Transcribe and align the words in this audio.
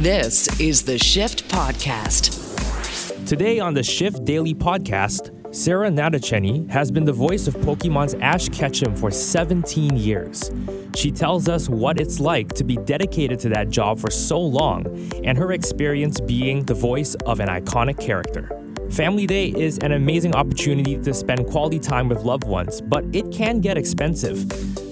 This 0.00 0.48
is 0.58 0.82
the 0.82 0.96
Shift 0.96 1.46
Podcast. 1.50 3.26
Today 3.26 3.60
on 3.60 3.74
the 3.74 3.82
Shift 3.82 4.24
Daily 4.24 4.54
Podcast, 4.54 5.54
Sarah 5.54 5.90
Natochenny 5.90 6.66
has 6.70 6.90
been 6.90 7.04
the 7.04 7.12
voice 7.12 7.46
of 7.46 7.54
Pokemon's 7.56 8.14
Ash 8.14 8.48
Ketchum 8.48 8.96
for 8.96 9.10
17 9.10 9.98
years. 9.98 10.50
She 10.94 11.10
tells 11.10 11.50
us 11.50 11.68
what 11.68 12.00
it's 12.00 12.18
like 12.18 12.48
to 12.54 12.64
be 12.64 12.78
dedicated 12.78 13.38
to 13.40 13.50
that 13.50 13.68
job 13.68 13.98
for 13.98 14.10
so 14.10 14.40
long 14.40 14.86
and 15.22 15.36
her 15.36 15.52
experience 15.52 16.18
being 16.18 16.64
the 16.64 16.72
voice 16.72 17.14
of 17.26 17.40
an 17.40 17.48
iconic 17.48 18.00
character. 18.00 18.48
Family 18.90 19.26
Day 19.26 19.48
is 19.48 19.76
an 19.82 19.92
amazing 19.92 20.34
opportunity 20.34 20.96
to 20.96 21.12
spend 21.12 21.46
quality 21.48 21.78
time 21.78 22.08
with 22.08 22.22
loved 22.22 22.44
ones, 22.44 22.80
but 22.80 23.04
it 23.12 23.30
can 23.30 23.60
get 23.60 23.76
expensive. 23.76 24.50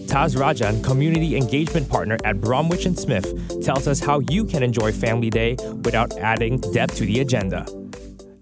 Taz 0.08 0.34
Rajan, 0.34 0.82
community 0.82 1.36
engagement 1.36 1.86
partner 1.86 2.16
at 2.24 2.40
Bromwich 2.40 2.86
and 2.86 2.98
Smith, 2.98 3.62
tells 3.62 3.86
us 3.86 4.00
how 4.00 4.20
you 4.30 4.42
can 4.46 4.62
enjoy 4.62 4.90
Family 4.90 5.28
Day 5.28 5.54
without 5.84 6.16
adding 6.16 6.58
depth 6.72 6.96
to 6.96 7.04
the 7.04 7.20
agenda. 7.20 7.66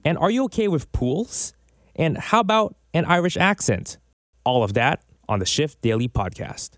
And 0.05 0.17
are 0.19 0.31
you 0.31 0.45
okay 0.45 0.69
with 0.69 0.91
pools? 0.93 1.55
And 1.97 2.17
how 2.17 2.39
about 2.39 2.77
an 2.95 3.05
Irish 3.05 3.37
accent? 3.37 3.99
All 4.45 4.63
of 4.63 4.75
that 4.75 5.03
on 5.29 5.41
the 5.41 5.45
Shift 5.45 5.83
Daily 5.83 6.07
Podcast. 6.07 6.71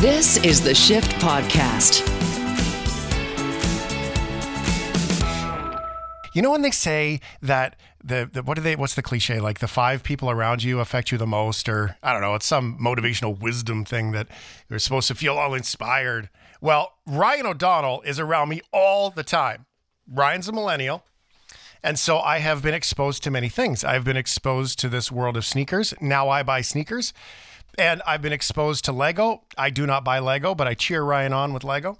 This 0.00 0.36
is 0.38 0.60
the 0.60 0.74
Shift 0.74 1.12
Podcast. 1.22 2.02
You 6.34 6.42
know 6.42 6.50
when 6.50 6.62
they 6.62 6.72
say 6.72 7.20
that 7.42 7.76
the, 8.04 8.28
the 8.30 8.42
what 8.42 8.54
do 8.54 8.60
they 8.60 8.76
what's 8.76 8.94
the 8.94 9.02
cliche 9.02 9.40
like 9.40 9.60
the 9.60 9.68
five 9.68 10.02
people 10.02 10.30
around 10.30 10.62
you 10.62 10.78
affect 10.78 11.10
you 11.10 11.16
the 11.16 11.26
most 11.26 11.68
or 11.68 11.96
I 12.02 12.12
don't 12.12 12.20
know 12.20 12.34
it's 12.34 12.46
some 12.46 12.78
motivational 12.78 13.38
wisdom 13.38 13.84
thing 13.84 14.12
that 14.12 14.28
you're 14.68 14.78
supposed 14.78 15.08
to 15.08 15.14
feel 15.14 15.38
all 15.38 15.54
inspired. 15.54 16.28
Well, 16.60 16.92
Ryan 17.06 17.46
O'Donnell 17.46 18.02
is 18.02 18.20
around 18.20 18.48
me 18.48 18.60
all 18.72 19.10
the 19.10 19.22
time. 19.22 19.66
Ryan's 20.10 20.48
a 20.48 20.52
millennial. 20.52 21.04
And 21.82 21.98
so 21.98 22.18
I 22.18 22.38
have 22.38 22.62
been 22.62 22.72
exposed 22.72 23.22
to 23.24 23.30
many 23.30 23.50
things. 23.50 23.84
I've 23.84 24.04
been 24.04 24.16
exposed 24.16 24.78
to 24.78 24.88
this 24.88 25.12
world 25.12 25.36
of 25.36 25.44
sneakers. 25.44 25.92
Now 26.00 26.30
I 26.30 26.42
buy 26.42 26.62
sneakers. 26.62 27.12
And 27.76 28.00
I've 28.06 28.22
been 28.22 28.32
exposed 28.32 28.86
to 28.86 28.92
Lego. 28.92 29.42
I 29.58 29.68
do 29.68 29.84
not 29.84 30.04
buy 30.04 30.20
Lego, 30.20 30.54
but 30.54 30.66
I 30.66 30.72
cheer 30.72 31.02
Ryan 31.02 31.34
on 31.34 31.52
with 31.52 31.64
Lego 31.64 31.98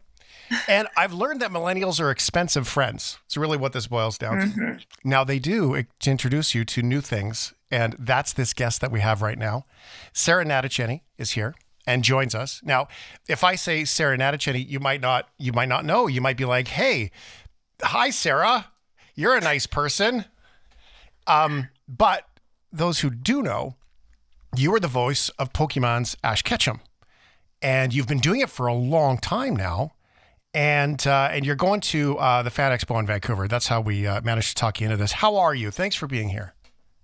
and 0.69 0.89
I've 0.97 1.13
learned 1.13 1.41
that 1.41 1.51
millennials 1.51 2.01
are 2.01 2.11
expensive 2.11 2.69
friends. 2.69 3.19
It's 3.27 3.37
really 3.37 3.57
what 3.57 3.73
this 3.73 3.87
boils 3.87 4.19
down 4.19 4.41
mm-hmm. 4.41 4.77
to. 4.77 4.85
Now, 5.05 5.25
they 5.25 5.39
do 5.39 5.85
to 6.01 6.11
introduce 6.11 6.55
you 6.55 6.65
to 6.67 6.83
new 6.83 7.01
things. 7.01 7.55
And 7.71 7.97
that's 7.99 8.33
this 8.33 8.53
guest 8.53 8.81
that 8.81 8.93
we 8.93 9.01
have 9.01 9.23
right 9.23 9.39
now. 9.39 9.67
Sarah 10.13 10.45
Natochenny 10.45 11.01
is 11.19 11.33
here 11.33 11.55
and 11.87 12.05
joins 12.05 12.35
us. 12.35 12.61
Now, 12.65 12.89
if 13.29 13.43
I 13.45 13.57
say 13.57 13.85
Sarah 13.85 14.17
Natochenny, 14.17 14.67
you 14.69 14.81
might 14.81 15.01
not 15.01 15.29
you 15.39 15.53
might 15.53 15.69
not 15.69 15.85
know. 15.85 16.07
You 16.07 16.21
might 16.21 16.37
be 16.37 16.45
like, 16.45 16.69
"Hey, 16.69 17.11
hi 17.83 18.11
Sarah. 18.11 18.67
You're 19.15 19.37
a 19.37 19.41
nice 19.41 19.67
person." 19.67 20.27
Um, 21.27 21.69
but 21.89 22.29
those 22.73 23.01
who 23.01 23.11
do 23.11 23.43
know, 23.43 23.77
you 24.57 24.75
are 24.75 24.81
the 24.81 24.89
voice 24.89 25.31
of 25.31 25.53
Pokemon's 25.53 26.17
Ash 26.23 26.43
Ketchum. 26.43 26.81
And 27.63 27.95
you've 27.95 28.09
been 28.09 28.19
doing 28.19 28.41
it 28.41 28.51
for 28.51 28.67
a 28.67 28.75
long 28.75 29.17
time 29.17 29.57
now 29.57 29.94
and 30.55 31.07
uh, 31.07 31.29
and 31.33 31.45
you're 31.45 31.57
going 31.57 31.81
to 31.81 32.17
uh, 32.19 32.43
the 32.43 32.51
Fan 32.51 32.73
Expo 32.73 32.99
in 33.01 33.07
Vancouver. 33.07 33.49
That's 33.49 33.67
how 33.67 33.81
we 33.81 34.07
uh, 34.07 34.21
managed 34.23 34.49
to 34.49 34.55
talk 34.55 34.81
you 34.81 34.87
into 34.87 34.97
this. 34.97 35.13
How 35.13 35.37
are 35.37 35.55
you? 35.55 35.71
Thanks 35.71 35.97
for 35.97 36.07
being 36.07 36.31
here. 36.31 36.55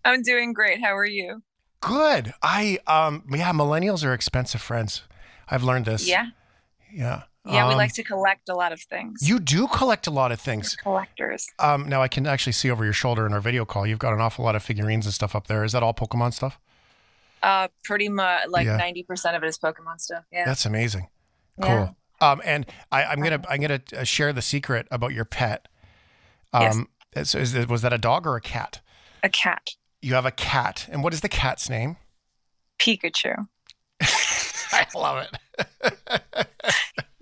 I'm 0.04 0.22
doing 0.22 0.52
great. 0.52 0.80
How 0.80 0.96
are 0.96 1.04
you? 1.04 1.42
Good. 1.80 2.34
I 2.42 2.78
um 2.86 3.24
yeah, 3.30 3.52
millennials 3.52 4.04
are 4.04 4.14
expensive 4.14 4.60
friends. 4.62 5.02
I've 5.48 5.62
learned 5.62 5.86
this. 5.86 6.08
Yeah. 6.08 6.26
Yeah. 6.92 7.22
Yeah, 7.46 7.64
um, 7.64 7.70
we 7.70 7.74
like 7.74 7.94
to 7.94 8.02
collect 8.02 8.50
a 8.50 8.54
lot 8.54 8.70
of 8.70 8.82
things. 8.82 9.26
You 9.26 9.40
do 9.40 9.66
collect 9.66 10.06
a 10.06 10.10
lot 10.10 10.30
of 10.30 10.38
things. 10.38 10.76
We're 10.76 10.92
collectors. 10.92 11.48
Um, 11.58 11.88
now 11.88 12.02
I 12.02 12.08
can 12.08 12.26
actually 12.26 12.52
see 12.52 12.70
over 12.70 12.84
your 12.84 12.92
shoulder 12.92 13.24
in 13.26 13.32
our 13.32 13.40
video 13.40 13.64
call. 13.64 13.86
You've 13.86 13.98
got 13.98 14.12
an 14.12 14.20
awful 14.20 14.44
lot 14.44 14.56
of 14.56 14.62
figurines 14.62 15.06
and 15.06 15.14
stuff 15.14 15.34
up 15.34 15.46
there. 15.46 15.64
Is 15.64 15.72
that 15.72 15.82
all 15.82 15.94
Pokemon 15.94 16.34
stuff? 16.34 16.60
Uh, 17.42 17.68
pretty 17.82 18.10
much 18.10 18.48
like 18.48 18.66
ninety 18.66 19.02
percent 19.02 19.36
of 19.36 19.42
it 19.42 19.46
is 19.46 19.56
Pokemon 19.56 20.00
stuff. 20.00 20.24
Yeah. 20.30 20.44
That's 20.44 20.66
amazing. 20.66 21.08
Cool. 21.62 21.70
Yeah. 21.70 21.88
Um, 22.20 22.40
and 22.44 22.66
I, 22.92 23.12
am 23.12 23.22
gonna 23.22 23.42
I'm 23.48 23.60
gonna 23.60 23.80
uh, 23.96 24.04
share 24.04 24.32
the 24.32 24.42
secret 24.42 24.86
about 24.90 25.12
your 25.12 25.24
pet. 25.24 25.68
Um, 26.52 26.88
yes. 27.14 27.34
is, 27.34 27.54
is, 27.54 27.68
was 27.68 27.82
that 27.82 27.92
a 27.92 27.98
dog 27.98 28.26
or 28.26 28.36
a 28.36 28.40
cat? 28.40 28.80
A 29.22 29.28
cat. 29.28 29.70
You 30.02 30.14
have 30.14 30.26
a 30.26 30.30
cat, 30.30 30.86
and 30.90 31.02
what 31.02 31.12
is 31.12 31.20
the 31.20 31.28
cat's 31.28 31.68
name? 31.68 31.96
Pikachu. 32.78 33.46
I 34.72 34.86
love 34.94 35.26
it. 35.26 35.66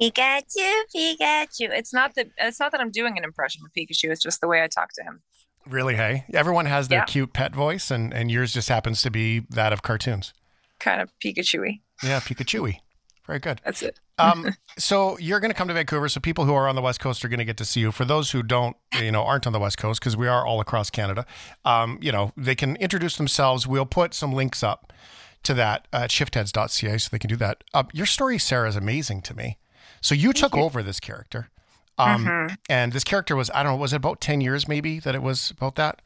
Pikachu, 0.00 0.82
Pikachu. 0.94 1.70
It's 1.70 1.92
not 1.92 2.14
that 2.14 2.30
it's 2.38 2.60
not 2.60 2.72
that 2.72 2.80
I'm 2.80 2.90
doing 2.90 3.18
an 3.18 3.24
impression 3.24 3.62
of 3.64 3.72
Pikachu. 3.72 4.10
It's 4.10 4.22
just 4.22 4.40
the 4.40 4.48
way 4.48 4.62
I 4.62 4.68
talk 4.68 4.92
to 4.94 5.02
him. 5.02 5.20
Really? 5.66 5.96
Hey, 5.96 6.24
everyone 6.32 6.66
has 6.66 6.88
their 6.88 7.00
yeah. 7.00 7.04
cute 7.04 7.32
pet 7.32 7.54
voice, 7.54 7.90
and 7.90 8.14
and 8.14 8.30
yours 8.30 8.52
just 8.52 8.68
happens 8.68 9.02
to 9.02 9.10
be 9.10 9.40
that 9.50 9.72
of 9.72 9.82
cartoons. 9.82 10.32
Kind 10.78 11.02
of 11.02 11.10
Pikachu-y. 11.22 11.80
Yeah, 12.02 12.20
Pikachu-y. 12.20 12.80
Very 13.28 13.40
good. 13.40 13.60
That's 13.62 13.82
it. 13.82 14.00
um, 14.16 14.56
so 14.78 15.18
you're 15.18 15.38
going 15.38 15.50
to 15.50 15.54
come 15.54 15.68
to 15.68 15.74
Vancouver. 15.74 16.08
So 16.08 16.18
people 16.18 16.46
who 16.46 16.54
are 16.54 16.66
on 16.66 16.74
the 16.74 16.80
West 16.80 16.98
Coast 16.98 17.22
are 17.24 17.28
going 17.28 17.38
to 17.38 17.44
get 17.44 17.58
to 17.58 17.64
see 17.64 17.80
you. 17.80 17.92
For 17.92 18.06
those 18.06 18.30
who 18.30 18.42
don't, 18.42 18.74
you 18.94 19.12
know, 19.12 19.22
aren't 19.22 19.46
on 19.46 19.52
the 19.52 19.60
West 19.60 19.76
Coast, 19.76 20.00
because 20.00 20.16
we 20.16 20.26
are 20.26 20.46
all 20.46 20.60
across 20.60 20.88
Canada, 20.88 21.26
um, 21.66 21.98
you 22.00 22.10
know, 22.10 22.32
they 22.38 22.54
can 22.54 22.74
introduce 22.76 23.16
themselves. 23.16 23.66
We'll 23.66 23.84
put 23.84 24.14
some 24.14 24.32
links 24.32 24.62
up 24.62 24.94
to 25.42 25.52
that 25.54 25.86
at 25.92 26.08
shiftheads.ca 26.08 26.98
so 26.98 27.08
they 27.12 27.18
can 27.18 27.28
do 27.28 27.36
that. 27.36 27.64
Uh, 27.74 27.84
your 27.92 28.06
story, 28.06 28.38
Sarah, 28.38 28.66
is 28.66 28.76
amazing 28.76 29.20
to 29.22 29.36
me. 29.36 29.58
So 30.00 30.14
you 30.14 30.32
took 30.32 30.56
you. 30.56 30.62
over 30.62 30.82
this 30.82 30.98
character. 30.98 31.50
Um, 31.98 32.24
mm-hmm. 32.24 32.54
And 32.70 32.94
this 32.94 33.04
character 33.04 33.36
was, 33.36 33.50
I 33.52 33.62
don't 33.62 33.72
know, 33.72 33.76
was 33.78 33.92
it 33.92 33.96
about 33.96 34.22
10 34.22 34.40
years 34.40 34.66
maybe 34.66 35.00
that 35.00 35.14
it 35.14 35.22
was 35.22 35.50
about 35.50 35.74
that? 35.76 36.00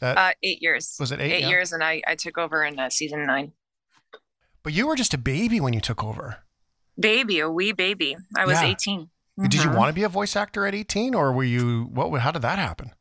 That 0.00 0.18
uh, 0.18 0.32
eight 0.42 0.60
years. 0.60 0.96
Was 0.98 1.12
it 1.12 1.20
eight? 1.20 1.30
Eight 1.30 1.40
yeah. 1.42 1.50
years. 1.50 1.72
And 1.72 1.84
I, 1.84 2.02
I 2.04 2.16
took 2.16 2.36
over 2.36 2.64
in 2.64 2.80
uh, 2.80 2.90
season 2.90 3.26
nine. 3.26 3.52
But 4.64 4.72
you 4.72 4.88
were 4.88 4.96
just 4.96 5.14
a 5.14 5.18
baby 5.18 5.60
when 5.60 5.72
you 5.72 5.80
took 5.80 6.02
over 6.02 6.43
baby, 6.98 7.40
a 7.40 7.50
wee 7.50 7.72
baby. 7.72 8.16
I 8.36 8.46
was 8.46 8.60
yeah. 8.60 8.68
18. 8.68 9.00
Mm-hmm. 9.00 9.48
Did 9.48 9.54
you 9.54 9.68
mm-hmm. 9.68 9.78
want 9.78 9.88
to 9.88 9.94
be 9.94 10.04
a 10.04 10.08
voice 10.08 10.36
actor 10.36 10.66
at 10.66 10.74
18 10.74 11.14
or 11.14 11.32
were 11.32 11.44
you 11.44 11.84
what 11.92 12.16
how 12.20 12.30
did 12.30 12.42
that 12.42 12.58
happen? 12.58 12.92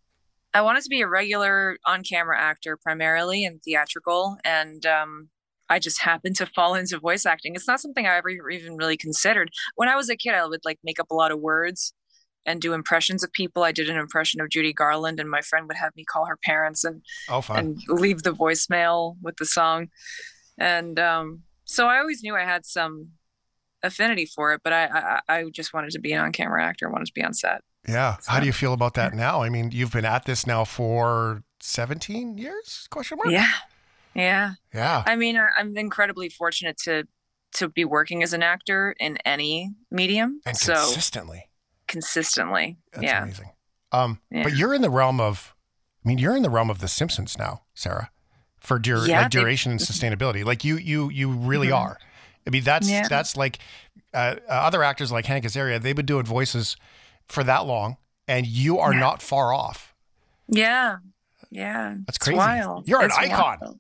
I 0.54 0.62
wanted 0.62 0.84
to 0.84 0.90
be 0.90 1.02
a 1.02 1.08
regular 1.08 1.78
on-camera 1.86 2.40
actor 2.40 2.78
primarily 2.78 3.44
and 3.44 3.62
theatrical 3.64 4.38
and 4.44 4.86
um, 4.86 5.30
I 5.70 5.80
just 5.80 6.02
happened 6.02 6.36
to 6.38 6.46
fall 6.46 6.76
into 6.76 7.00
voice 7.00 7.26
acting. 7.26 7.56
It's 7.56 7.68
not 7.68 7.80
something 7.80 8.06
I 8.06 8.18
ever 8.18 8.30
even 8.30 8.76
really 8.76 8.98
considered. 8.98 9.50
When 9.76 9.90
I 9.90 9.96
was 9.96 10.10
a 10.10 10.16
kid, 10.16 10.36
I 10.36 10.46
would 10.46 10.62
like 10.64 10.80
make 10.84 11.00
up 11.00 11.10
a 11.10 11.16
lot 11.16 11.32
of 11.32 11.40
words 11.40 11.94
and 12.46 12.62
do 12.62 12.74
impressions 12.74 13.24
of 13.24 13.32
people. 13.32 13.64
I 13.64 13.72
did 13.72 13.90
an 13.90 13.98
impression 13.98 14.42
of 14.42 14.50
Judy 14.50 14.74
Garland, 14.74 15.20
and 15.20 15.30
my 15.30 15.42
friend 15.42 15.68
would 15.68 15.78
have 15.78 15.96
me 15.96 16.04
call 16.04 16.26
her 16.26 16.38
parents 16.44 16.84
and 16.84 17.02
oh, 17.30 17.44
and 17.50 17.80
leave 17.88 18.24
the 18.24 18.34
voicemail 18.34 19.16
with 19.22 19.38
the 19.38 19.46
song. 19.46 19.88
And 20.60 21.00
um, 21.00 21.44
so 21.64 21.88
I 21.88 22.00
always 22.00 22.22
knew 22.22 22.36
I 22.36 22.44
had 22.44 22.66
some 22.66 23.10
affinity 23.84 24.26
for 24.26 24.54
it, 24.54 24.62
but 24.64 24.74
I, 24.74 25.20
I, 25.28 25.40
I 25.40 25.50
just 25.50 25.74
wanted 25.74 25.92
to 25.92 26.00
be 26.00 26.14
an 26.14 26.20
on 26.20 26.32
camera 26.32 26.64
actor, 26.64 26.90
wanted 26.90 27.08
to 27.08 27.14
be 27.14 27.24
on 27.24 27.34
set. 27.34 27.62
Yeah. 27.88 28.18
So, 28.20 28.32
How 28.32 28.40
do 28.40 28.46
you 28.46 28.54
feel 28.54 28.74
about 28.74 28.94
that 28.96 29.14
now? 29.14 29.42
I 29.42 29.50
mean, 29.50 29.72
you've 29.72 29.92
been 29.92 30.06
at 30.06 30.26
this 30.26 30.48
now 30.48 30.64
for 30.64 31.44
17 31.60 32.38
years? 32.38 32.88
Question 32.90 33.18
mark. 33.18 33.32
Yeah. 33.32 33.48
Yeah. 34.16 34.54
Yeah. 34.74 35.04
I 35.06 35.16
mean, 35.16 35.40
I'm 35.58 35.76
incredibly 35.78 36.30
fortunate 36.30 36.78
to 36.84 37.08
to 37.56 37.70
be 37.70 37.86
working 37.86 38.24
as 38.24 38.34
an 38.34 38.42
actor 38.42 38.96
in 39.00 39.18
any 39.26 39.70
medium. 39.92 40.42
And 40.44 40.58
so 40.58 40.74
consistently. 40.74 41.50
Consistently. 41.88 42.78
That's 42.94 43.04
yeah. 43.04 43.24
amazing. 43.24 43.52
Um, 43.92 44.20
yeah. 44.32 44.42
but 44.42 44.56
you're 44.56 44.74
in 44.74 44.82
the 44.82 44.90
realm 44.90 45.20
of 45.20 45.54
I 46.04 46.10
mean, 46.10 46.18
you're 46.18 46.36
in 46.36 46.44
the 46.44 46.50
realm 46.50 46.70
of 46.70 46.80
the 46.80 46.88
Simpsons 46.88 47.38
now, 47.38 47.62
Sarah, 47.74 48.10
for 48.60 48.78
dur- 48.78 49.08
yeah, 49.08 49.22
like 49.22 49.32
duration 49.32 49.72
they, 49.72 49.74
and 49.74 49.82
sustainability. 49.82 50.44
Like 50.44 50.64
you 50.64 50.78
you 50.78 51.10
you 51.10 51.30
really 51.30 51.68
mm-hmm. 51.68 51.76
are. 51.76 51.98
I 52.46 52.50
mean, 52.50 52.64
that's 52.64 52.90
yeah. 52.90 53.08
that's 53.08 53.38
like 53.38 53.60
uh, 54.14 54.36
uh, 54.48 54.52
other 54.52 54.84
actors 54.84 55.12
like 55.12 55.26
Hank 55.26 55.46
Azaria. 55.46 55.82
They've 55.82 55.96
been 55.96 56.06
doing 56.06 56.26
voices 56.26 56.78
for 57.28 57.44
that 57.44 57.66
long, 57.66 57.98
and 58.28 58.46
you 58.46 58.80
are 58.80 58.94
yeah. 58.94 59.00
not 59.00 59.22
far 59.22 59.54
off. 59.54 59.94
Yeah, 60.48 60.98
yeah, 61.50 61.96
that's 62.06 62.18
crazy. 62.18 62.40
You're 62.86 63.04
it's 63.04 63.18
an 63.18 63.24
icon. 63.24 63.58
Wild. 63.62 63.80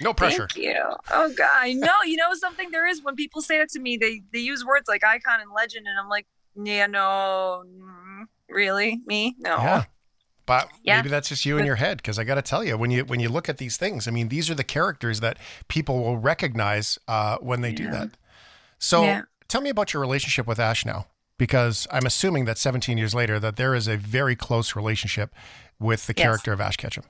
No 0.00 0.12
pressure. 0.12 0.48
Thank 0.52 0.66
you. 0.66 0.82
Oh 1.10 1.32
God, 1.36 1.68
no. 1.76 1.92
You 2.04 2.16
know 2.16 2.34
something? 2.34 2.70
There 2.70 2.86
is 2.86 3.02
when 3.02 3.14
people 3.14 3.40
say 3.40 3.60
it 3.60 3.70
to 3.70 3.80
me, 3.80 3.96
they 3.96 4.22
they 4.32 4.40
use 4.40 4.64
words 4.64 4.88
like 4.88 5.04
icon 5.04 5.40
and 5.40 5.50
legend, 5.52 5.86
and 5.86 5.98
I'm 5.98 6.08
like, 6.08 6.26
yeah, 6.62 6.86
no, 6.86 7.64
mm, 7.66 8.24
really, 8.48 9.00
me, 9.06 9.36
no. 9.38 9.56
Yeah. 9.56 9.84
But 10.46 10.68
yeah. 10.82 10.96
maybe 10.96 11.08
that's 11.08 11.28
just 11.28 11.46
you 11.46 11.58
in 11.58 11.64
your 11.64 11.76
head 11.76 11.98
because 11.98 12.18
I 12.18 12.24
got 12.24 12.34
to 12.34 12.42
tell 12.42 12.62
you 12.62 12.76
when 12.76 12.90
you 12.90 13.04
when 13.04 13.20
you 13.20 13.28
look 13.28 13.48
at 13.48 13.58
these 13.58 13.76
things, 13.76 14.06
I 14.06 14.10
mean, 14.10 14.28
these 14.28 14.50
are 14.50 14.54
the 14.54 14.64
characters 14.64 15.20
that 15.20 15.38
people 15.68 16.02
will 16.02 16.18
recognize 16.18 16.98
uh, 17.08 17.38
when 17.38 17.62
they 17.62 17.70
yeah. 17.70 17.76
do 17.76 17.90
that. 17.90 18.10
So, 18.78 19.04
yeah. 19.04 19.22
tell 19.48 19.62
me 19.62 19.70
about 19.70 19.94
your 19.94 20.02
relationship 20.02 20.46
with 20.46 20.58
Ash 20.58 20.84
now, 20.84 21.06
because 21.38 21.86
I'm 21.90 22.04
assuming 22.04 22.44
that 22.44 22.58
17 22.58 22.98
years 22.98 23.14
later 23.14 23.40
that 23.40 23.56
there 23.56 23.74
is 23.74 23.88
a 23.88 23.96
very 23.96 24.36
close 24.36 24.76
relationship 24.76 25.34
with 25.80 26.06
the 26.06 26.14
yes. 26.16 26.24
character 26.24 26.52
of 26.52 26.60
Ash 26.60 26.76
Ketchum. 26.76 27.04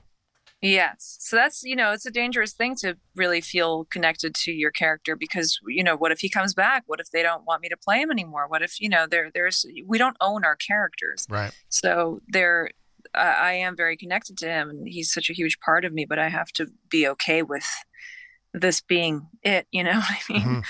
Yes. 0.61 1.17
So 1.19 1.35
that's, 1.35 1.63
you 1.63 1.75
know, 1.75 1.91
it's 1.91 2.05
a 2.05 2.11
dangerous 2.11 2.53
thing 2.53 2.75
to 2.77 2.97
really 3.15 3.41
feel 3.41 3.85
connected 3.85 4.33
to 4.35 4.51
your 4.51 4.71
character 4.71 5.15
because, 5.15 5.59
you 5.67 5.83
know, 5.83 5.95
what 5.95 6.11
if 6.11 6.19
he 6.19 6.29
comes 6.29 6.53
back? 6.53 6.83
What 6.87 6.99
if 6.99 7.11
they 7.11 7.21
don't 7.21 7.45
want 7.45 7.61
me 7.61 7.69
to 7.69 7.77
play 7.77 8.01
him 8.01 8.09
anymore? 8.09 8.47
What 8.47 8.63
if, 8.63 8.79
you 8.79 8.89
know, 8.89 9.05
there 9.05 9.29
there's 9.33 9.65
we 9.85 9.97
don't 9.97 10.17
own 10.21 10.43
our 10.43 10.55
characters. 10.55 11.27
Right. 11.29 11.51
So 11.69 12.21
there 12.27 12.71
uh, 13.17 13.35
I 13.39 13.53
am 13.53 13.75
very 13.75 13.97
connected 13.97 14.37
to 14.39 14.47
him 14.47 14.69
and 14.69 14.87
he's 14.87 15.11
such 15.13 15.29
a 15.29 15.33
huge 15.33 15.59
part 15.59 15.85
of 15.85 15.93
me, 15.93 16.05
but 16.05 16.19
I 16.19 16.29
have 16.29 16.47
to 16.53 16.67
be 16.89 17.07
okay 17.09 17.41
with 17.41 17.65
this 18.53 18.81
being 18.81 19.27
it, 19.43 19.67
you 19.71 19.83
know 19.83 19.93
what 19.99 20.09
I 20.29 20.33
mean? 20.33 20.41
Mhm. 20.41 20.63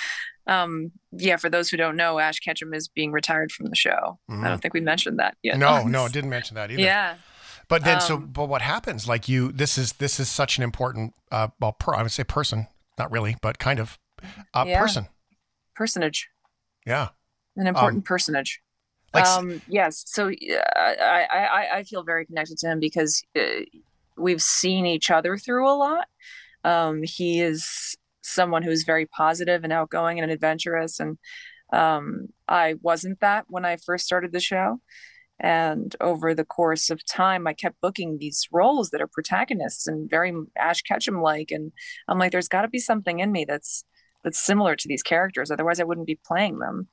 Um 0.47 0.91
yeah, 1.11 1.37
for 1.37 1.49
those 1.49 1.69
who 1.69 1.77
don't 1.77 1.95
know, 1.95 2.19
Ash 2.19 2.39
Ketchum 2.39 2.73
is 2.73 2.87
being 2.87 3.11
retired 3.11 3.51
from 3.51 3.67
the 3.67 3.75
show. 3.75 4.19
I 4.29 4.33
Mhm. 4.33 4.43
don't 4.43 4.61
think 4.61 4.73
we 4.73 4.81
mentioned 4.81 5.19
that 5.19 5.35
yet. 5.43 5.57
No, 5.57 5.83
no, 5.87 6.07
didn't 6.07 6.29
mention 6.29 6.55
that 6.55 6.71
either. 6.71 6.81
Yeah. 6.81 7.15
But 7.67 7.83
then, 7.83 7.99
so, 7.99 8.15
Um, 8.17 8.27
but 8.27 8.45
what 8.45 8.61
happens? 8.61 9.07
Like 9.07 9.27
you, 9.27 9.51
this 9.51 9.75
is 9.77 9.93
this 9.93 10.19
is 10.19 10.29
such 10.29 10.57
an 10.57 10.63
important, 10.63 11.15
uh, 11.31 11.47
well, 11.59 11.71
per, 11.73 11.95
I 11.95 12.03
would 12.03 12.11
say 12.11 12.23
person, 12.23 12.67
not 12.99 13.11
really, 13.11 13.37
but 13.41 13.57
kind 13.57 13.79
of, 13.79 13.97
uh, 14.53 14.65
Yeah. 14.67 14.79
person. 14.79 15.07
Personage. 15.75 16.29
Yeah. 16.85 17.09
An 17.55 17.65
important 17.67 18.05
personage. 18.05 18.61
Like, 19.15 19.25
um 19.25 19.61
yes 19.67 20.03
so 20.07 20.29
I 20.29 21.27
I- 21.31 21.69
i 21.77 21.83
feel 21.83 22.03
very 22.03 22.25
connected 22.25 22.57
to 22.59 22.67
him 22.67 22.79
because 22.79 23.23
uh, 23.37 23.63
we've 24.17 24.41
seen 24.41 24.85
each 24.85 25.09
other 25.11 25.37
through 25.37 25.67
a 25.69 25.75
lot. 25.75 26.07
Um 26.63 27.01
he 27.03 27.41
is 27.41 27.95
someone 28.21 28.63
who's 28.63 28.83
very 28.83 29.05
positive 29.05 29.63
and 29.63 29.73
outgoing 29.73 30.19
and 30.19 30.31
adventurous 30.31 30.99
and 30.99 31.17
um 31.73 32.27
i 32.47 32.75
wasn't 32.81 33.19
that 33.21 33.45
when 33.49 33.65
i 33.65 33.77
first 33.77 34.05
started 34.05 34.31
the 34.31 34.39
show. 34.39 34.79
And 35.39 35.95
over 35.99 36.33
the 36.33 36.45
course 36.45 36.89
of 36.89 37.05
time 37.05 37.45
i 37.47 37.53
kept 37.53 37.81
booking 37.81 38.17
these 38.17 38.47
roles 38.51 38.89
that 38.91 39.01
are 39.01 39.07
protagonists 39.17 39.85
and 39.87 40.09
very 40.09 40.31
ash 40.57 40.81
ketchum 40.83 41.21
like 41.21 41.51
and 41.51 41.71
i'm 42.07 42.17
like 42.19 42.31
there's 42.31 42.47
got 42.55 42.61
to 42.63 42.69
be 42.69 42.79
something 42.79 43.19
in 43.19 43.31
me 43.33 43.43
that's 43.45 43.83
that's 44.23 44.39
similar 44.39 44.75
to 44.77 44.87
these 44.87 45.03
characters 45.03 45.51
otherwise 45.51 45.79
i 45.81 45.83
wouldn't 45.83 46.07
be 46.07 46.19
playing 46.25 46.59
them 46.59 46.87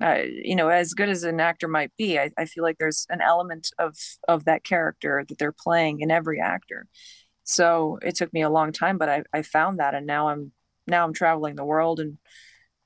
uh, 0.00 0.22
you 0.26 0.54
know, 0.56 0.68
as 0.68 0.94
good 0.94 1.08
as 1.08 1.24
an 1.24 1.40
actor 1.40 1.68
might 1.68 1.92
be, 1.98 2.18
I, 2.18 2.30
I 2.38 2.44
feel 2.46 2.64
like 2.64 2.78
there's 2.78 3.06
an 3.10 3.20
element 3.20 3.70
of 3.78 3.96
of 4.28 4.44
that 4.46 4.64
character 4.64 5.24
that 5.28 5.38
they're 5.38 5.52
playing 5.52 6.00
in 6.00 6.10
every 6.10 6.40
actor. 6.40 6.86
So 7.44 7.98
it 8.02 8.14
took 8.16 8.32
me 8.32 8.42
a 8.42 8.50
long 8.50 8.72
time, 8.72 8.96
but 8.98 9.08
I, 9.08 9.22
I 9.32 9.42
found 9.42 9.78
that, 9.80 9.94
and 9.94 10.06
now 10.06 10.28
I'm 10.28 10.52
now 10.86 11.04
I'm 11.04 11.12
traveling 11.12 11.56
the 11.56 11.64
world 11.64 12.00
and 12.00 12.18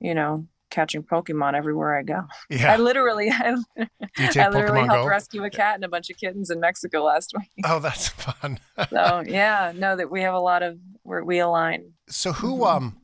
you 0.01 0.15
know 0.15 0.47
catching 0.71 1.05
Pokemon 1.05 1.55
everywhere 1.55 1.97
I 1.97 2.03
go. 2.03 2.15
I 2.17 2.27
yeah. 2.51 2.77
literally 2.79 3.31
I, 3.33 3.55
you 3.77 3.87
take 4.17 4.37
I 4.39 4.49
literally 4.49 4.81
Pokemon 4.81 4.87
helped 4.87 5.05
Go? 5.05 5.09
rescue 5.09 5.45
a 5.45 5.51
cat 5.51 5.77
and 5.77 5.85
a 5.85 5.89
bunch 5.89 6.11
of 6.11 6.17
kittens 6.17 6.51
in 6.51 6.59
Mexico 6.59 7.05
last 7.05 7.33
week. 7.39 7.49
Oh, 7.65 7.79
that's 7.79 8.09
fun. 8.09 8.59
So 8.91 9.23
yeah, 9.25 9.73
no, 9.77 9.95
that 9.95 10.11
we 10.11 10.23
have 10.23 10.35
a 10.35 10.41
lot 10.41 10.65
of 10.65 10.79
where 11.05 11.23
we 11.23 11.39
align. 11.39 11.93
so 12.09 12.33
who, 12.33 12.59
Mhm. 12.59 12.67
um, 12.77 12.97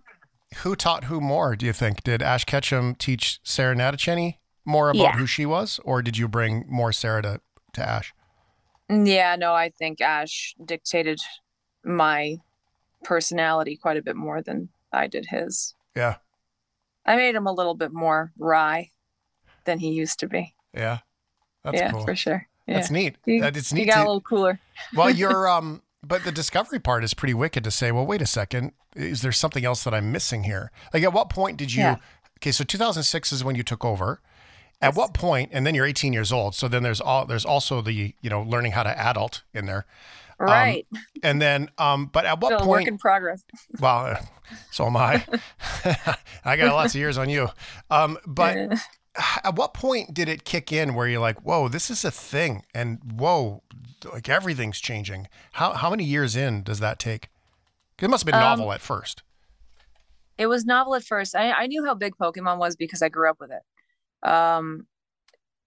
who 0.59 0.75
taught 0.77 1.05
who 1.05 1.21
more? 1.21 1.57
Do 1.57 1.67
you 1.67 1.73
think 1.73 2.03
did 2.03 2.23
Ash 2.23 2.45
Ketchum 2.45 2.95
teach 2.95 3.41
Sarah 3.45 3.75
Natochenny 3.75 4.39
more 4.65 4.91
about 4.91 4.99
Yeah. 5.03 5.13
who 5.17 5.27
she 5.27 5.47
was, 5.47 5.81
or 5.85 6.03
did 6.03 6.17
you 6.19 6.29
bring 6.29 6.65
more 6.69 6.93
Sarah 6.93 7.23
to 7.23 7.41
to 7.75 7.89
Ash? 7.89 8.13
Yeah, 8.89 9.37
no, 9.37 9.55
I 9.55 9.71
think 9.71 10.01
Ash 10.01 10.55
dictated 10.65 11.21
my 11.85 12.39
personality 13.05 13.77
quite 13.77 13.97
a 13.97 14.03
bit 14.03 14.17
more 14.17 14.43
than 14.43 14.69
I 14.93 15.07
did 15.07 15.27
his. 15.27 15.75
Yeah. 15.97 16.17
I 17.07 17.17
made 17.17 17.35
him 17.35 17.47
a 17.47 17.53
little 17.53 17.75
bit 17.75 17.93
more 17.93 18.33
wry 18.37 18.91
than 19.65 19.79
he 19.79 19.91
used 19.93 20.19
to 20.21 20.29
be. 20.29 20.55
Yeah. 20.75 20.99
That's 21.65 21.77
yeah, 21.79 21.91
cool. 21.93 22.05
for 22.05 22.15
sure. 22.17 22.49
Yeah. 22.67 22.75
That's 22.75 22.91
neat. 22.91 23.17
He- 23.25 23.41
That- 23.41 23.57
it's 23.57 23.71
he 23.71 23.85
got 23.85 23.95
to, 23.97 24.01
a 24.01 24.07
little 24.07 24.21
cooler. 24.21 24.59
well, 24.95 25.11
you're 25.11 25.49
um, 25.57 25.83
but 26.11 26.25
the 26.25 26.33
discovery 26.33 26.81
part 26.81 27.05
is 27.05 27.15
pretty 27.15 27.33
wicked 27.35 27.63
to 27.65 27.71
say. 27.71 27.93
Well, 27.93 28.05
wait 28.05 28.21
a 28.21 28.27
second, 28.27 28.73
is 28.97 29.23
there 29.23 29.31
something 29.33 29.65
else 29.65 29.85
that 29.85 29.95
I'm 29.95 30.11
missing 30.11 30.43
here? 30.43 30.73
Like, 30.93 31.05
at 31.05 31.13
what 31.13 31.31
point 31.31 31.57
did 31.57 31.73
you? 31.73 31.83
Yeah. 31.85 31.97
Okay, 32.39 32.51
so 32.51 32.65
2006 32.65 33.33
is 33.33 33.45
when 33.45 33.55
you 33.55 33.63
took 33.63 33.85
over. 33.85 34.21
At 34.83 34.89
Yes. 34.89 34.97
what 34.97 35.15
point? 35.15 35.51
And 35.53 35.65
then 35.67 35.75
you're 35.75 35.87
18 35.87 36.13
years 36.13 36.33
old. 36.33 36.55
So 36.55 36.67
then 36.67 36.83
there's 36.83 37.01
all 37.01 37.27
there's 37.27 37.45
also 37.45 37.81
the 37.81 37.93
you 38.21 38.31
know 38.31 38.43
learning 38.43 38.73
how 38.73 38.83
to 38.83 38.99
adult 38.99 39.43
in 39.55 39.67
there. 39.67 39.87
Right. 40.39 40.87
And 41.23 41.41
then, 41.41 41.69
um, 41.77 42.07
but 42.07 42.25
at 42.25 42.41
what 42.41 42.55
Still 42.55 42.67
a 42.67 42.69
work 42.69 42.87
in 42.87 42.97
progress. 42.99 43.45
Well, 43.81 44.19
so 44.71 44.87
am 44.87 44.97
I. 44.97 45.25
I 46.45 46.57
got 46.57 46.75
lots 46.75 46.95
of 46.95 46.99
years 46.99 47.19
on 47.19 47.29
you. 47.29 47.49
Um, 47.91 48.19
but. 48.27 48.57
at 49.45 49.57
what 49.57 49.75
point 49.75 50.15
did 50.15 50.29
it 50.29 50.45
kick 50.45 50.73
in 50.73 50.95
where 50.95 51.09
you're 51.09 51.21
like, 51.21 51.41
whoa, 51.43 51.69
this 51.69 51.91
is 51.91 52.05
a 52.05 52.11
thing, 52.11 52.65
and 52.75 52.99
whoa, 53.17 53.63
like 54.13 54.29
everything's 54.29 54.81
changing? 54.81 55.29
How 55.53 55.73
how 55.73 55.91
many 55.91 56.05
years 56.05 56.37
in 56.37 56.63
does 56.63 56.81
that 56.81 56.99
take? 56.99 57.29
It 58.01 58.09
must 58.09 58.23
have 58.23 58.27
been 58.33 58.35
Um, 58.37 58.59
novel 58.59 58.73
at 58.73 58.81
first. 58.81 59.23
it 60.39 60.47
was 60.47 60.65
novel 60.65 60.95
at 60.95 61.05
first. 61.05 61.35
I, 61.37 61.53
I 61.53 61.67
knew 61.67 61.85
how 61.85 61.95
big 61.95 62.15
Pokemon 62.17 62.59
was 62.59 62.77
because 62.77 63.03
I 63.03 63.09
grew 63.11 63.29
up 63.29 63.39
with 63.41 63.51
it. 63.51 64.29
Um, 64.29 64.87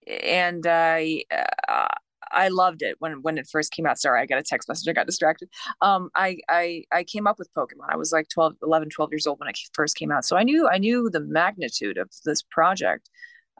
and 0.06 0.66
I 0.66 1.24
uh, 1.68 1.86
I 2.32 2.48
loved 2.48 2.82
it 2.82 2.96
when 2.98 3.22
when 3.22 3.38
it 3.38 3.46
first 3.46 3.72
came 3.72 3.86
out. 3.86 3.98
Sorry, 4.00 4.20
I 4.20 4.26
got 4.26 4.38
a 4.38 4.42
text 4.42 4.68
message. 4.68 4.88
I 4.88 4.92
got 4.92 5.06
distracted. 5.06 5.48
Um, 5.80 6.10
I 6.14 6.38
I 6.48 6.84
I 6.92 7.04
came 7.04 7.26
up 7.26 7.38
with 7.38 7.52
Pokemon. 7.54 7.88
I 7.90 7.96
was 7.96 8.10
like 8.12 8.28
12, 8.28 8.56
11, 8.62 8.90
12 8.90 9.12
years 9.12 9.26
old 9.26 9.38
when 9.38 9.48
it 9.48 9.58
first 9.72 9.96
came 9.96 10.10
out. 10.10 10.24
So 10.24 10.36
I 10.36 10.42
knew 10.42 10.68
I 10.68 10.78
knew 10.78 11.08
the 11.10 11.20
magnitude 11.20 11.98
of 11.98 12.10
this 12.24 12.42
project. 12.42 13.08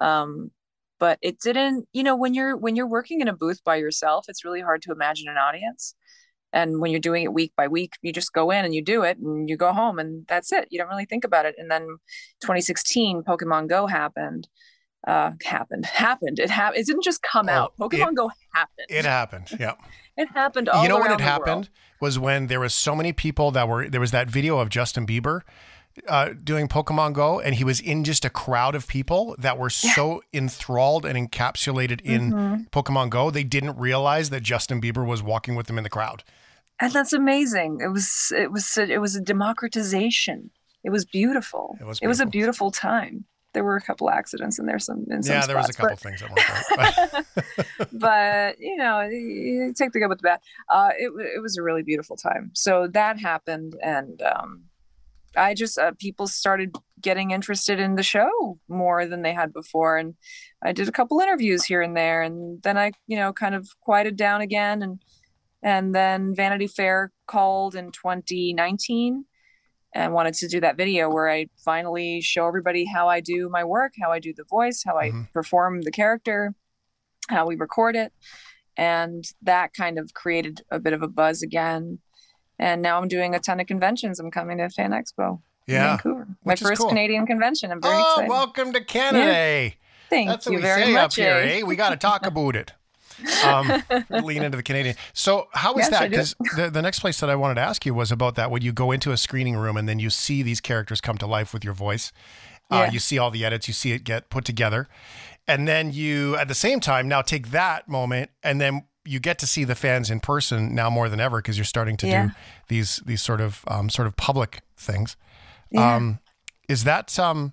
Um, 0.01 0.51
but 1.01 1.19
it 1.23 1.41
didn't, 1.41 1.87
you 1.93 2.03
know, 2.03 2.17
when 2.17 2.35
you're 2.35 2.57
when 2.57 2.77
you're 2.77 2.87
working 2.87 3.21
in 3.21 3.29
a 3.29 3.33
booth 3.37 3.63
by 3.65 3.77
yourself, 3.77 4.27
it's 4.29 4.45
really 4.45 4.61
hard 4.61 4.83
to 4.83 4.93
imagine 4.93 5.29
an 5.29 5.37
audience. 5.37 5.95
And 6.53 6.81
when 6.81 6.93
you're 6.93 7.01
doing 7.01 7.25
it 7.25 7.33
week 7.33 7.53
by 7.57 7.67
week, 7.67 7.95
you 8.01 8.13
just 8.13 8.33
go 8.33 8.51
in 8.53 8.65
and 8.65 8.73
you 8.73 8.81
do 8.83 9.03
it 9.03 9.19
and 9.19 9.49
you 9.49 9.57
go 9.57 9.73
home 9.73 9.99
and 9.99 10.25
that's 10.29 10.53
it. 10.53 10.69
You 10.71 10.79
don't 10.79 10.89
really 10.89 11.05
think 11.05 11.25
about 11.25 11.47
it. 11.47 11.57
And 11.59 11.69
then 11.69 11.83
2016, 12.43 13.23
Pokemon 13.23 13.69
Go 13.69 13.87
happened. 13.89 14.47
Uh, 15.07 15.33
happened, 15.45 15.85
happened. 15.85 16.39
It 16.39 16.49
happened. 16.51 16.81
It 16.81 16.87
didn't 16.87 17.03
just 17.05 17.23
come 17.23 17.49
Oh, 17.49 17.53
out. 17.53 17.73
Pokemon 17.79 18.11
it- 18.11 18.17
Go 18.17 18.31
happened. 18.55 18.87
It 18.89 19.05
happened. 19.05 19.49
Yeah. 19.59 19.75
It 20.17 20.29
happened 20.29 20.69
all 20.69 20.85
you 20.85 20.89
know 20.89 21.01
when 21.01 21.07
it 21.11 21.19
the 21.19 21.25
world. 21.25 21.47
happened 21.49 21.71
was 22.01 22.21
when 22.21 22.47
there 22.47 22.61
was 22.61 22.73
so 22.73 22.95
many 22.95 23.13
people 23.13 23.51
that 23.51 23.67
were 23.67 23.89
there 23.89 24.01
was 24.01 24.13
that 24.13 24.31
video 24.31 24.61
of 24.61 24.69
Justin 24.69 25.09
Bieber 25.09 25.41
uh, 26.09 26.31
doing 26.43 26.67
Pokemon 26.69 27.13
Go, 27.13 27.41
and 27.41 27.55
he 27.55 27.65
was 27.65 27.81
in 27.81 28.05
just 28.05 28.25
a 28.25 28.31
crowd 28.31 28.75
of 28.75 28.87
people 28.89 29.37
that 29.39 29.59
were 29.59 29.71
so 29.71 30.23
enthralled 30.33 31.05
and 31.07 31.17
encapsulated 31.17 32.01
in 32.03 32.33
Mhm. 32.33 32.71
Pokemon 32.71 33.11
Go, 33.11 33.31
they 33.31 33.45
didn't 33.45 33.77
realize 33.79 34.31
that 34.31 34.43
Justin 34.43 34.81
Bieber 34.81 35.07
was 35.07 35.23
walking 35.23 35.55
with 35.55 35.67
them 35.67 35.79
in 35.79 35.85
the 35.85 35.91
crowd. 35.91 36.25
and 36.81 36.93
that's 36.93 37.13
amazing. 37.13 37.79
It 37.81 37.89
was 37.89 38.33
it 38.37 38.51
was 38.51 38.77
it 38.77 39.01
was 39.01 39.15
a 39.15 39.21
democratization. 39.21 40.51
It 40.83 40.91
was 40.91 41.05
beautiful. 41.05 41.77
It 41.81 41.85
was 41.87 41.99
It 42.03 42.09
was 42.09 42.21
a 42.21 42.27
beautiful. 42.27 42.71
beautiful 42.71 42.71
time. 42.73 43.25
There 43.53 43.63
were 43.63 43.77
a 43.77 43.81
couple 43.81 44.11
accidents 44.11 44.59
in 44.59 44.67
there. 44.67 44.81
Some 44.81 45.07
in 45.09 45.23
some 45.23 45.37
yeah, 45.37 45.47
there 45.47 45.57
was 45.57 45.69
a 45.69 45.73
spots, 45.73 45.77
couple 45.77 45.97
but- 45.97 46.01
things 46.01 46.21
that 46.21 46.31
weren't 46.31 47.27
but- 47.79 47.89
but 47.93 48.61
you 48.61 48.77
know, 48.77 49.01
you 49.03 49.73
take 49.77 49.93
the 49.93 50.01
good 50.01 50.09
with 50.09 50.19
the 50.19 50.23
bad. 50.25 50.41
Uh, 50.69 50.91
it 50.99 51.11
it 51.37 51.41
was 51.41 51.57
a 51.57 51.63
really 51.63 51.83
beautiful 51.85 52.17
time. 52.17 52.51
So 52.55 52.89
that 52.89 53.21
happened, 53.21 53.77
and 53.83 54.21
um, 54.23 54.65
I 55.37 55.55
just 55.55 55.79
uh, 55.79 55.93
people 55.99 56.27
started 56.27 56.75
getting 57.01 57.31
interested 57.33 57.81
in 57.81 57.97
the 57.97 58.03
show 58.03 58.59
more 58.69 59.07
than 59.07 59.23
they 59.23 59.33
had 59.33 59.53
before, 59.53 59.99
and 59.99 60.15
I 60.63 60.73
did 60.73 60.89
a 60.89 60.93
couple 60.93 61.21
interviews 61.21 61.65
here 61.65 61.83
and 61.83 61.97
there, 61.97 62.23
and 62.23 62.63
then 62.63 62.79
I 62.79 62.93
you 63.07 63.17
know 63.17 63.33
kind 63.33 63.55
of 63.55 63.69
quieted 63.81 64.17
down 64.17 64.41
again, 64.41 64.83
and 64.83 65.01
and 65.63 65.95
then 65.95 66.35
Vanity 66.35 66.67
Fair 66.67 67.13
called 67.27 67.75
in 67.75 67.91
2019 67.93 69.25
and 69.95 70.13
wanted 70.13 70.35
to 70.35 70.49
do 70.49 70.61
that 70.61 70.77
video 70.77 71.09
where 71.09 71.31
I 71.31 71.47
finally 71.65 72.21
show 72.21 72.47
everybody 72.49 72.85
how 72.85 73.09
I 73.09 73.21
do 73.21 73.49
my 73.49 73.63
work, 73.65 73.93
how 74.03 74.11
I 74.11 74.19
do 74.19 74.35
the 74.37 74.45
voice, 74.51 74.83
how 74.85 74.99
I 74.99 75.11
Mhm. 75.11 75.33
perform 75.33 75.83
the 75.83 75.93
character, 75.93 76.55
how 77.29 77.47
we 77.47 77.55
record 77.55 77.95
it. 77.97 78.13
And 78.77 79.25
that 79.43 79.73
kind 79.73 79.99
of 80.01 80.13
created 80.13 80.63
a 80.71 80.81
bit 80.81 80.95
of 80.95 81.03
a 81.03 81.09
buzz 81.09 81.43
again. 81.43 82.01
And 82.59 82.83
now 82.83 82.99
I'm 83.01 83.09
doing 83.09 83.35
a 83.35 83.41
ton 83.41 83.61
of 83.61 83.67
conventions. 83.67 84.21
I'm 84.21 84.31
coming 84.31 84.59
to 84.59 84.69
Fan 84.69 84.91
Expo 84.93 85.41
yeah. 85.67 85.89
Vancouver. 85.97 86.29
My 86.45 86.55
first 86.57 86.81
cool. 86.81 86.89
Canadian 86.89 87.27
convention. 87.27 87.73
I'm 87.73 87.81
very 87.81 87.95
Oh, 87.97 88.13
excited. 88.13 88.31
welcome 88.31 88.73
to 88.75 88.85
Canada. 88.85 89.75
Thank 90.11 90.29
That's 90.29 90.47
what 90.47 90.53
you 90.53 90.59
we 90.59 90.63
very 90.63 90.85
say 90.85 90.93
much. 90.93 91.03
up 91.03 91.13
here, 91.15 91.35
eh? 91.37 91.61
eh? 91.61 91.63
We 91.63 91.75
got 91.77 91.91
to 91.91 91.97
talk 91.97 92.27
about 92.27 92.57
it. 92.57 92.73
Um, 93.45 93.83
lean 94.11 94.43
into 94.43 94.57
the 94.57 94.63
Canadian. 94.65 94.97
So, 95.13 95.47
how 95.53 95.75
is 95.75 95.89
Yes, 95.89 95.91
that? 95.91 96.11
Because 96.11 96.35
the, 96.57 96.69
the 96.69 96.83
next 96.83 96.99
place 96.99 97.21
that 97.21 97.31
I 97.31 97.37
wanted 97.37 97.55
to 97.55 97.61
ask 97.61 97.87
you 97.87 97.95
was 97.95 98.11
about 98.11 98.35
that 98.35 98.51
when 98.51 98.63
you 98.63 98.73
go 98.73 98.91
into 98.91 99.13
a 99.13 99.17
screening 99.17 99.55
room 99.57 99.77
and 99.77 99.89
then 99.89 100.01
you 100.01 100.11
see 100.11 100.43
these 100.43 100.61
characters 100.61 101.01
come 101.01 101.17
to 101.19 101.27
life 101.27 101.55
with 101.55 101.63
your 101.65 101.75
voice. 101.75 102.11
Uh, 102.73 102.87
Yeah. 102.87 102.91
You 102.91 102.99
see 102.99 103.17
all 103.19 103.31
the 103.31 103.45
edits, 103.45 103.69
you 103.69 103.73
see 103.75 103.93
it 103.93 104.03
get 104.03 104.31
put 104.31 104.45
together. 104.45 104.89
And 105.47 105.69
then 105.69 105.93
you, 105.93 106.35
at 106.37 106.49
the 106.49 106.57
same 106.57 106.81
time, 106.81 107.07
now 107.07 107.23
take 107.23 107.53
that 107.53 107.87
moment 107.89 108.31
and 108.43 108.61
then 108.61 108.85
you 109.07 109.21
get 109.21 109.39
to 109.41 109.47
see 109.47 109.65
the 109.65 109.75
fans 109.75 110.11
in 110.11 110.21
person 110.21 110.75
now 110.75 110.89
more 110.91 111.09
than 111.09 111.21
ever 111.21 111.39
because 111.39 111.59
you're 111.59 111.65
starting 111.65 111.97
to 111.99 112.07
Yeah. 112.07 112.27
do 112.29 112.33
these 112.69 112.97
these 113.05 113.23
sort 113.23 113.41
of 113.41 113.63
um, 113.69 113.91
sort 113.91 114.07
of 114.09 114.17
public 114.17 114.61
things. 114.77 115.17
Yeah. 115.71 115.97
Um, 115.97 116.19
is 116.69 116.85
that 116.85 117.19
um, 117.19 117.53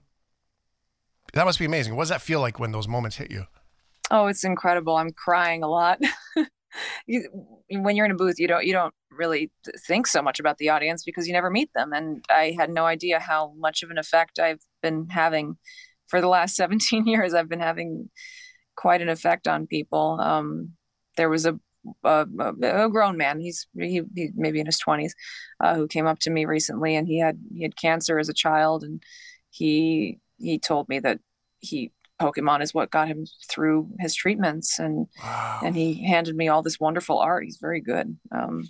that 1.33 1.45
must 1.45 1.59
be 1.59 1.65
amazing? 1.65 1.95
What 1.95 2.03
does 2.03 2.09
that 2.09 2.21
feel 2.21 2.39
like 2.41 2.59
when 2.59 2.71
those 2.71 2.87
moments 2.87 3.17
hit 3.17 3.31
you? 3.31 3.45
Oh, 4.09 4.27
it's 4.27 4.43
incredible. 4.43 4.95
I'm 4.97 5.11
crying 5.11 5.63
a 5.63 5.67
lot. 5.67 5.99
you, 7.07 7.29
when 7.69 7.95
you're 7.95 8.05
in 8.05 8.11
a 8.11 8.15
booth, 8.15 8.39
you 8.39 8.47
don't 8.47 8.65
you 8.65 8.73
don't 8.73 8.93
really 9.11 9.51
think 9.87 10.07
so 10.07 10.21
much 10.21 10.39
about 10.39 10.57
the 10.57 10.69
audience 10.69 11.03
because 11.03 11.27
you 11.27 11.33
never 11.33 11.49
meet 11.49 11.69
them. 11.75 11.91
And 11.93 12.23
I 12.29 12.55
had 12.57 12.69
no 12.69 12.85
idea 12.85 13.19
how 13.19 13.53
much 13.57 13.83
of 13.83 13.91
an 13.91 13.97
effect 13.97 14.39
I've 14.39 14.61
been 14.81 15.07
having 15.09 15.57
for 16.07 16.21
the 16.21 16.27
last 16.27 16.55
17 16.55 17.05
years. 17.07 17.33
I've 17.33 17.49
been 17.49 17.59
having 17.59 18.09
quite 18.75 19.01
an 19.01 19.09
effect 19.09 19.47
on 19.47 19.67
people. 19.67 20.17
Um, 20.21 20.73
there 21.17 21.29
was 21.29 21.45
a, 21.45 21.59
a, 22.03 22.25
a 22.61 22.89
grown 22.89 23.17
man. 23.17 23.39
He's 23.39 23.67
he, 23.77 24.01
he 24.15 24.29
maybe 24.35 24.59
in 24.59 24.65
his 24.65 24.79
20s, 24.85 25.11
uh, 25.59 25.75
who 25.75 25.87
came 25.87 26.07
up 26.07 26.19
to 26.19 26.29
me 26.29 26.45
recently, 26.45 26.95
and 26.95 27.07
he 27.07 27.19
had 27.19 27.39
he 27.53 27.63
had 27.63 27.75
cancer 27.75 28.19
as 28.19 28.29
a 28.29 28.33
child, 28.33 28.83
and 28.83 29.01
he 29.49 30.19
he 30.37 30.59
told 30.59 30.89
me 30.89 30.99
that 30.99 31.19
he 31.59 31.91
Pokemon 32.21 32.61
is 32.61 32.73
what 32.73 32.91
got 32.91 33.07
him 33.07 33.25
through 33.49 33.89
his 33.99 34.13
treatments, 34.13 34.77
and 34.79 35.07
Wow. 35.23 35.59
and 35.63 35.75
he 35.75 36.05
handed 36.05 36.35
me 36.35 36.47
all 36.49 36.61
this 36.61 36.79
wonderful 36.79 37.17
art. 37.17 37.43
He's 37.45 37.57
very 37.57 37.81
good. 37.81 38.17
Um, 38.31 38.69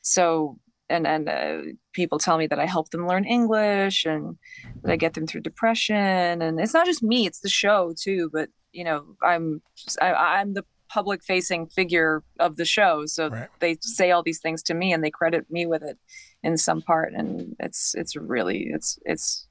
so 0.00 0.58
and 0.88 1.06
and 1.06 1.28
uh, 1.28 1.58
people 1.92 2.18
tell 2.18 2.38
me 2.38 2.46
that 2.46 2.58
I 2.58 2.66
help 2.66 2.90
them 2.90 3.06
learn 3.06 3.24
English 3.24 4.04
and 4.04 4.36
that 4.82 4.92
I 4.92 4.96
get 4.96 5.14
them 5.14 5.26
through 5.26 5.42
depression. 5.42 6.42
And 6.42 6.60
it's 6.60 6.74
not 6.74 6.86
just 6.86 7.02
me; 7.02 7.26
it's 7.26 7.40
the 7.40 7.48
show 7.48 7.94
too. 7.98 8.30
But 8.32 8.48
you 8.72 8.84
know, 8.84 9.16
I'm 9.22 9.62
I, 10.00 10.12
I'm 10.12 10.54
the 10.54 10.64
public 10.92 11.24
facing 11.24 11.66
figure 11.66 12.22
of 12.38 12.56
the 12.56 12.64
show, 12.66 13.06
so 13.06 13.28
Right. 13.28 13.48
they 13.60 13.76
say 13.80 14.10
all 14.10 14.22
these 14.22 14.40
things 14.40 14.62
to 14.64 14.74
me 14.74 14.92
and 14.92 15.02
they 15.02 15.10
credit 15.10 15.50
me 15.50 15.64
with 15.66 15.82
it 15.82 15.98
in 16.42 16.56
some 16.58 16.82
part. 16.82 17.12
And 17.14 17.56
it's 17.58 17.94
it's 17.94 18.14
really 18.16 18.68
it's 18.74 18.98
it's 19.06 19.46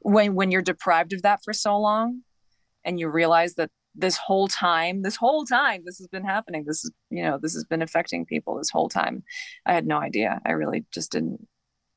when 0.00 0.34
when 0.34 0.50
you're 0.50 0.62
deprived 0.62 1.12
of 1.12 1.22
that 1.22 1.40
for 1.44 1.52
so 1.52 1.78
long, 1.78 2.22
and 2.84 2.98
you 2.98 3.08
realize 3.08 3.54
that 3.54 3.70
this 3.94 4.16
whole 4.16 4.46
time 4.48 5.02
this 5.02 5.16
whole 5.16 5.44
time 5.44 5.82
this 5.84 5.98
has 5.98 6.06
been 6.06 6.24
happening 6.24 6.62
this 6.64 6.84
is 6.84 6.92
you 7.10 7.24
know 7.24 7.38
this 7.42 7.54
has 7.54 7.64
been 7.64 7.82
affecting 7.82 8.24
people 8.24 8.56
this 8.56 8.70
whole 8.70 8.88
time 8.88 9.24
i 9.66 9.72
had 9.72 9.84
no 9.84 9.98
idea 9.98 10.40
i 10.46 10.52
really 10.52 10.84
just 10.94 11.10
didn't 11.10 11.40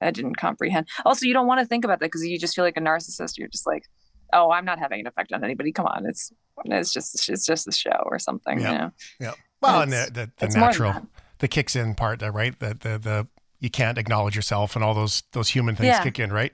i 0.02 0.10
didn't 0.10 0.36
comprehend 0.36 0.88
also 1.06 1.28
you 1.28 1.36
don't 1.36 1.46
want 1.46 1.60
to 1.62 1.68
think 1.68 1.86
about 1.86 2.00
that 2.00 2.08
because 2.08 2.26
you 2.26 2.40
just 2.40 2.56
feel 2.56 2.66
like 2.66 2.78
a 2.78 2.82
narcissist 2.82 3.38
you're 3.38 3.48
just 3.48 3.68
like 3.68 3.84
oh 4.34 4.52
i'm 4.52 4.66
not 4.66 4.80
having 4.80 5.00
an 5.00 5.08
effect 5.08 5.32
on 5.32 5.44
anybody 5.44 5.72
come 5.72 5.86
on 5.86 6.06
it's 6.06 6.32
it's 6.66 6.92
just 6.94 7.30
it's 7.30 7.46
just 7.46 7.68
a 7.68 7.72
show 7.72 8.04
or 8.06 8.20
something 8.20 8.60
Yeah. 8.60 8.72
you 8.72 8.78
know 8.78 8.92
Yeah. 9.20 9.32
Well, 9.62 9.82
and 9.82 9.92
the 9.92 10.10
the, 10.14 10.32
the 10.38 10.48
than 10.48 10.60
natural, 10.60 11.08
the 11.40 11.48
kicks 11.48 11.76
in 11.76 11.96
part, 11.96 12.22
right? 12.22 12.58
The 12.60 12.74
the 12.80 12.98
the 13.00 13.28
you 13.60 13.70
can't 13.70 13.98
acknowledge 13.98 14.36
yourself, 14.36 14.76
and 14.76 14.84
all 14.84 14.94
those 14.94 15.24
those 15.32 15.48
human 15.50 15.76
things 15.76 15.88
Yeah. 15.88 16.04
kick 16.04 16.20
in, 16.20 16.34
right? 16.34 16.54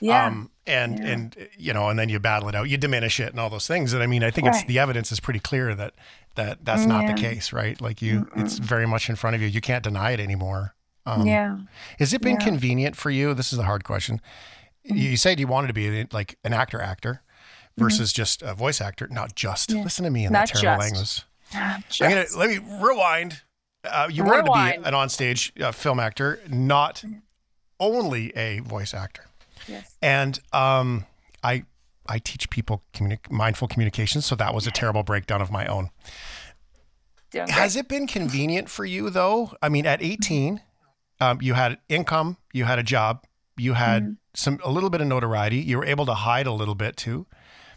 yeah 0.00 0.26
Um, 0.26 0.50
and 0.66 0.98
Yeah. 0.98 1.06
and 1.12 1.36
you 1.56 1.72
know, 1.72 1.88
and 1.90 1.96
then 1.98 2.08
you 2.08 2.18
battle 2.18 2.48
it 2.48 2.54
out, 2.56 2.68
you 2.68 2.76
diminish 2.76 3.20
it, 3.20 3.30
and 3.30 3.38
all 3.38 3.50
those 3.50 3.68
things. 3.68 3.92
And 3.92 4.02
I 4.02 4.06
mean, 4.06 4.24
I 4.24 4.30
think 4.32 4.48
it's 4.48 4.64
the 4.64 4.80
evidence 4.80 5.12
is 5.12 5.20
pretty 5.20 5.38
clear 5.40 5.74
that 5.76 5.94
that 6.34 6.64
that's 6.64 6.86
not 6.86 7.06
the 7.06 7.14
case, 7.14 7.52
right? 7.52 7.80
Like 7.80 8.02
you, 8.02 8.28
it's 8.36 8.58
very 8.58 8.86
much 8.86 9.08
in 9.08 9.14
front 9.16 9.36
of 9.36 9.42
you. 9.42 9.48
You 9.48 9.60
can't 9.60 9.84
deny 9.84 10.10
it 10.10 10.20
anymore. 10.20 10.74
Um, 11.06 11.26
yeah 11.26 11.56
Has 11.98 12.12
it 12.12 12.20
been 12.20 12.32
Yeah. 12.38 12.44
Convenient 12.50 12.94
for 12.96 13.10
you? 13.10 13.32
This 13.34 13.52
is 13.52 13.58
a 13.58 13.64
hard 13.64 13.84
question. 13.84 14.20
You 14.84 15.16
said 15.16 15.38
you 15.40 15.46
wanted 15.46 15.68
to 15.68 15.74
be 15.74 16.06
like 16.12 16.38
an 16.44 16.52
actor, 16.52 16.80
actor, 16.80 17.22
versus 17.76 18.12
just 18.12 18.42
a 18.42 18.54
voice 18.54 18.80
actor. 18.80 19.06
Not 19.10 19.34
just. 19.34 19.70
Yeah. 19.72 19.82
Listen 19.82 20.04
to 20.04 20.10
me 20.10 20.24
in 20.24 20.32
Not 20.32 20.48
that 20.48 20.58
terrible 20.58 20.82
just. 20.82 21.24
language. 21.52 21.86
Just- 21.88 22.00
gonna 22.00 22.24
let 22.36 22.48
me 22.50 22.58
rewind. 22.82 23.42
Uh, 23.84 24.08
you 24.10 24.22
wanted 24.24 24.44
to 24.46 24.52
be 24.52 24.86
an 24.86 24.92
onstage 24.94 25.58
uh, 25.62 25.72
film 25.72 25.98
actor, 25.98 26.38
not 26.48 27.02
only 27.78 28.34
a 28.36 28.58
voice 28.60 28.92
actor. 28.92 29.24
yes. 29.66 29.96
And 30.02 30.38
um, 30.52 31.06
I 31.42 31.64
I 32.06 32.18
teach 32.18 32.50
people 32.50 32.82
communi- 32.92 33.30
mindful 33.30 33.68
communication, 33.68 34.20
so 34.20 34.34
that 34.36 34.54
was 34.54 34.66
a 34.66 34.70
terrible 34.80 35.02
breakdown 35.02 35.40
of 35.40 35.50
my 35.50 35.66
own. 35.66 35.90
Has 37.48 37.76
it 37.76 37.86
been 37.88 38.06
convenient 38.06 38.68
for 38.68 38.84
you 38.84 39.08
though? 39.10 39.52
I 39.62 39.68
mean, 39.68 39.86
at 39.86 40.02
18, 40.02 40.60
um, 41.20 41.38
you 41.40 41.54
had 41.54 41.78
income, 41.88 42.36
you 42.52 42.64
had 42.64 42.78
a 42.78 42.82
job, 42.82 43.24
you 43.56 43.74
had 43.74 44.02
Mm-hmm. 44.02 44.12
Some 44.34 44.58
a 44.64 44.70
little 44.70 44.90
bit 44.90 45.00
of 45.00 45.06
notoriety. 45.06 45.58
You 45.58 45.78
were 45.78 45.84
able 45.84 46.06
to 46.06 46.14
hide 46.14 46.46
a 46.46 46.52
little 46.52 46.74
bit 46.74 46.96
too. 46.96 47.26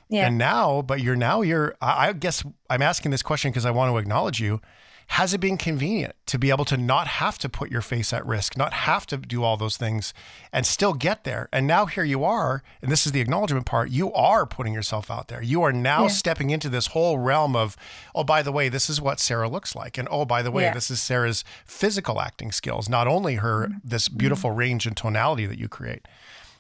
yeah 0.09 0.27
And 0.27 0.37
now, 0.37 0.81
but 0.81 1.01
you're 1.01 1.15
now 1.15 1.41
you're. 1.41 1.75
I 1.81 2.09
I 2.09 2.13
guess 2.13 2.43
I'm 2.69 2.81
asking 2.81 3.11
this 3.11 3.23
question 3.23 3.51
because 3.51 3.65
I 3.65 3.71
want 3.71 3.91
to 3.91 3.97
acknowledge 3.97 4.39
you. 4.39 4.61
Has 5.07 5.33
it 5.33 5.39
been 5.41 5.57
convenient 5.57 6.15
to 6.27 6.39
be 6.39 6.49
able 6.49 6.63
to 6.65 6.77
not 6.77 7.07
have 7.07 7.37
to 7.39 7.49
put 7.49 7.69
your 7.69 7.81
face 7.81 8.13
at 8.13 8.25
risk, 8.25 8.55
not 8.57 8.71
have 8.73 9.05
to 9.07 9.17
do 9.17 9.43
all 9.43 9.57
those 9.57 9.75
things, 9.75 10.13
and 10.53 10.65
still 10.65 10.93
get 10.93 11.25
there? 11.25 11.49
And 11.51 11.67
now 11.67 11.85
here 11.87 12.05
you 12.05 12.23
are, 12.23 12.63
and 12.81 12.89
this 12.89 13.05
is 13.05 13.11
the 13.11 13.19
acknowledgement 13.19 13.65
part. 13.65 13.89
You 13.91 14.13
are 14.13 14.45
putting 14.45 14.73
yourself 14.73 15.11
out 15.11 15.27
there. 15.27 15.41
You 15.41 15.61
are 15.63 15.73
now 15.73 16.03
Yeah. 16.03 16.07
stepping 16.07 16.51
into 16.51 16.69
this 16.69 16.87
whole 16.87 17.17
realm 17.19 17.53
of, 17.53 17.75
oh, 18.15 18.23
by 18.23 18.41
the 18.41 18.53
way, 18.53 18.69
this 18.69 18.89
is 18.89 19.01
what 19.01 19.19
Sarah 19.19 19.49
looks 19.49 19.75
like, 19.75 19.97
and 19.97 20.07
oh, 20.09 20.23
by 20.23 20.41
the 20.41 20.51
way, 20.51 20.63
Yeah. 20.63 20.73
this 20.73 20.89
is 20.89 21.01
Sarah's 21.01 21.43
physical 21.65 22.21
acting 22.21 22.53
skills. 22.53 22.87
Not 22.87 23.05
only 23.05 23.35
her 23.35 23.67
Mm-hmm. 23.67 23.77
this 23.83 24.07
beautiful 24.07 24.51
range 24.51 24.87
and 24.87 24.95
tonality 24.95 25.45
that 25.47 25.59
you 25.59 25.67
create. 25.67 26.07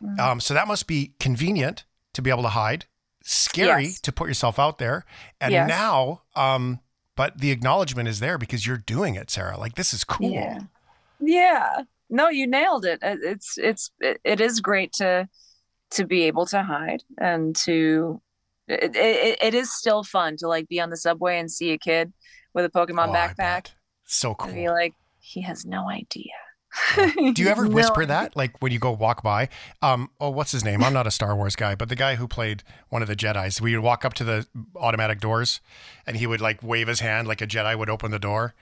Mm-hmm. 0.01 0.19
Um, 0.19 0.39
so 0.39 0.53
that 0.53 0.67
must 0.67 0.87
be 0.87 1.13
convenient 1.19 1.85
to 2.13 2.21
be 2.21 2.29
able 2.29 2.43
to 2.43 2.49
hide, 2.49 2.85
scary 3.23 3.85
Yes. 3.85 3.99
to 4.01 4.11
put 4.11 4.27
yourself 4.27 4.59
out 4.59 4.77
there. 4.77 5.05
And 5.41 5.51
Yes. 5.51 5.67
now, 5.67 6.21
um, 6.35 6.79
but 7.15 7.39
the 7.39 7.51
acknowledgement 7.51 8.07
is 8.07 8.19
there 8.19 8.37
because 8.37 8.65
you're 8.65 8.77
doing 8.77 9.15
it, 9.15 9.29
Sarah. 9.29 9.57
Like 9.57 9.75
this 9.75 9.93
is 9.93 10.03
cool. 10.03 10.31
Yeah. 10.31 10.59
Yeah. 11.19 11.81
No, 12.09 12.29
you 12.29 12.45
nailed 12.47 12.85
it. 12.85 12.99
It- 13.01 13.19
It's 13.23 13.57
it's 13.57 13.91
it, 13.99 14.41
is 14.41 14.59
great 14.61 14.93
to 14.93 15.27
to 15.91 16.05
be 16.05 16.23
able 16.23 16.45
to 16.47 16.63
hide 16.63 17.03
and 17.19 17.55
to 17.55 18.19
it, 18.67 18.95
it, 18.95 19.37
it 19.43 19.53
is 19.53 19.71
still 19.73 20.03
fun 20.03 20.37
to 20.37 20.47
like 20.47 20.67
be 20.67 20.79
on 20.79 20.89
the 20.89 20.97
subway 20.97 21.37
and 21.39 21.51
see 21.51 21.71
a 21.71 21.77
kid 21.77 22.11
with 22.53 22.65
a 22.65 22.69
Pokemon 22.69 23.09
Oh, 23.09 23.13
backpack. 23.13 23.67
So 24.05 24.35
and 24.39 24.53
be 24.55 24.65
cool. 24.65 24.73
like, 24.73 24.93
he 25.19 25.41
has 25.41 25.65
no 25.65 25.89
idea. 25.89 26.33
Do 26.95 27.41
you 27.41 27.47
ever 27.49 27.67
whisper 27.67 28.01
idea. 28.01 28.07
that? 28.07 28.35
Like 28.35 28.61
when 28.61 28.71
you 28.71 28.79
go 28.79 28.91
walk 28.91 29.23
by? 29.23 29.49
Um, 29.81 30.09
oh, 30.19 30.29
what's 30.29 30.51
his 30.51 30.63
name? 30.63 30.83
I'm 30.83 30.93
not 30.93 31.07
a 31.07 31.11
Star 31.11 31.35
Wars 31.35 31.55
guy, 31.55 31.75
but 31.75 31.89
the 31.89 31.95
guy 31.95 32.15
who 32.15 32.27
played 32.27 32.63
one 32.89 33.01
of 33.01 33.07
the 33.07 33.15
Jedi's, 33.15 33.61
we 33.61 33.75
would 33.75 33.83
walk 33.83 34.03
up 34.05 34.13
to 34.15 34.23
the 34.23 34.47
automatic 34.75 35.19
doors 35.19 35.61
and 36.07 36.17
he 36.17 36.27
would 36.27 36.41
like 36.41 36.61
wave 36.63 36.87
his 36.87 36.99
hand 36.99 37.27
like 37.27 37.41
a 37.41 37.47
Jedi 37.47 37.77
would 37.77 37.89
open 37.89 38.11
the 38.11 38.19
door. 38.19 38.53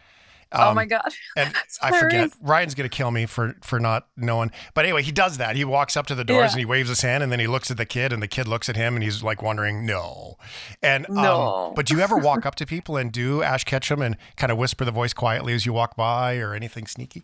oh 0.52 0.70
Um, 0.70 0.76
my 0.76 0.86
god. 0.86 1.10
And 1.38 1.54
I 1.82 1.98
forget. 1.98 2.32
Ryan's 2.42 2.76
gonna 2.76 2.90
kill 2.90 3.12
me 3.12 3.26
for 3.26 3.56
for 3.64 3.80
not 3.80 4.08
knowing. 4.18 4.52
But 4.74 4.84
anyway, 4.86 5.04
he 5.04 5.12
does 5.14 5.38
that. 5.38 5.56
He 5.56 5.64
walks 5.64 5.96
up 5.96 6.08
to 6.08 6.16
the 6.16 6.26
doors 6.26 6.40
Yeah. 6.50 6.52
and 6.52 6.60
he 6.60 6.66
waves 6.66 6.90
his 6.90 7.02
hand, 7.02 7.24
and 7.24 7.32
then 7.32 7.40
he 7.40 7.48
looks 7.48 7.72
at 7.72 7.78
the 7.78 7.86
kid, 7.86 8.12
and 8.12 8.22
the 8.22 8.28
kid 8.28 8.48
looks 8.50 8.68
at 8.68 8.76
him, 8.76 8.96
and 8.96 9.04
he's 9.04 9.24
like 9.24 9.42
wondering, 9.42 9.86
no. 9.86 10.36
And 10.84 11.06
um, 11.10 11.16
No. 11.16 11.74
but 11.76 11.86
do 11.86 11.96
you 11.96 12.02
ever 12.02 12.18
walk 12.18 12.46
up 12.46 12.56
to 12.56 12.66
people 12.66 12.98
and 12.98 13.12
do 13.14 13.42
Ash 13.42 13.64
Ketchum 13.64 14.02
and 14.02 14.18
kind 14.36 14.52
of 14.52 14.58
whisper 14.58 14.84
the 14.84 14.92
voice 14.92 15.14
quietly 15.14 15.54
as 15.54 15.66
you 15.66 15.72
walk 15.72 15.96
by, 15.96 16.36
or 16.38 16.54
anything 16.54 16.86
sneaky? 16.86 17.24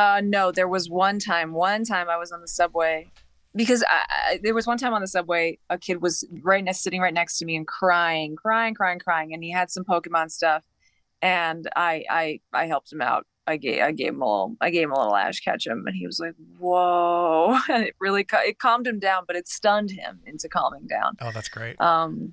Uh, 0.00 0.22
no, 0.24 0.50
there 0.50 0.66
was 0.66 0.88
one 0.88 1.18
time. 1.18 1.52
One 1.52 1.84
time 1.84 2.08
I 2.08 2.16
was 2.16 2.32
on 2.32 2.40
the 2.40 2.48
subway 2.48 3.12
because 3.54 3.84
I, 3.86 4.04
I, 4.08 4.40
there 4.42 4.54
was 4.54 4.66
one 4.66 4.78
time 4.78 4.94
on 4.94 5.02
the 5.02 5.06
subway 5.06 5.58
a 5.68 5.76
kid 5.76 6.00
was 6.00 6.26
right 6.40 6.64
next, 6.64 6.80
sitting 6.80 7.02
right 7.02 7.12
next 7.12 7.36
to 7.40 7.44
me 7.44 7.54
and 7.54 7.66
crying, 7.66 8.34
crying, 8.34 8.72
crying, 8.72 8.98
crying, 8.98 9.34
and 9.34 9.44
he 9.44 9.50
had 9.50 9.70
some 9.70 9.84
Pokemon 9.84 10.30
stuff, 10.30 10.64
and 11.20 11.68
I 11.76 12.06
I 12.08 12.40
I 12.50 12.66
helped 12.66 12.90
him 12.90 13.02
out. 13.02 13.26
I 13.46 13.58
gave 13.58 13.82
I 13.82 13.92
gave 13.92 14.14
him 14.14 14.22
a 14.22 14.24
little 14.24 14.56
I 14.62 14.70
gave 14.70 14.84
him 14.84 14.92
a 14.92 14.98
little 14.98 15.14
Ash 15.14 15.40
Ketchum, 15.40 15.86
and 15.86 15.94
he 15.94 16.06
was 16.06 16.18
like, 16.18 16.34
"Whoa!" 16.58 17.58
And 17.68 17.84
it 17.84 17.94
really 18.00 18.24
it 18.32 18.58
calmed 18.58 18.86
him 18.86 19.00
down, 19.00 19.24
but 19.26 19.36
it 19.36 19.46
stunned 19.48 19.90
him 19.90 20.20
into 20.24 20.48
calming 20.48 20.86
down. 20.86 21.18
Oh, 21.20 21.30
that's 21.30 21.50
great. 21.50 21.78
Um, 21.78 22.32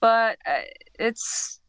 but 0.00 0.38
uh, 0.46 0.62
it's 0.98 1.60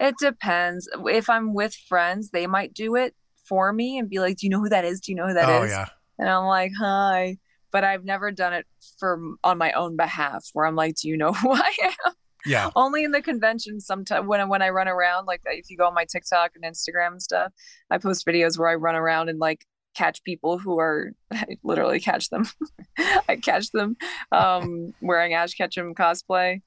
it 0.00 0.16
depends. 0.18 0.88
If 1.04 1.30
I'm 1.30 1.54
with 1.54 1.72
friends, 1.72 2.30
they 2.30 2.48
might 2.48 2.74
do 2.74 2.96
it 2.96 3.14
for 3.48 3.72
me 3.72 3.98
and 3.98 4.08
be 4.08 4.18
like, 4.20 4.36
"Do 4.38 4.46
you 4.46 4.50
know 4.50 4.60
who 4.60 4.68
that 4.68 4.84
is? 4.84 5.00
Do 5.00 5.12
you 5.12 5.16
know 5.16 5.28
who 5.28 5.34
that 5.34 5.48
is?" 5.64 5.70
oh 5.72 5.74
yeah. 5.74 5.86
And 6.18 6.28
I'm 6.28 6.44
like, 6.46 6.72
"Hi," 6.78 7.36
but 7.72 7.84
I've 7.84 8.04
never 8.04 8.30
done 8.32 8.52
it 8.52 8.66
for 8.98 9.20
on 9.44 9.58
my 9.58 9.72
own 9.72 9.96
behalf, 9.96 10.46
where 10.52 10.66
I'm 10.66 10.76
like, 10.76 10.96
"Do 10.96 11.08
you 11.08 11.16
know 11.16 11.32
who 11.40 11.52
I 11.52 11.72
am?" 11.82 12.12
Yeah. 12.44 12.70
Only 12.76 13.02
in 13.02 13.10
the 13.10 13.20
convention. 13.22 13.80
Sometimes 13.80 14.26
when 14.28 14.40
I- 14.40 14.44
when 14.44 14.62
I 14.62 14.68
run 14.70 14.86
around, 14.88 15.26
like 15.26 15.42
if 15.46 15.68
you 15.68 15.76
go 15.76 15.86
on 15.86 15.94
my 15.94 16.04
TikTok 16.04 16.52
and 16.54 16.62
Instagram 16.64 17.12
and 17.12 17.22
stuff, 17.22 17.52
I 17.90 17.98
post 17.98 18.24
videos 18.24 18.56
where 18.58 18.68
I 18.68 18.76
run 18.76 18.94
around 18.94 19.28
and 19.28 19.38
like 19.40 19.64
catch 19.96 20.22
people 20.22 20.58
who 20.58 20.78
are 20.78 21.10
I 21.32 21.56
literally 21.64 21.98
catch 22.00 22.30
them. 22.30 22.44
I 23.28 23.36
catch 23.36 23.70
them 23.72 23.96
um, 24.30 24.92
wearing 25.02 25.34
Ash 25.34 25.54
Ketchum 25.54 25.94
cosplay, 25.94 26.60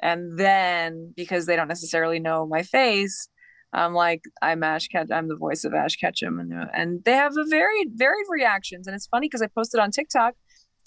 and 0.00 0.38
then 0.38 1.14
because 1.16 1.46
they 1.46 1.56
don't 1.56 1.68
necessarily 1.68 2.18
know 2.18 2.46
my 2.46 2.62
face, 2.62 3.28
I'm 3.72 3.94
like 3.94 4.22
I'm 4.42 4.62
Ash 4.62 4.88
Ketchum. 4.88 5.12
I'm 5.16 5.28
the 5.28 5.36
voice 5.36 5.64
of 5.64 5.72
Ash 5.74 5.96
Ketchum, 5.96 6.38
and 6.38 6.50
they're- 6.52 6.70
and 6.74 7.02
they 7.04 7.12
have 7.14 7.36
a 7.36 7.44
very 7.48 7.86
varied 7.88 8.26
reactions, 8.28 8.86
and 8.86 8.94
it's 8.94 9.06
funny 9.06 9.26
because 9.28 9.42
I 9.42 9.46
posted 9.46 9.80
on 9.80 9.90
TikTok. 9.90 10.34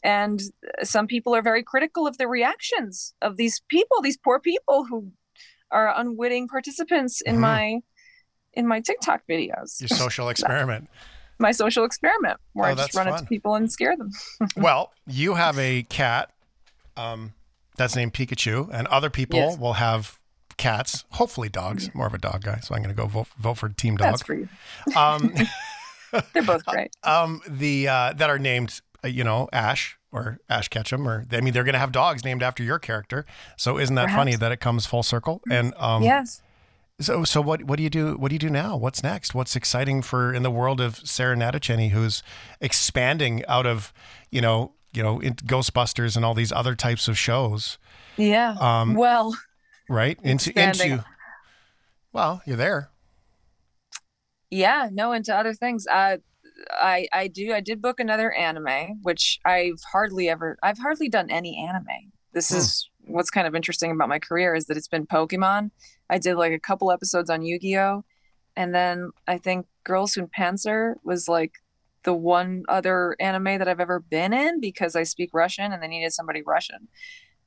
And 0.04 0.39
some 0.84 1.08
people 1.08 1.34
are 1.36 1.42
very 1.42 1.63
critical 1.63 2.06
of 2.06 2.18
the 2.20 2.27
reactions 2.27 3.15
of 3.24 3.38
these 3.38 3.62
people, 3.70 4.01
these 4.04 4.18
poor 4.18 4.39
people 4.39 4.86
who 4.86 5.12
are 5.72 5.92
unwitting 6.00 6.48
participants 6.48 7.22
in 7.22 7.38
Mhm. 7.38 7.39
my 7.39 7.80
in 8.54 8.68
my 8.68 8.80
TikTok 8.80 9.22
videos. 9.30 9.82
Your 9.82 9.89
social 9.89 10.30
experiment. 10.34 10.89
my 11.39 11.51
social 11.51 11.84
experiment 11.84 12.39
where 12.54 12.70
Oh, 12.70 12.72
I 12.72 12.75
just 12.75 12.94
run 12.96 13.08
up 13.10 13.15
fun. 13.15 13.24
to 13.24 13.27
people 13.27 13.56
and 13.56 13.70
scare 13.70 13.98
them. 13.98 14.12
well, 14.56 14.94
you 15.08 15.34
have 15.34 15.58
a 15.60 15.84
cat 15.84 16.32
um, 16.96 17.34
that's 17.75 17.94
named 17.98 18.13
Pikachu, 18.13 18.70
and 18.72 18.88
other 18.88 19.10
people 19.10 19.39
Yes. 19.39 19.58
will 19.58 19.74
have 19.74 20.18
cats, 20.57 21.05
hopefully 21.12 21.50
dogs. 21.50 21.93
More 21.93 22.07
of 22.07 22.13
a 22.13 22.17
dog 22.17 22.43
guy, 22.43 22.59
so 22.59 22.75
I'm 22.75 22.81
going 22.81 22.95
to 22.95 23.00
go 23.01 23.07
vote, 23.07 23.27
vote 23.38 23.55
for 23.55 23.69
Team 23.69 23.97
Dog. 23.97 24.12
That's 24.12 24.24
for 24.24 24.35
you. 24.35 24.47
Um, 24.95 25.33
They're 26.33 26.43
both 26.43 26.65
great. 26.65 26.95
um, 27.03 27.41
the 27.47 27.88
uh, 27.88 28.13
that 28.13 28.29
are 28.29 28.39
named, 28.39 28.79
uh, 29.03 29.07
you 29.07 29.24
know, 29.24 29.50
Ash 29.51 29.97
or 30.12 30.39
Ash 30.50 30.69
Ketchum, 30.69 31.07
or 31.07 31.25
I 31.31 31.41
mean, 31.41 31.53
they're 31.53 31.65
going 31.65 31.74
to 31.74 31.79
have 31.79 31.91
dogs 31.91 32.24
named 32.24 32.41
after 32.41 32.63
your 32.63 32.79
character. 32.79 33.25
So 33.57 33.77
isn't 33.77 33.95
that 33.95 34.09
funny 34.12 34.35
that 34.38 34.51
it 34.51 34.62
comes 34.62 34.85
full 34.85 35.03
circle? 35.03 35.41
And 35.51 35.74
um, 35.77 36.03
yes. 36.03 36.41
So, 37.01 37.25
so 37.25 37.41
what, 37.41 37.63
what 37.65 37.75
do 37.75 37.83
you 37.83 37.89
do? 37.89 38.13
What 38.13 38.29
do 38.29 38.35
you 38.35 38.39
do 38.39 38.50
now? 38.50 38.77
What's 38.77 39.03
next? 39.03 39.35
What's 39.35 39.57
exciting 39.57 40.01
for 40.01 40.33
in 40.33 40.43
the 40.43 40.51
world 40.51 40.79
of 40.79 40.95
Sarah 41.00 41.35
Natochenny, 41.35 41.89
who's 41.89 42.24
expanding 42.62 43.43
out 43.47 43.65
of, 43.65 43.93
you 44.31 44.39
know, 44.39 44.71
you 44.93 45.03
know, 45.03 45.19
in 45.19 45.33
Ghostbusters 45.35 46.15
and 46.15 46.24
all 46.24 46.33
these 46.33 46.53
other 46.53 46.74
types 46.74 47.09
of 47.09 47.17
shows, 47.17 47.77
Yeah. 48.15 48.55
Um, 48.59 48.93
well, 48.93 49.35
right? 49.89 50.18
Into 50.24 50.51
into. 50.60 51.06
Well, 52.13 52.42
you're 52.46 52.58
there. 52.58 52.89
yeah, 54.50 54.89
no, 54.92 55.12
into 55.12 55.36
other 55.36 55.54
things. 55.54 55.86
Uh, 55.88 56.18
I 56.72 57.08
I 57.13 57.27
do 57.27 57.54
I 57.54 57.60
did 57.60 57.82
book 57.82 58.00
another 58.00 58.32
anime, 58.32 59.00
which 59.04 59.39
I've 59.46 59.82
hardly 59.92 60.30
ever 60.30 60.58
I've 60.63 60.80
hardly 60.80 61.10
done 61.10 61.30
any 61.30 61.58
anime. 61.58 62.12
This 62.34 62.50
Hmm. 62.50 62.58
is 62.58 62.89
what's 63.08 63.30
kind 63.30 63.48
of 63.48 63.56
interesting 63.56 63.92
about 63.92 64.10
my 64.10 64.20
career 64.20 64.56
is 64.56 64.65
that 64.65 64.77
it's 64.77 64.88
been 64.88 65.06
Pokemon. 65.06 65.72
I 66.10 66.18
did 66.18 66.36
like 66.36 66.54
a 66.54 66.60
couple 66.60 66.92
episodes 66.92 67.30
on 67.30 67.44
Yu-Gi-Oh, 67.44 68.04
and 68.56 68.74
then 68.74 69.12
I 69.27 69.38
think 69.38 69.68
Girls 69.84 70.18
und 70.18 70.30
Panzer 70.38 70.96
was 71.04 71.27
like 71.27 71.51
the 72.04 72.13
one 72.13 72.63
other 72.70 73.15
anime 73.20 73.58
that 73.60 73.68
I've 73.68 73.80
ever 73.80 74.00
been 74.00 74.34
in 74.34 74.60
because 74.60 74.96
I 74.96 75.04
speak 75.04 75.32
Russian 75.34 75.72
and 75.72 75.82
they 75.84 75.88
needed 75.88 76.13
somebody 76.13 76.42
Russian. 76.44 76.88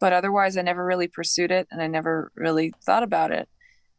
But 0.00 0.12
otherwise, 0.12 0.57
I 0.57 0.62
never 0.62 0.85
really 0.85 1.09
pursued 1.09 1.50
it 1.50 1.67
and 1.71 1.83
I 1.83 1.87
never 1.87 2.31
really 2.35 2.73
thought 2.85 3.02
about 3.02 3.33
it. 3.33 3.49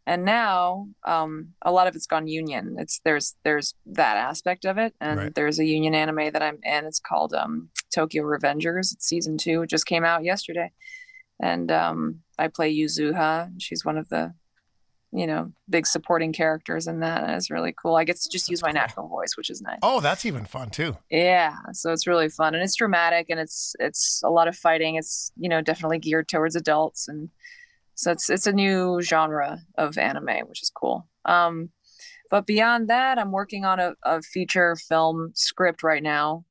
And 0.07 0.25
now 0.25 0.87
um, 1.05 1.49
a 1.61 1.71
lot 1.71 1.87
of 1.87 1.95
it's 1.95 2.07
gone 2.07 2.27
union. 2.27 2.77
It's 2.79 2.99
there's 3.03 3.35
there's 3.43 3.75
that 3.85 4.17
aspect 4.17 4.65
of 4.65 4.77
it. 4.77 4.95
And 4.99 5.19
Right. 5.19 5.35
there's 5.35 5.59
a 5.59 5.65
union 5.65 5.93
anime 5.93 6.31
that 6.33 6.41
i'm 6.41 6.57
in. 6.63 6.85
It's 6.85 6.99
called 6.99 7.33
um, 7.33 7.69
tokyo 7.93 8.23
revengers. 8.23 8.91
It's 8.93 9.05
season 9.05 9.37
two. 9.37 9.61
It 9.61 9.69
just 9.69 9.85
came 9.85 10.03
out 10.03 10.23
yesterday. 10.23 10.71
And 11.39 11.71
um, 11.71 12.21
i 12.39 12.47
play 12.47 12.73
yuzuha. 12.75 13.51
She's 13.59 13.85
one 13.85 13.97
of 13.97 14.09
the 14.09 14.33
you 15.11 15.25
know 15.25 15.51
big 15.69 15.87
supporting 15.87 16.31
characters 16.31 16.85
in 16.87 16.99
that 16.99 17.23
and 17.23 17.31
it's 17.31 17.49
really 17.49 17.73
cool. 17.81 17.95
I 17.95 18.03
get 18.03 18.17
to 18.17 18.29
just 18.29 18.49
use 18.49 18.61
my 18.61 18.71
natural 18.71 19.07
voice 19.07 19.35
which 19.35 19.49
is 19.49 19.61
nice. 19.61 19.79
Oh, 19.81 19.99
that's 20.01 20.25
even 20.25 20.45
fun 20.45 20.69
too. 20.69 20.97
yeah 21.09 21.55
so 21.73 21.91
it's 21.91 22.05
really 22.07 22.29
fun 22.29 22.53
and 22.53 22.63
it's 22.63 22.75
dramatic 22.75 23.27
and 23.29 23.39
it's 23.39 23.75
it's 23.79 24.21
a 24.23 24.29
lot 24.29 24.47
of 24.47 24.55
fighting. 24.55 24.95
It's 24.95 25.31
you 25.37 25.49
know 25.49 25.61
definitely 25.61 25.99
geared 25.99 26.27
towards 26.27 26.55
adults 26.55 27.07
and 27.07 27.29
so 27.95 28.11
it's 28.11 28.29
it's 28.29 28.47
a 28.47 28.53
new 28.53 29.01
genre 29.01 29.59
of 29.77 29.97
anime 29.97 30.47
which 30.47 30.61
is 30.61 30.69
cool. 30.69 31.07
Um 31.25 31.69
but 32.31 32.45
beyond 32.45 32.87
that 32.87 33.17
i'm 33.17 33.31
working 33.31 33.65
on 33.65 33.79
a, 33.79 33.93
a 34.03 34.21
feature 34.21 34.75
film 34.75 35.31
script 35.33 35.81
right 35.81 36.03
now 36.03 36.45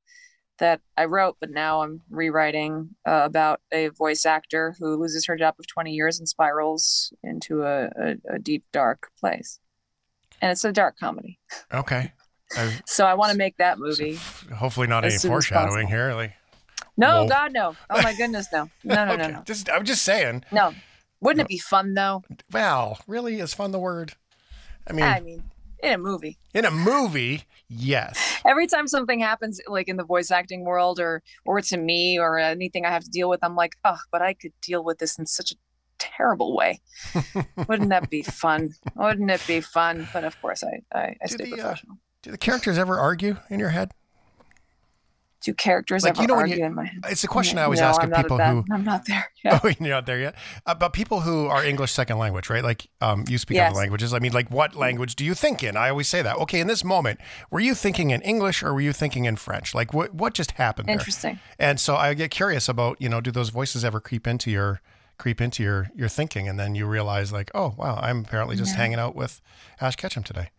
that 0.58 0.80
i 0.96 1.04
wrote 1.04 1.36
but 1.40 1.50
now 1.50 1.82
i'm 1.82 2.00
rewriting 2.10 2.90
uh, 3.06 3.22
about 3.24 3.60
a 3.72 3.88
voice 3.88 4.26
actor 4.26 4.74
who 4.78 4.96
loses 4.96 5.26
her 5.26 5.36
job 5.36 5.54
of 5.58 5.66
20 5.66 5.92
years 5.92 6.18
and 6.18 6.28
spirals 6.28 7.12
into 7.22 7.62
a, 7.62 7.86
a, 7.86 8.14
a 8.34 8.38
deep 8.38 8.64
dark 8.72 9.08
place 9.18 9.60
and 10.40 10.50
it's 10.50 10.64
a 10.64 10.72
dark 10.72 10.96
comedy 10.98 11.38
Okay. 11.72 12.12
I- 12.56 12.80
so 12.86 13.04
i 13.06 13.14
want 13.14 13.30
to 13.32 13.38
make 13.38 13.56
that 13.58 13.78
movie 13.78 14.18
hopefully 14.54 14.86
not 14.86 15.04
any 15.04 15.18
foreshadowing 15.18 15.86
here. 15.88 16.14
Like, 16.14 16.32
No, 16.96 17.22
Whoa. 17.24 17.28
God, 17.28 17.52
no. 17.52 17.76
Oh 17.90 18.02
my 18.02 18.14
goodness, 18.16 18.46
no. 18.52 18.70
No, 18.84 19.04
no, 19.04 19.12
okay. 19.12 19.22
no, 19.22 19.28
no. 19.28 19.42
Just, 19.44 19.68
I'm 19.70 19.84
just 19.84 20.02
saying. 20.02 20.44
No. 20.50 20.74
Wouldn't 21.20 21.40
it 21.42 21.48
be 21.48 21.58
fun 21.58 21.94
though? 21.94 22.22
Well, 22.52 22.98
really, 23.06 23.38
is 23.40 23.52
fun 23.54 23.70
the 23.72 23.78
word? 23.78 24.14
I 24.88 24.92
mean, 24.92 25.04
I 25.04 25.20
mean, 25.20 25.42
in 25.82 25.92
a 25.92 25.98
movie. 25.98 26.38
in 26.54 26.64
a 26.64 26.70
movie, 26.70 27.44
yes. 27.68 28.40
Every 28.44 28.66
time 28.66 28.88
something 28.88 29.20
happens 29.20 29.60
like 29.68 29.88
in 29.88 29.96
the 29.96 30.04
voice 30.04 30.30
acting 30.30 30.64
world 30.64 30.98
or 31.00 31.22
or 31.44 31.60
to 31.60 31.76
me 31.76 32.18
or 32.18 32.38
anything 32.38 32.84
I 32.84 32.90
have 32.90 33.04
to 33.04 33.10
deal 33.10 33.28
with, 33.28 33.40
I'm 33.42 33.56
like, 33.56 33.76
oh, 33.84 33.98
but 34.10 34.22
I 34.22 34.34
could 34.34 34.52
deal 34.62 34.82
with 34.82 34.98
this 34.98 35.18
in 35.18 35.26
such 35.26 35.52
a 35.52 35.56
terrible 35.98 36.56
way. 36.56 36.80
Wouldn't 37.68 37.90
that 37.90 38.10
be 38.10 38.22
fun? 38.22 38.74
Wouldn't 38.96 39.30
it 39.30 39.44
be 39.46 39.60
fun? 39.60 40.08
But 40.12 40.24
of 40.24 40.40
course 40.40 40.62
I 40.64 40.82
I, 40.96 41.16
I 41.22 41.26
Do 41.26 41.34
stay 41.34 41.44
the, 41.44 41.52
uh, 41.52 41.56
professional. 41.56 41.98
Do 42.22 42.30
the 42.30 42.38
characters 42.38 42.78
ever 42.78 42.98
argue 42.98 43.36
in 43.50 43.60
your 43.60 43.70
head? 43.70 43.92
Do 45.40 45.54
characters 45.54 46.02
like, 46.02 46.14
ever 46.14 46.22
you 46.22 46.26
know 46.28 46.34
argue 46.34 46.56
you- 46.56 46.64
in 46.64 46.74
my 46.74 46.84
head? 46.86 46.98
It's 47.08 47.22
a 47.22 47.28
question 47.28 47.58
I 47.58 47.62
always 47.62 47.78
no, 47.80 47.86
ask 47.86 48.02
I'm 48.02 48.12
of 48.12 48.16
people 48.18 48.38
who. 48.38 48.64
I'm 48.72 48.84
not 48.84 49.06
there. 49.06 49.30
Yeah. 49.44 49.60
Oh, 49.62 49.68
you're 49.68 49.90
not 49.90 50.04
there 50.04 50.18
yet. 50.18 50.34
Uh, 50.66 50.74
but 50.74 50.92
people 50.92 51.20
who 51.20 51.46
are 51.46 51.64
English 51.64 51.92
second 51.92 52.18
language, 52.18 52.50
right? 52.50 52.64
Like 52.64 52.88
um, 53.00 53.24
you 53.28 53.38
speak 53.38 53.54
Yes. 53.54 53.70
other 53.70 53.78
languages. 53.78 54.12
I 54.12 54.18
mean, 54.18 54.32
like 54.32 54.50
what 54.50 54.74
language 54.74 55.14
do 55.14 55.24
you 55.24 55.32
think 55.34 55.62
in? 55.62 55.76
I 55.76 55.90
always 55.90 56.08
say 56.08 56.22
that. 56.22 56.36
Okay, 56.38 56.58
in 56.58 56.66
this 56.66 56.82
moment, 56.82 57.20
were 57.52 57.60
you 57.60 57.76
thinking 57.76 58.10
in 58.10 58.20
English 58.22 58.64
or 58.64 58.74
were 58.74 58.80
you 58.80 58.92
thinking 58.92 59.26
in 59.26 59.36
French? 59.36 59.76
Like 59.76 59.94
what 59.94 60.12
what 60.12 60.34
just 60.34 60.50
happened 60.52 60.88
there? 60.88 60.94
Interesting. 60.94 61.38
And 61.56 61.78
so 61.78 61.94
I 61.94 62.14
get 62.14 62.32
curious 62.32 62.68
about 62.68 63.00
you 63.00 63.08
know, 63.08 63.20
do 63.20 63.30
those 63.30 63.50
voices 63.50 63.84
ever 63.84 64.00
creep 64.00 64.26
into 64.26 64.50
your 64.50 64.80
creep 65.18 65.40
into 65.40 65.62
your 65.62 65.88
your 65.94 66.08
thinking, 66.08 66.48
and 66.48 66.58
then 66.58 66.74
you 66.74 66.84
realize 66.84 67.30
like, 67.32 67.52
oh 67.54 67.74
wow, 67.78 68.00
I'm 68.02 68.20
apparently 68.20 68.56
just 68.56 68.72
Yeah. 68.72 68.78
hanging 68.78 68.98
out 68.98 69.14
with 69.14 69.40
Ash 69.80 69.94
Ketchum 69.94 70.24
today. 70.24 70.50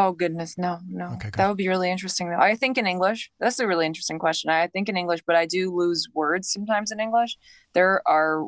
Oh 0.00 0.12
goodness, 0.12 0.56
no, 0.56 0.78
no. 0.88 1.06
Okay, 1.14 1.30
that 1.34 1.48
would 1.48 1.56
be 1.56 1.66
really 1.66 1.90
interesting 1.90 2.30
though. 2.30 2.38
I 2.38 2.54
think 2.54 2.78
in 2.78 2.86
English. 2.86 3.32
That's 3.40 3.58
a 3.58 3.66
really 3.66 3.84
interesting 3.84 4.20
question. 4.20 4.48
I 4.48 4.68
think 4.68 4.88
in 4.88 4.96
English, 4.96 5.22
but 5.26 5.34
I 5.34 5.44
do 5.44 5.74
lose 5.74 6.06
words 6.14 6.52
sometimes 6.52 6.92
in 6.92 7.00
English. 7.00 7.36
There 7.74 8.00
are 8.06 8.46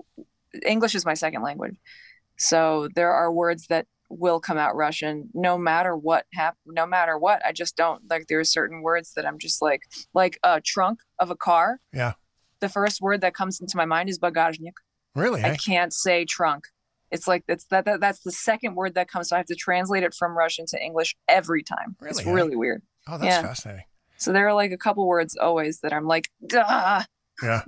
English 0.64 0.94
is 0.94 1.04
my 1.04 1.14
second 1.14 1.42
language. 1.42 1.74
So 2.38 2.88
there 2.94 3.10
are 3.10 3.32
words 3.32 3.66
that 3.66 3.86
will 4.08 4.38
come 4.38 4.58
out 4.58 4.76
Russian 4.76 5.28
no 5.34 5.58
matter 5.58 5.96
what 5.96 6.24
hap- 6.34 6.56
no 6.66 6.86
matter 6.86 7.18
what. 7.18 7.44
I 7.44 7.50
just 7.50 7.76
don't 7.76 8.00
like 8.08 8.28
there 8.28 8.38
are 8.38 8.44
certain 8.44 8.82
words 8.82 9.14
that 9.16 9.26
I'm 9.26 9.38
just 9.38 9.60
like 9.60 9.82
like 10.14 10.38
a 10.44 10.60
trunk 10.60 11.00
of 11.18 11.30
a 11.30 11.36
car. 11.36 11.80
Yeah. 11.92 12.12
The 12.60 12.68
first 12.68 13.00
word 13.00 13.22
that 13.22 13.34
comes 13.34 13.60
into 13.60 13.76
my 13.76 13.86
mind 13.86 14.08
is 14.08 14.20
bagajnik. 14.20 14.74
Really? 15.16 15.42
I 15.42 15.50
eh? 15.50 15.56
can't 15.56 15.92
say 15.92 16.24
trunk. 16.24 16.68
It's 17.10 17.26
like 17.26 17.44
that's 17.46 17.64
that, 17.66 17.84
that 17.86 18.00
that's 18.00 18.20
the 18.20 18.32
second 18.32 18.74
word 18.76 18.94
that 18.94 19.08
comes. 19.08 19.28
So 19.28 19.36
I 19.36 19.38
have 19.38 19.46
to 19.46 19.54
translate 19.56 20.02
it 20.02 20.14
from 20.14 20.36
Russian 20.36 20.66
to 20.66 20.82
English 20.82 21.16
every 21.28 21.62
time. 21.62 21.96
it's 22.02 22.18
Really, 22.24 22.30
eh? 22.30 22.34
really 22.34 22.56
weird. 22.56 22.82
Oh, 23.08 23.18
that's 23.18 23.24
yeah. 23.24 23.42
fascinating. 23.42 23.84
So 24.16 24.32
there 24.32 24.46
are 24.48 24.54
like 24.54 24.70
a 24.70 24.76
couple 24.76 25.06
words 25.06 25.36
always 25.40 25.80
that 25.80 25.92
I'm 25.92 26.06
like, 26.06 26.28
Duh! 26.46 27.02
Yeah. 27.42 27.62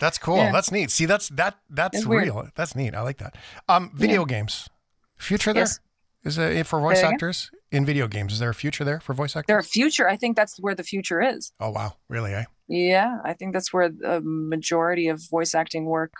That's 0.00 0.18
cool. 0.18 0.36
Yeah. 0.36 0.52
That's 0.52 0.72
neat. 0.72 0.90
See, 0.90 1.06
that's 1.06 1.28
that 1.30 1.56
that's 1.70 1.98
It's 1.98 2.06
weird. 2.06 2.24
real. 2.24 2.48
That's 2.56 2.74
neat. 2.74 2.94
I 2.94 3.02
like 3.02 3.18
that. 3.18 3.36
Um, 3.68 3.92
video 3.94 4.24
games. 4.24 4.68
Future 5.16 5.52
there 5.52 5.62
yes. 5.62 5.80
is 6.24 6.36
there 6.36 6.64
for 6.64 6.80
voice 6.80 6.98
again? 6.98 7.14
actors 7.14 7.50
in 7.70 7.86
video 7.86 8.08
games. 8.08 8.32
Is 8.32 8.38
there 8.40 8.50
a 8.50 8.54
future 8.54 8.84
there 8.84 9.00
for 9.00 9.14
voice 9.14 9.36
actors? 9.36 9.46
There 9.46 9.56
are 9.58 9.62
future. 9.62 10.08
I 10.08 10.16
think 10.16 10.36
that's 10.36 10.58
where 10.60 10.74
the 10.74 10.82
future 10.82 11.22
is. 11.22 11.52
Oh 11.60 11.70
wow, 11.70 11.94
really? 12.08 12.34
Eh? 12.34 12.44
Yeah, 12.68 13.18
I 13.24 13.34
think 13.34 13.52
that's 13.52 13.72
where 13.72 13.88
the 13.88 14.20
majority 14.24 15.08
of 15.08 15.22
voice 15.30 15.54
acting 15.54 15.84
work 15.84 16.12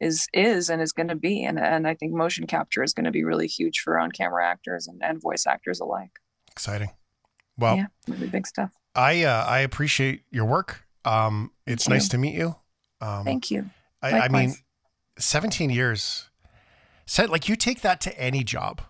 is 0.00 0.28
is 0.32 0.68
and 0.70 0.82
is 0.82 0.92
going 0.92 1.08
to 1.08 1.14
be, 1.14 1.44
and 1.44 1.58
and 1.58 1.86
I 1.86 1.94
think 1.94 2.12
motion 2.12 2.46
capture 2.46 2.82
is 2.82 2.92
going 2.92 3.04
to 3.04 3.10
be 3.10 3.24
really 3.24 3.46
huge 3.46 3.80
for 3.80 3.98
on 3.98 4.12
camera 4.12 4.46
actors 4.46 4.86
and, 4.86 5.02
and 5.02 5.20
voice 5.20 5.46
actors 5.46 5.80
alike. 5.80 6.20
Exciting. 6.52 6.90
Well, 7.58 7.76
yeah, 7.76 7.86
really 8.08 8.28
big 8.28 8.46
stuff. 8.46 8.70
I 8.94 9.24
uh, 9.24 9.44
I 9.44 9.60
appreciate 9.60 10.22
your 10.30 10.44
work. 10.44 10.86
Um, 11.04 11.52
it's 11.66 11.84
Thank 11.84 11.94
nice 11.94 12.04
you. 12.04 12.08
to 12.10 12.18
meet 12.18 12.34
you. 12.34 12.56
Um, 13.00 13.24
Thank 13.24 13.50
you. 13.50 13.70
I, 14.02 14.20
I 14.20 14.28
mean, 14.28 14.54
17 15.18 15.70
years. 15.70 16.28
Said 17.06 17.30
like 17.30 17.48
you 17.48 17.56
take 17.56 17.82
that 17.82 18.00
to 18.02 18.18
any 18.18 18.42
job, 18.42 18.82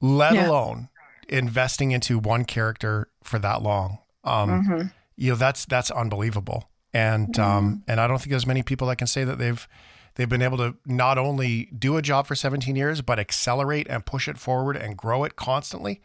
let 0.00 0.34
Yeah. 0.34 0.48
alone 0.48 0.88
investing 1.28 1.90
into 1.92 2.18
one 2.18 2.44
character 2.44 3.08
for 3.22 3.38
that 3.38 3.62
long. 3.62 3.98
Um, 4.24 4.62
hmm 4.62 4.82
you 5.16 5.30
know 5.30 5.36
that's 5.36 5.66
that's 5.66 5.90
unbelievable 5.90 6.70
and 6.94 7.38
um 7.38 7.82
and 7.86 8.00
i 8.00 8.06
don't 8.06 8.18
think 8.18 8.30
there's 8.30 8.46
many 8.46 8.62
people 8.62 8.88
that 8.88 8.96
can 8.96 9.06
say 9.06 9.22
that 9.22 9.36
they've 9.38 9.68
they've 10.20 10.28
been 10.28 10.42
able 10.42 10.58
to 10.58 10.74
not 10.86 11.16
only 11.18 11.70
do 11.76 11.96
a 11.96 12.02
job 12.02 12.26
for 12.26 12.34
17 12.34 12.76
years 12.76 13.00
but 13.00 13.18
accelerate 13.18 13.86
and 13.88 14.04
push 14.04 14.28
it 14.28 14.38
forward 14.38 14.76
and 14.76 14.96
grow 14.96 15.24
it 15.24 15.34
constantly 15.36 16.00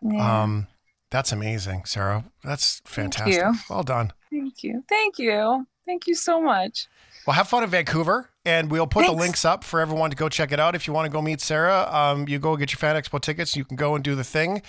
Yeah. 0.00 0.42
um 0.42 0.68
that's 1.10 1.32
amazing 1.32 1.84
sarah 1.84 2.24
that's 2.44 2.80
Thank 2.80 3.14
fantastic 3.14 3.34
you. 3.42 3.52
well 3.68 3.82
done 3.82 4.12
Thank 4.30 4.62
you. 4.62 4.84
Thank 4.90 5.18
you. 5.18 5.66
Thank 5.86 6.06
you 6.06 6.14
so 6.14 6.38
much. 6.38 6.86
well 7.26 7.34
have 7.34 7.48
fun 7.48 7.64
in 7.64 7.70
vancouver 7.70 8.28
and 8.44 8.70
we'll 8.70 8.86
put 8.86 9.06
the 9.06 9.12
links 9.12 9.44
up 9.46 9.64
for 9.64 9.80
everyone 9.80 10.10
to 10.10 10.16
go 10.16 10.28
check 10.28 10.52
it 10.52 10.60
out 10.60 10.74
if 10.74 10.86
you 10.86 10.92
want 10.92 11.06
to 11.06 11.10
go 11.10 11.20
meet 11.22 11.40
sarah 11.40 11.88
um, 11.92 12.28
you 12.28 12.38
go 12.38 12.54
get 12.56 12.70
your 12.72 12.78
fan 12.78 12.94
expo 12.94 13.18
tickets 13.20 13.56
you 13.56 13.64
can 13.64 13.76
go 13.76 13.94
and 13.94 14.04
do 14.04 14.14
the 14.14 14.22
thing 14.24 14.60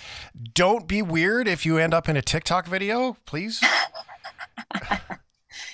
don't 0.54 0.88
be 0.88 1.02
weird 1.02 1.46
if 1.46 1.64
you 1.66 1.76
end 1.78 1.92
up 1.94 2.08
in 2.08 2.16
a 2.16 2.22
tiktok 2.22 2.66
video 2.66 3.16
please 3.26 3.62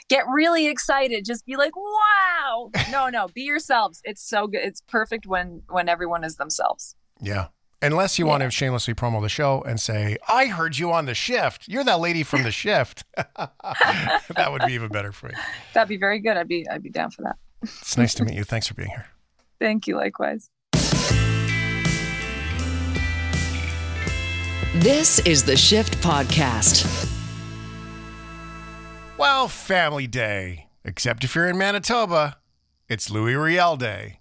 get 0.08 0.24
really 0.28 0.66
excited. 0.66 1.24
Just 1.24 1.44
be 1.46 1.56
like, 1.56 1.74
wow. 1.76 2.70
No, 2.90 3.08
no, 3.08 3.28
be 3.28 3.42
yourselves. 3.42 4.00
It's 4.04 4.22
so 4.22 4.46
good. 4.46 4.60
It's 4.62 4.80
perfect 4.82 5.26
when 5.26 5.62
when 5.68 5.88
everyone 5.88 6.24
is 6.24 6.36
themselves. 6.36 6.94
Yeah. 7.20 7.48
Unless 7.82 8.18
you 8.18 8.24
yeah. 8.24 8.30
want 8.30 8.42
to 8.42 8.50
shamelessly 8.50 8.94
promo 8.94 9.20
the 9.20 9.28
show 9.28 9.62
and 9.62 9.78
say, 9.78 10.16
I 10.28 10.46
heard 10.46 10.78
you 10.78 10.92
on 10.92 11.04
the 11.04 11.14
shift. 11.14 11.68
You're 11.68 11.84
that 11.84 12.00
lady 12.00 12.22
from 12.22 12.42
the 12.42 12.50
shift. 12.50 13.04
that 13.16 14.48
would 14.50 14.62
be 14.66 14.72
even 14.72 14.88
better 14.88 15.12
for 15.12 15.28
you. 15.28 15.36
That'd 15.74 15.88
be 15.88 15.98
very 15.98 16.18
good. 16.18 16.36
I'd 16.36 16.48
be 16.48 16.66
I'd 16.68 16.82
be 16.82 16.90
down 16.90 17.10
for 17.10 17.22
that. 17.22 17.36
it's 17.62 17.96
nice 17.96 18.14
to 18.14 18.24
meet 18.24 18.34
you. 18.34 18.44
Thanks 18.44 18.66
for 18.66 18.74
being 18.74 18.90
here. 18.90 19.06
Thank 19.58 19.86
you, 19.86 19.96
likewise. 19.96 20.50
This 24.74 25.20
is 25.20 25.42
the 25.42 25.56
Shift 25.56 25.98
Podcast. 26.02 27.15
Well, 29.18 29.48
Family 29.48 30.06
Day. 30.06 30.66
Except 30.84 31.24
if 31.24 31.34
you're 31.34 31.48
in 31.48 31.56
Manitoba, 31.56 32.36
it's 32.88 33.10
Louis 33.10 33.34
Riel 33.34 33.76
Day. 33.76 34.20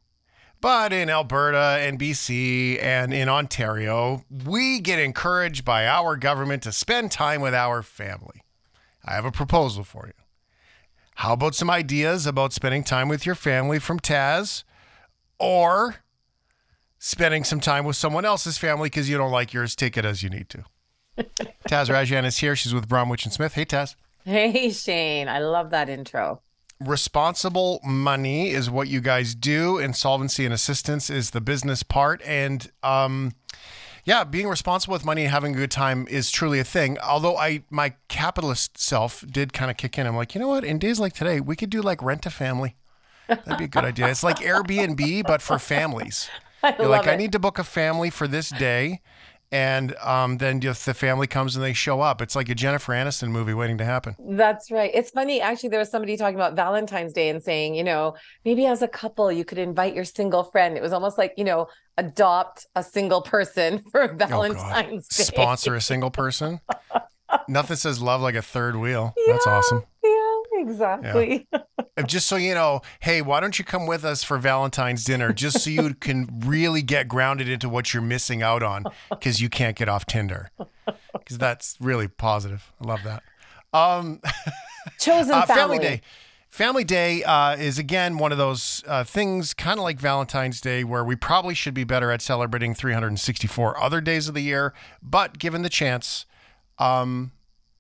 But 0.62 0.94
in 0.94 1.10
Alberta 1.10 1.78
and 1.82 2.00
BC 2.00 2.82
and 2.82 3.14
in 3.14 3.28
Ontario, 3.28 4.24
we 4.46 4.80
get 4.80 4.98
encouraged 4.98 5.66
by 5.66 5.86
our 5.86 6.16
government 6.16 6.64
to 6.64 6.72
spend 6.72 7.12
time 7.12 7.42
with 7.42 7.54
our 7.54 7.84
family. 7.84 8.44
I 9.04 9.14
have 9.14 9.26
a 9.26 9.32
proposal 9.32 9.84
for 9.84 10.08
you. 10.08 10.14
How 11.16 11.34
about 11.34 11.56
some 11.56 11.70
ideas 11.70 12.26
about 12.26 12.54
spending 12.54 12.84
time 12.84 13.10
with 13.10 13.26
your 13.26 13.36
family 13.36 13.80
from 13.80 14.00
Taz 14.00 14.64
or 15.38 15.98
spending 16.98 17.44
some 17.44 17.60
time 17.60 17.86
with 17.86 17.96
someone 17.98 18.26
else's 18.26 18.58
family 18.58 18.88
because 18.88 19.10
you 19.10 19.18
don't 19.18 19.32
like 19.32 19.54
yours? 19.54 19.76
Take 19.76 19.98
it 19.98 20.06
as 20.06 20.24
you 20.24 20.30
need 20.30 20.50
to. 20.50 20.64
Taz 21.70 21.90
Rajan 21.90 22.26
is 22.26 22.40
here. 22.40 22.56
She's 22.56 22.74
with 22.74 22.88
Bromwich 22.88 23.26
and 23.26 23.34
Smith. 23.34 23.54
Hey, 23.54 23.66
Taz. 23.66 23.96
Hey, 24.26 24.72
Shane. 24.72 25.28
I 25.30 25.40
love 25.40 25.70
that 25.70 25.88
intro. 25.88 26.42
responsible 26.82 27.80
money 27.86 28.50
is 28.50 28.70
what 28.70 28.90
you 28.90 29.00
guys 29.00 29.34
do 29.34 29.78
insolvency 29.78 30.44
and 30.44 30.54
assistance 30.54 31.10
is 31.10 31.30
the 31.30 31.40
business 31.40 31.84
part. 31.84 32.22
And 32.26 32.70
um 32.84 33.34
yeah 34.04 34.24
being 34.26 34.48
responsible 34.50 34.92
with 34.94 35.06
money 35.06 35.22
and 35.22 35.32
having 35.32 35.54
a 35.54 35.58
good 35.58 35.72
time 35.72 36.06
is 36.10 36.32
truly 36.32 36.60
a 36.60 36.66
thing. 36.66 36.98
Although 37.00 37.38
i 37.38 37.64
my 37.70 37.94
capitalist 38.10 38.78
self 38.78 39.24
did 39.32 39.54
kind 39.54 39.72
of 39.72 39.78
kick 39.78 39.98
in. 39.98 40.06
I'm 40.08 40.16
like 40.18 40.36
you 40.36 40.42
know 40.42 40.50
what? 40.50 40.66
In 40.66 40.80
days 40.80 41.00
like 41.00 41.14
today 41.14 41.40
we 41.40 41.56
could 41.56 41.70
do 41.70 41.82
like 41.82 42.02
rent 42.02 42.26
a 42.26 42.30
family. 42.32 42.76
That'd 43.28 43.58
be 43.58 43.66
a 43.66 43.68
good 43.68 43.86
idea. 43.86 44.10
It's 44.10 44.24
like 44.24 44.40
airbnb 44.40 45.24
but 45.28 45.42
for 45.42 45.60
families. 45.60 46.30
I 46.64 46.76
you're 46.80 46.88
like 46.88 47.06
i 47.06 47.16
need 47.16 47.32
to 47.32 47.38
book 47.38 47.60
a 47.60 47.64
family 47.64 48.10
for 48.10 48.28
this 48.28 48.50
day 48.50 49.02
and 49.52 49.96
um, 49.98 50.38
then 50.38 50.60
if 50.64 50.86
the 50.86 50.94
family 50.94 51.28
comes 51.28 51.56
and 51.56 51.64
they 51.64 51.74
show 51.74 52.02
up 52.02 52.22
it's 52.22 52.36
like 52.36 52.50
a 52.50 52.56
jennifer 52.56 52.92
aniston 52.94 53.30
movie 53.30 53.54
waiting 53.54 53.78
to 53.78 53.86
happen 53.86 54.16
That's 54.28 54.72
right. 54.72 54.92
It's 54.94 55.12
funny. 55.12 55.40
Actually, 55.42 55.70
there 55.70 55.80
was 55.80 55.90
somebody 55.90 56.18
talking 56.18 56.36
about 56.36 56.56
Valentine's 56.56 57.14
Day 57.14 57.30
and 57.30 57.42
saying, 57.44 57.76
you 57.76 57.84
know, 57.84 58.16
maybe 58.44 58.66
as 58.66 58.82
a 58.82 58.88
couple, 58.88 59.32
you 59.32 59.46
could 59.46 59.58
invite 59.58 59.94
your 59.96 60.04
single 60.06 60.44
friend. 60.44 60.76
It 60.78 60.82
was 60.82 60.92
almost 60.94 61.18
like, 61.18 61.34
you 61.38 61.44
know, 61.44 61.68
adopt 61.98 62.68
a 62.76 62.84
single 62.84 63.22
person 63.22 63.84
for 63.92 64.12
Oh, 64.12 64.16
Valentine's 64.16 65.08
Day. 65.08 65.24
sponsor 65.24 65.76
a 65.76 65.82
single 65.82 66.12
person. 66.12 66.60
Nothing 67.48 67.78
says 67.78 68.02
love 68.02 68.22
like 68.22 68.36
a 68.36 68.42
third 68.42 68.76
wheel. 68.76 69.14
That's 69.28 69.48
awesome. 69.48 69.84
Yeah, 70.56 70.62
exactly. 70.62 71.48
Uh, 71.54 72.04
Just 72.04 72.28
so 72.28 72.36
you 72.36 72.54
know, 72.54 72.82
hey, 73.00 73.22
why 73.22 73.40
don't 73.40 73.58
you 73.58 73.66
come 73.66 73.88
with 73.88 74.04
us 74.04 74.24
for 74.24 74.38
Valentine's 74.38 75.04
dinner 75.04 75.32
just 75.32 75.62
so 75.62 75.70
you 75.70 75.94
can 75.94 76.42
really 76.46 76.82
get 76.82 77.08
grounded 77.08 77.48
into 77.48 77.70
what 77.70 77.94
you're 77.94 78.04
missing 78.04 78.42
out 78.42 78.64
on 78.64 78.86
because 79.10 79.42
you 79.42 79.50
can't 79.50 79.78
get 79.78 79.88
off 79.88 80.06
Tinder. 80.06 80.52
Because 81.14 81.38
that's 81.38 81.78
really 81.80 82.08
positive. 82.08 82.72
I 82.82 82.88
love 82.88 83.00
that. 83.04 83.24
Um, 83.74 84.22
Chosen 85.00 85.34
uh, 85.34 85.46
family. 85.46 85.78
family 85.78 85.80
Day. 85.80 86.02
Family 86.50 86.84
Day 86.86 87.24
uh, 87.24 87.56
is 87.58 87.78
again 87.78 88.18
one 88.18 88.32
of 88.32 88.38
those 88.38 88.82
uh, 88.88 89.04
things, 89.04 89.54
kind 89.54 89.78
of 89.78 89.84
like 89.84 90.00
Valentine's 90.00 90.62
Day, 90.62 90.86
where 90.86 91.04
we 91.04 91.16
probably 91.16 91.54
should 91.54 91.74
be 91.74 91.84
better 91.84 92.12
at 92.12 92.22
celebrating 92.22 92.74
364 92.74 93.82
other 93.82 94.00
days 94.00 94.30
of 94.30 94.34
the 94.36 94.42
year. 94.42 94.74
But 95.02 95.38
given 95.38 95.64
the 95.64 95.70
chance, 95.70 96.26
um, 96.78 97.32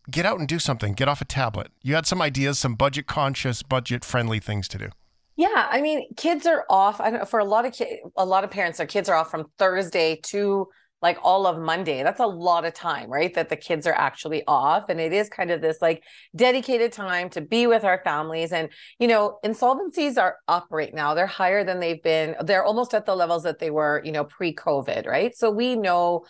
get 0.09 0.25
out 0.25 0.39
and 0.39 0.47
do 0.47 0.59
something. 0.59 0.93
Get 0.93 1.07
off 1.07 1.21
a 1.21 1.25
tablet. 1.25 1.67
You 1.81 1.95
had 1.95 2.05
some 2.05 2.21
ideas, 2.21 2.59
some 2.59 2.75
budget 2.75 3.07
conscious, 3.07 3.63
budget 3.63 4.05
friendly 4.05 4.39
things 4.39 4.67
to 4.69 4.77
do. 4.77 4.89
Yeah, 5.37 5.67
I 5.69 5.81
mean, 5.81 6.07
kids 6.15 6.45
are 6.45 6.65
off. 6.69 7.01
I 7.01 7.09
know 7.09 7.25
for 7.25 7.39
a 7.39 7.45
lot 7.45 7.65
of 7.65 7.73
kids, 7.73 8.01
a 8.15 8.25
lot 8.25 8.43
of 8.43 8.51
parents, 8.51 8.77
their 8.77 8.87
kids 8.87 9.09
are 9.09 9.15
off 9.15 9.29
from 9.29 9.51
Thursday 9.57 10.19
to 10.27 10.67
like 11.01 11.17
all 11.21 11.45
of 11.45 11.59
Monday. 11.59 12.01
That's 12.03 12.21
a 12.21 12.25
lot 12.25 12.65
of 12.65 12.73
time, 12.73 13.11
right? 13.11 13.33
That 13.33 13.49
the 13.49 13.57
kids 13.57 13.85
are 13.85 13.93
actually 13.93 14.43
off. 14.47 14.87
And 14.89 14.99
it 14.99 15.11
is 15.13 15.29
kind 15.29 15.51
of 15.51 15.61
this 15.61 15.77
like 15.81 16.03
dedicated 16.35 16.93
time 16.93 17.29
to 17.31 17.41
be 17.41 17.67
with 17.67 17.83
our 17.83 18.01
families. 18.03 18.53
And, 18.53 18.69
you 18.97 19.07
know, 19.07 19.37
insolvencies 19.45 20.17
are 20.17 20.37
up 20.47 20.67
right 20.71 20.93
now. 20.93 21.13
They're 21.13 21.27
higher 21.27 21.63
than 21.63 21.79
they've 21.79 22.01
been. 22.01 22.35
They're 22.41 22.63
almost 22.63 22.93
at 22.93 23.05
the 23.05 23.15
levels 23.15 23.43
that 23.43 23.59
they 23.59 23.69
were, 23.69 24.01
you 24.05 24.13
know, 24.13 24.23
pre-COVID, 24.23 25.05
right? 25.05 25.35
So 25.35 25.51
we 25.51 25.75
know 25.75 26.25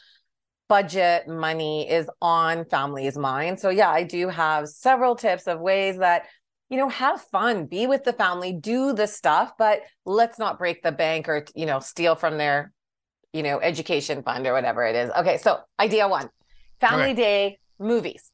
budget 0.67 1.27
money 1.27 1.89
is 1.89 2.09
on 2.21 2.65
families' 2.65 3.17
minds. 3.17 3.61
So 3.61 3.69
yeah, 3.69 3.89
I 3.89 4.03
do 4.03 4.29
have 4.29 4.67
several 4.67 5.15
tips 5.15 5.47
of 5.47 5.59
ways 5.59 5.97
that 5.97 6.27
you 6.69 6.77
know 6.77 6.89
have 6.89 7.21
fun 7.21 7.65
be 7.67 7.87
with 7.87 8.03
the 8.03 8.13
family 8.13 8.51
do 8.51 8.91
the 8.93 9.07
stuff 9.07 9.51
but 9.57 9.81
let's 10.05 10.39
not 10.39 10.57
break 10.57 10.81
the 10.81 10.91
bank 10.91 11.29
or 11.29 11.45
you 11.53 11.65
know 11.65 11.79
steal 11.79 12.15
from 12.15 12.37
their 12.37 12.73
you 13.33 13.43
know 13.43 13.59
education 13.59 14.23
fund 14.23 14.47
or 14.47 14.53
whatever 14.53 14.83
it 14.83 14.95
is 14.95 15.11
okay 15.11 15.37
so 15.37 15.59
idea 15.79 16.07
one 16.07 16.29
family 16.79 17.11
Okay. 17.11 17.21
day 17.21 17.59
movies 17.79 18.31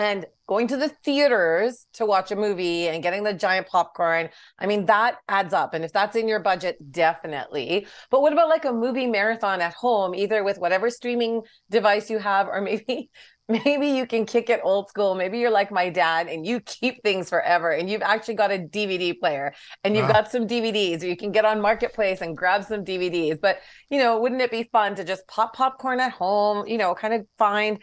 and 0.00 0.26
going 0.48 0.66
to 0.68 0.76
the 0.76 0.88
theaters 1.04 1.86
to 1.94 2.04
watch 2.04 2.32
a 2.32 2.36
movie 2.36 2.88
and 2.88 3.02
getting 3.02 3.22
the 3.22 3.32
giant 3.32 3.66
popcorn 3.68 4.28
i 4.58 4.66
mean 4.66 4.86
that 4.86 5.16
adds 5.28 5.54
up. 5.54 5.74
And 5.74 5.84
if 5.84 5.92
that's 5.92 6.16
in 6.16 6.26
your 6.28 6.40
budget 6.40 6.76
definitely. 6.90 7.86
But 8.10 8.22
what 8.22 8.32
about 8.32 8.48
like 8.48 8.64
a 8.64 8.72
movie 8.72 9.06
marathon 9.06 9.60
at 9.60 9.74
home 9.74 10.14
either 10.14 10.42
with 10.42 10.58
whatever 10.58 10.90
streaming 10.90 11.42
device 11.70 12.10
you 12.10 12.18
have 12.18 12.48
or 12.48 12.60
maybe 12.68 13.10
maybe 13.48 13.88
you 13.88 14.06
can 14.06 14.26
kick 14.26 14.48
it 14.48 14.60
old 14.62 14.88
school. 14.88 15.16
Maybe 15.16 15.38
you're 15.38 15.50
like 15.50 15.72
my 15.72 15.88
dad 15.90 16.28
and 16.28 16.46
you 16.46 16.60
keep 16.60 17.02
things 17.02 17.28
forever 17.28 17.70
and 17.72 17.90
you've 17.90 18.02
actually 18.02 18.34
got 18.34 18.52
a 18.52 18.58
dvd 18.58 19.18
player 19.18 19.52
and 19.82 19.96
you've 19.96 20.06
Wow. 20.06 20.12
got 20.12 20.30
some 20.30 20.46
dvds 20.46 21.02
or 21.02 21.06
you 21.06 21.16
can 21.16 21.32
get 21.32 21.44
on 21.44 21.60
marketplace 21.60 22.20
and 22.20 22.36
grab 22.36 22.64
some 22.64 22.84
dvds 22.84 23.40
but 23.40 23.58
you 23.90 23.98
know 23.98 24.20
wouldn't 24.20 24.40
it 24.40 24.50
be 24.52 24.68
fun 24.72 24.94
to 24.94 25.04
just 25.04 25.26
pop 25.26 25.54
popcorn 25.56 25.98
at 26.00 26.12
home 26.12 26.66
you 26.66 26.78
know 26.78 26.94
kind 26.94 27.12
of 27.14 27.26
find 27.38 27.80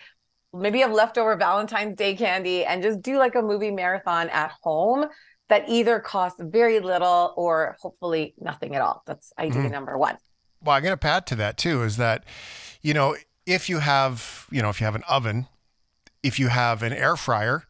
maybe 0.58 0.80
have 0.80 0.91
leftover 0.91 1.36
valentine's 1.36 1.96
day 1.96 2.15
candy 2.15 2.65
and 2.65 2.82
just 2.84 3.02
do 3.02 3.17
like 3.17 3.36
a 3.36 3.41
movie 3.41 3.72
marathon 3.72 4.30
at 4.30 4.52
home 4.62 5.06
that 5.50 5.63
either 5.70 6.00
costs 6.00 6.39
very 6.43 6.80
little 6.80 7.34
or 7.38 7.78
hopefully 7.82 8.34
nothing 8.39 8.76
at 8.76 8.82
all 8.82 9.04
that's 9.06 9.32
idea 9.39 9.62
Mhm. 9.63 9.72
number 9.72 9.98
one 9.98 10.17
Well, 10.62 10.76
I'm 10.76 10.84
going 10.84 10.98
to 10.98 11.08
add 11.08 11.26
to 11.28 11.36
that 11.36 11.58
too 11.58 11.84
is 11.84 11.98
that, 11.98 12.24
you 12.82 12.93
know, 12.93 13.15
if 13.46 13.70
you 13.70 13.80
have, 13.80 14.48
you 14.52 14.62
know, 14.62 14.70
if 14.70 14.82
you 14.82 14.86
have 14.86 14.96
an 14.96 15.04
oven, 15.08 15.48
if 16.24 16.39
you 16.39 16.48
have 16.50 16.82
an 16.84 16.91
air 16.91 17.15
fryer, 17.15 17.63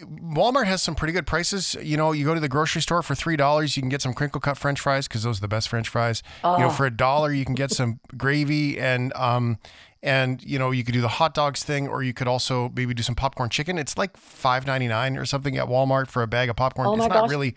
Walmart 0.00 0.66
has 0.66 0.82
some 0.82 0.94
pretty 0.94 1.12
good 1.12 1.26
prices. 1.26 1.74
You 1.82 1.96
know, 1.96 2.12
you 2.12 2.24
go 2.26 2.34
to 2.34 2.40
the 2.40 2.48
grocery 2.50 2.82
store 2.82 3.02
for 3.02 3.14
three 3.14 3.36
dollars, 3.36 3.76
you 3.76 3.82
can 3.82 3.88
get 3.88 4.02
some 4.02 4.12
crinkle 4.12 4.40
cut 4.40 4.58
French 4.58 4.78
fries 4.80 5.08
because 5.08 5.22
those 5.22 5.38
are 5.38 5.40
the 5.40 5.48
best 5.48 5.68
French 5.68 5.88
fries. 5.88 6.22
You 6.44 6.58
know, 6.58 6.66
Oh. 6.66 6.70
for 6.70 6.84
a 6.86 6.90
dollar, 6.90 7.32
you 7.32 7.44
can 7.46 7.54
get 7.54 7.70
some 7.70 7.98
gravy 8.16 8.78
and 8.78 9.12
um, 9.14 9.58
and 10.06 10.42
you 10.42 10.58
know, 10.58 10.70
you 10.70 10.84
could 10.84 10.94
do 10.94 11.00
the 11.00 11.08
hot 11.08 11.34
dogs 11.34 11.64
thing, 11.64 11.88
or 11.88 12.02
you 12.02 12.14
could 12.14 12.28
also 12.28 12.72
maybe 12.74 12.94
do 12.94 13.02
some 13.02 13.16
popcorn 13.16 13.50
chicken. 13.50 13.76
It's 13.76 13.98
like 13.98 14.16
five 14.16 14.66
ninety 14.66 14.86
nine 14.86 15.16
or 15.18 15.26
something 15.26 15.58
at 15.58 15.66
Walmart 15.66 16.06
for 16.06 16.22
a 16.22 16.28
bag 16.28 16.48
of 16.48 16.56
popcorn. 16.56 16.86
Oh 16.86 16.94
it's 16.94 17.08
not 17.08 17.12
gosh. 17.12 17.30
really, 17.30 17.56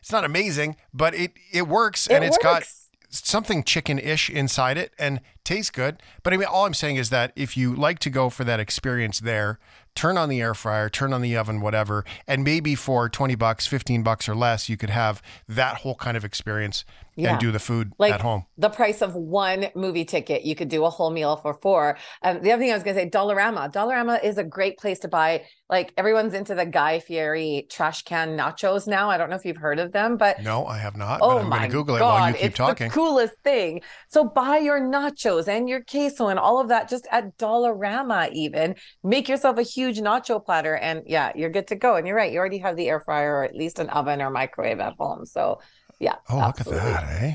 it's 0.00 0.10
not 0.10 0.24
amazing, 0.24 0.76
but 0.94 1.14
it 1.14 1.32
it 1.52 1.68
works 1.68 2.06
It 2.06 2.14
and 2.14 2.24
it's 2.24 2.38
got 2.38 2.64
something 3.10 3.62
chicken-ish 3.62 4.30
inside 4.30 4.78
it 4.78 4.92
and 4.98 5.20
tastes 5.44 5.70
good. 5.70 6.02
But 6.22 6.32
I 6.32 6.36
mean, 6.36 6.48
all 6.48 6.66
I'm 6.66 6.74
saying 6.74 6.96
is 6.96 7.10
that 7.10 7.32
if 7.36 7.56
you 7.56 7.74
like 7.74 7.98
to 8.00 8.10
go 8.10 8.30
for 8.30 8.44
that 8.44 8.60
experience 8.60 9.20
there, 9.20 9.58
turn 9.94 10.16
on 10.16 10.28
the 10.28 10.40
air 10.40 10.54
fryer, 10.54 10.88
turn 10.88 11.12
on 11.12 11.20
the 11.20 11.36
oven, 11.36 11.60
whatever, 11.60 12.04
and 12.26 12.42
maybe 12.44 12.74
for 12.74 13.08
20 13.08 13.34
bucks, 13.34 13.66
15 13.66 14.02
bucks 14.02 14.28
or 14.28 14.34
less, 14.34 14.68
you 14.68 14.76
could 14.76 14.90
have 14.90 15.20
that 15.48 15.78
whole 15.78 15.94
kind 15.96 16.16
of 16.16 16.24
experience 16.24 16.84
Yeah. 17.14 17.32
and 17.32 17.40
do 17.40 17.50
the 17.52 17.58
food 17.58 17.92
like 17.98 18.14
at 18.14 18.22
home. 18.22 18.46
the 18.56 18.70
price 18.70 19.02
of 19.02 19.14
one 19.14 19.66
movie 19.74 20.06
ticket 20.06 20.44
you 20.44 20.54
could 20.54 20.70
do 20.70 20.86
a 20.86 20.88
whole 20.90 21.10
meal 21.10 21.36
for 21.36 21.52
four 21.52 21.98
um, 22.22 22.40
the 22.42 22.50
other 22.52 22.62
thing 22.62 22.70
i 22.70 22.74
was 22.74 22.82
going 22.82 22.96
to 22.96 23.02
say 23.02 23.10
dollarama 23.10 23.70
dollarama 23.70 24.24
is 24.24 24.38
a 24.38 24.44
great 24.44 24.78
place 24.78 24.98
to 25.00 25.08
buy 25.08 25.44
like 25.68 25.92
everyone's 25.98 26.32
into 26.32 26.54
the 26.54 26.64
guy 26.64 27.00
fieri 27.00 27.66
trash 27.68 28.02
can 28.04 28.34
nachos 28.34 28.86
now 28.86 29.10
i 29.10 29.18
don't 29.18 29.28
know 29.28 29.36
if 29.36 29.44
you've 29.44 29.58
heard 29.58 29.78
of 29.78 29.92
them 29.92 30.16
but 30.16 30.40
No, 30.42 30.64
I 30.64 30.78
have 30.78 30.96
not, 30.96 31.20
Oh 31.22 31.34
but 31.34 31.42
I'm 31.42 31.50
going 31.50 31.62
to 31.62 31.68
Google 31.68 31.96
it 31.96 31.98
God, 31.98 32.14
while 32.20 32.28
you 32.30 32.34
keep 32.36 32.44
it's 32.46 32.56
talking. 32.56 32.88
the 32.88 32.94
coolest 32.94 33.34
thing. 33.44 33.82
So 34.08 34.24
buy 34.24 34.56
your 34.68 34.80
nachos 34.80 35.31
and 35.38 35.68
your 35.68 35.82
queso 35.82 36.28
and 36.28 36.38
all 36.38 36.60
of 36.60 36.68
that 36.68 36.88
just 36.88 37.06
at 37.10 37.36
Dollarama 37.38 38.32
even. 38.32 38.74
Make 39.02 39.28
yourself 39.28 39.58
a 39.58 39.62
huge 39.62 39.98
nacho 39.98 40.44
platter 40.44 40.74
and 40.76 41.02
yeah, 41.06 41.32
you're 41.34 41.50
good 41.50 41.66
to 41.68 41.74
go. 41.76 41.96
And 41.96 42.06
you're 42.06 42.16
right, 42.16 42.32
you 42.32 42.38
already 42.38 42.58
have 42.58 42.76
the 42.76 42.88
air 42.88 43.00
fryer 43.00 43.36
or 43.36 43.44
at 43.44 43.54
least 43.54 43.78
an 43.78 43.88
oven 43.90 44.20
or 44.22 44.30
microwave 44.30 44.80
at 44.80 44.94
home. 44.98 45.26
So 45.26 45.60
yeah. 45.98 46.16
oh, 46.28 46.40
absolutely. 46.40 46.84
look 46.84 46.94
at 46.96 47.06
that, 47.06 47.22
eh? 47.22 47.34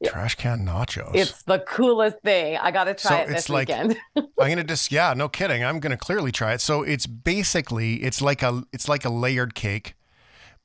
Yeah. 0.00 0.10
Trash 0.10 0.34
can 0.34 0.66
nachos. 0.66 1.12
It's 1.14 1.42
the 1.44 1.60
coolest 1.60 2.20
thing. 2.22 2.56
I 2.58 2.70
got 2.70 2.84
to 2.84 2.94
try 2.94 3.10
So 3.10 3.16
it 3.16 3.22
it's 3.22 3.32
this 3.32 3.48
like- 3.48 3.68
weekend. 3.68 3.96
I'm 4.16 4.48
gonna 4.50 4.64
just 4.64 4.92
yeah, 4.92 5.14
no 5.14 5.28
kidding. 5.28 5.64
I'm 5.64 5.80
gonna 5.80 5.96
clearly 5.96 6.30
try 6.32 6.52
it. 6.52 6.60
So 6.60 6.82
it's 6.82 7.06
basically 7.06 8.02
it's 8.02 8.20
like 8.20 8.42
a 8.42 8.64
it's 8.72 8.88
like 8.88 9.04
a 9.04 9.08
layered 9.08 9.54
cake, 9.54 9.94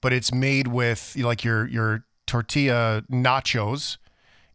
but 0.01 0.11
it's 0.11 0.33
made 0.33 0.67
with 0.67 1.15
like 1.17 1.43
your 1.43 1.67
your 1.67 2.05
tortilla 2.25 3.03
nachos 3.09 3.97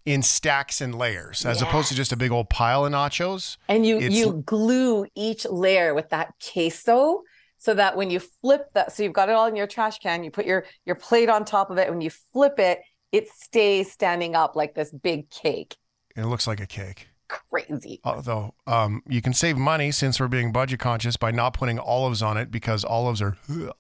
in 0.07 0.23
stacks 0.23 0.81
and 0.81 0.95
layers, 0.95 1.47
as 1.47 1.63
opposed 1.63 1.89
to 1.89 1.95
just 1.95 2.13
a 2.13 2.17
big 2.17 2.31
old 2.31 2.51
pile 2.51 2.85
of 2.85 2.93
nachos. 2.93 3.57
And 3.69 3.87
you 3.87 3.97
It's- 3.97 4.13
you 4.13 4.43
glue 4.45 5.07
each 5.15 5.47
layer 5.47 5.95
with 5.95 6.11
that 6.11 6.35
queso 6.41 7.23
so 7.59 7.73
that 7.75 7.97
when 7.97 8.11
you 8.11 8.21
flip 8.21 8.67
that, 8.75 8.93
so 8.93 9.03
you've 9.03 9.15
got 9.15 9.31
it 9.31 9.33
all 9.33 9.47
in 9.47 9.57
your 9.57 9.67
trash 9.67 9.99
can, 10.01 10.23
you 10.23 10.31
put 10.31 10.45
your 10.45 10.67
your 10.85 10.97
plate 10.97 11.31
on 11.31 11.45
top 11.47 11.71
of 11.71 11.79
it. 11.79 11.89
When 11.89 12.01
you 12.03 12.11
flip 12.11 12.59
it, 12.59 12.81
it 13.13 13.29
stays 13.31 13.91
standing 13.91 14.35
up 14.37 14.57
like 14.57 14.75
this 14.75 14.91
big 14.93 15.31
cake. 15.31 15.77
It 16.17 16.27
looks 16.27 16.47
like 16.47 16.61
a 16.61 16.67
cake. 16.67 17.09
crazy. 17.29 18.01
Although 18.05 18.55
um, 18.67 19.03
you 19.09 19.23
can 19.23 19.33
save 19.33 19.57
money 19.57 19.91
since 19.91 20.21
we're 20.21 20.29
being 20.29 20.53
budget 20.53 20.79
conscious 20.81 21.17
by 21.17 21.31
not 21.31 21.55
putting 21.55 21.79
olives 21.79 22.23
on 22.23 22.37
it 22.37 22.51
because 22.51 22.85
olives 22.85 23.23
are. 23.23 23.37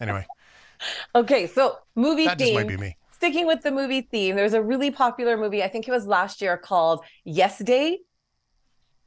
Anyway, 0.00 0.26
Okay, 1.14 1.46
so 1.46 1.78
movie 1.94 2.24
that 2.24 2.38
just 2.38 2.52
might 2.54 2.66
be 2.66 2.76
me. 2.76 2.96
Sticking 3.22 3.46
with 3.46 3.62
the 3.62 3.70
movie 3.70 4.00
theme, 4.00 4.34
there's 4.34 4.52
a 4.52 4.60
really 4.60 4.90
popular 4.90 5.36
movie, 5.36 5.62
I 5.62 5.68
think 5.68 5.86
it 5.86 5.92
was 5.92 6.08
last 6.08 6.42
year 6.42 6.56
called 6.56 7.04
Yes 7.24 7.60
Day. 7.60 8.00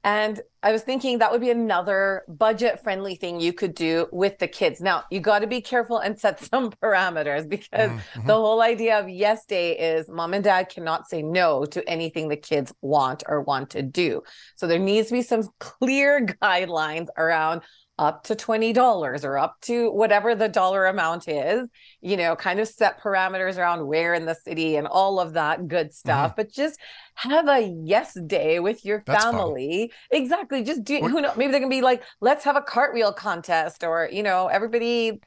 And 0.05 0.39
I 0.63 0.71
was 0.71 0.83
thinking 0.83 1.17
that 1.17 1.33
would 1.33 1.41
be 1.41 1.49
another 1.49 2.23
budget 2.29 2.81
friendly 2.81 3.15
thing 3.15 3.41
you 3.41 3.51
could 3.51 3.75
do 3.75 4.07
with 4.13 4.37
the 4.37 4.47
kids. 4.47 4.79
Now, 4.79 5.03
you 5.11 5.19
got 5.19 5.39
to 5.39 5.47
be 5.47 5.59
careful 5.59 5.97
and 5.97 6.17
set 6.17 6.39
some 6.49 6.71
parameters 6.71 7.49
because 7.49 7.91
Mhm, 7.91 8.25
the 8.25 8.35
whole 8.35 8.61
idea 8.61 8.97
of 8.97 9.09
Yes 9.09 9.45
Day 9.45 9.77
is 9.77 10.07
mom 10.07 10.33
and 10.33 10.45
dad 10.45 10.69
cannot 10.69 11.09
say 11.09 11.21
no 11.21 11.65
to 11.65 11.85
anything 11.89 12.29
the 12.29 12.37
kids 12.37 12.71
want 12.81 13.23
or 13.27 13.41
want 13.41 13.71
to 13.71 13.81
do. 13.81 14.21
So 14.55 14.65
there 14.65 14.79
needs 14.79 15.09
to 15.09 15.13
be 15.15 15.23
some 15.23 15.49
clear 15.59 16.25
guidelines 16.41 17.07
around 17.17 17.63
up 17.97 18.23
to 18.25 18.35
$20 18.35 19.23
or 19.23 19.37
up 19.37 19.55
to 19.61 19.89
whatever 19.91 20.35
the 20.35 20.49
dollar 20.49 20.85
amount 20.85 21.27
is, 21.29 21.69
you 22.01 22.17
know, 22.17 22.35
kind 22.35 22.59
of 22.59 22.67
set 22.67 22.99
parameters 22.99 23.57
around 23.57 23.87
where 23.87 24.13
in 24.13 24.25
the 24.25 24.35
city 24.35 24.75
and 24.75 24.85
all 24.85 25.19
of 25.19 25.33
that 25.33 25.67
good 25.69 25.93
stuff. 25.93 26.31
Mm-hmm. 26.31 26.35
But 26.35 26.51
just 26.51 26.77
have 27.13 27.47
a 27.47 27.61
yes 27.61 28.13
day 28.27 28.59
with 28.59 28.83
your 28.83 29.01
That's 29.05 29.23
fun. 29.23 29.35
family. 29.35 29.93
Exactly. 30.11 30.63
Just 30.63 30.83
do 30.83 30.99
What- 30.99 31.11
who 31.11 31.21
knows? 31.21 31.37
Maybe 31.37 31.53
they 31.53 31.59
can 31.61 31.69
be 31.69 31.81
like, 31.81 32.03
let's 32.19 32.43
have 32.43 32.57
a 32.57 32.61
cartwheel 32.61 33.13
contest 33.13 33.83
or, 33.83 34.09
you 34.11 34.23
know, 34.23 34.47
everybody 34.47 35.21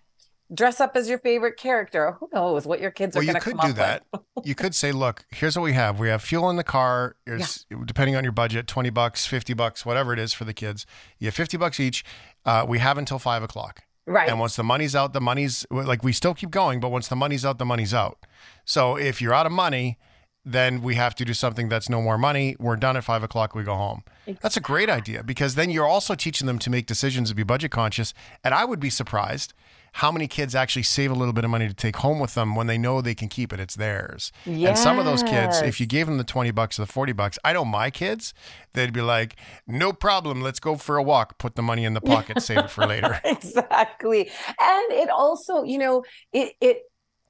dress 0.54 0.80
up 0.80 0.96
as 0.96 1.08
your 1.10 1.18
favorite 1.18 1.58
character. 1.58 2.12
Who 2.20 2.28
knows 2.32 2.66
what 2.66 2.80
your 2.80 2.90
kids 2.90 3.14
Well, 3.14 3.22
are 3.22 3.26
going 3.32 3.34
to 3.34 3.40
come 3.40 3.52
do 3.52 3.58
up 3.58 3.66
with. 3.68 3.76
you 3.76 3.82
could 3.84 4.00
do 4.12 4.18
that. 4.34 4.44
you 4.46 4.54
could 4.54 4.74
say, 4.74 4.92
look, 4.92 5.24
here's 5.30 5.56
what 5.56 5.62
we 5.62 5.74
have. 5.74 5.98
We 5.98 6.08
have 6.08 6.22
fuel 6.22 6.48
in 6.48 6.56
the 6.56 6.64
car. 6.64 7.16
Here's, 7.26 7.66
depending 7.84 8.16
on 8.16 8.24
your 8.24 8.32
budget, 8.32 8.66
20 8.66 8.88
bucks, 8.90 9.26
50 9.26 9.52
bucks, 9.54 9.84
whatever 9.84 10.12
it 10.14 10.18
is 10.18 10.32
for 10.32 10.44
the 10.44 10.54
kids. 10.54 10.86
You 11.18 11.26
have 11.26 11.34
50 11.34 11.58
bucks 11.58 11.78
each. 11.80 12.02
Uh, 12.48 12.64
we 12.66 12.78
have 12.78 12.96
until 12.96 13.18
five 13.18 13.42
o'clock. 13.42 13.82
Right. 14.06 14.28
And 14.28 14.40
once 14.40 14.56
the 14.56 14.64
money's 14.64 14.94
out, 14.96 15.12
the 15.12 15.20
money's 15.20 15.66
like 15.70 16.02
we 16.02 16.12
still 16.12 16.34
keep 16.34 16.50
going, 16.50 16.80
but 16.80 16.90
once 16.90 17.08
the 17.08 17.16
money's 17.16 17.44
out, 17.44 17.58
the 17.58 17.66
money's 17.66 17.92
out. 17.92 18.24
So 18.64 18.96
if 18.96 19.20
you're 19.20 19.34
out 19.34 19.44
of 19.44 19.52
money, 19.52 19.98
then 20.46 20.80
we 20.80 20.94
have 20.94 21.14
to 21.16 21.24
do 21.26 21.34
something 21.34 21.68
that's 21.68 21.90
no 21.90 22.00
more 22.00 22.16
money. 22.16 22.56
We're 22.58 22.76
done 22.76 22.96
at 22.96 23.04
five 23.04 23.22
o'clock. 23.22 23.54
We 23.54 23.64
go 23.64 23.74
home. 23.74 24.02
That's 24.40 24.56
a 24.56 24.62
great 24.62 24.88
idea 24.88 25.22
because 25.22 25.56
then 25.56 25.68
you're 25.68 25.86
also 25.86 26.14
teaching 26.14 26.46
them 26.46 26.58
to 26.60 26.70
make 26.70 26.86
decisions 26.86 27.28
and 27.28 27.36
be 27.36 27.42
budget 27.42 27.70
conscious. 27.70 28.14
And 28.42 28.54
I 28.54 28.64
would 28.64 28.80
be 28.80 28.88
surprised 28.88 29.52
how 29.98 30.12
many 30.12 30.28
kids 30.28 30.54
actually 30.54 30.84
save 30.84 31.10
a 31.10 31.14
little 31.14 31.32
bit 31.32 31.44
of 31.44 31.50
money 31.50 31.66
to 31.66 31.74
take 31.74 31.96
home 31.96 32.20
with 32.20 32.34
them 32.34 32.54
when 32.54 32.68
they 32.68 32.78
know 32.78 33.00
they 33.00 33.16
can 33.16 33.28
keep 33.28 33.52
it. 33.52 33.58
It's 33.58 33.74
theirs. 33.74 34.30
And 34.44 34.78
some 34.78 34.98
of 34.98 35.04
those 35.04 35.24
kids, 35.24 35.60
if 35.60 35.80
you 35.80 35.86
gave 35.86 36.06
them 36.06 36.18
the 36.18 36.24
20 36.24 36.52
bucks 36.52 36.78
or 36.78 36.82
the 36.82 36.92
40 36.92 37.12
bucks, 37.12 37.36
I 37.44 37.52
know 37.52 37.64
my 37.64 37.90
kids, 37.90 38.32
they'd 38.74 38.92
be 38.92 39.02
like, 39.02 39.34
no 39.66 39.92
problem. 39.92 40.40
Let's 40.40 40.60
go 40.60 40.76
for 40.76 40.96
a 40.96 41.02
walk. 41.02 41.38
Put 41.38 41.56
the 41.56 41.62
money 41.62 41.84
in 41.84 41.94
the 41.94 42.00
pocket, 42.00 42.42
save 42.42 42.58
it 42.58 42.70
for 42.70 42.86
later. 42.86 43.20
exactly 43.24 44.30
and 44.60 44.92
it 44.92 45.10
also 45.10 45.62
you 45.62 45.78
know 45.78 46.04
it 46.32 46.52
it 46.60 46.82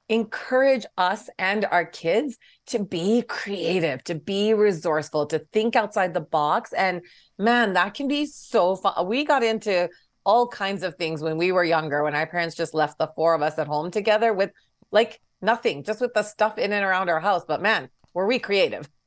encourage 0.07 0.85
us 0.97 1.29
and 1.37 1.65
our 1.65 1.85
kids 1.85 2.37
to 2.65 2.79
be 2.79 3.21
creative 3.21 4.03
to 4.03 4.15
be 4.15 4.53
resourceful 4.53 5.27
to 5.27 5.39
think 5.53 5.75
outside 5.75 6.13
the 6.13 6.21
box 6.21 6.73
and 6.73 7.01
man 7.37 7.73
that 7.73 7.93
can 7.93 8.07
be 8.07 8.25
so 8.25 8.75
fun 8.75 8.93
we 9.07 9.23
got 9.23 9.43
into 9.43 9.87
all 10.25 10.47
kinds 10.47 10.83
of 10.83 10.95
things 10.95 11.21
when 11.21 11.37
we 11.37 11.51
were 11.51 11.63
younger 11.63 12.03
when 12.03 12.15
our 12.15 12.27
parents 12.27 12.55
just 12.55 12.73
left 12.73 12.97
the 12.97 13.07
four 13.15 13.33
of 13.33 13.41
us 13.41 13.57
at 13.57 13.67
home 13.67 13.91
together 13.91 14.33
with 14.33 14.51
like 14.91 15.19
nothing 15.41 15.83
just 15.83 16.01
with 16.01 16.13
the 16.13 16.23
stuff 16.23 16.57
in 16.57 16.73
and 16.73 16.85
around 16.85 17.09
our 17.09 17.19
house 17.19 17.43
but 17.47 17.61
man 17.61 17.89
were 18.13 18.27
we 18.27 18.39
creative 18.39 18.89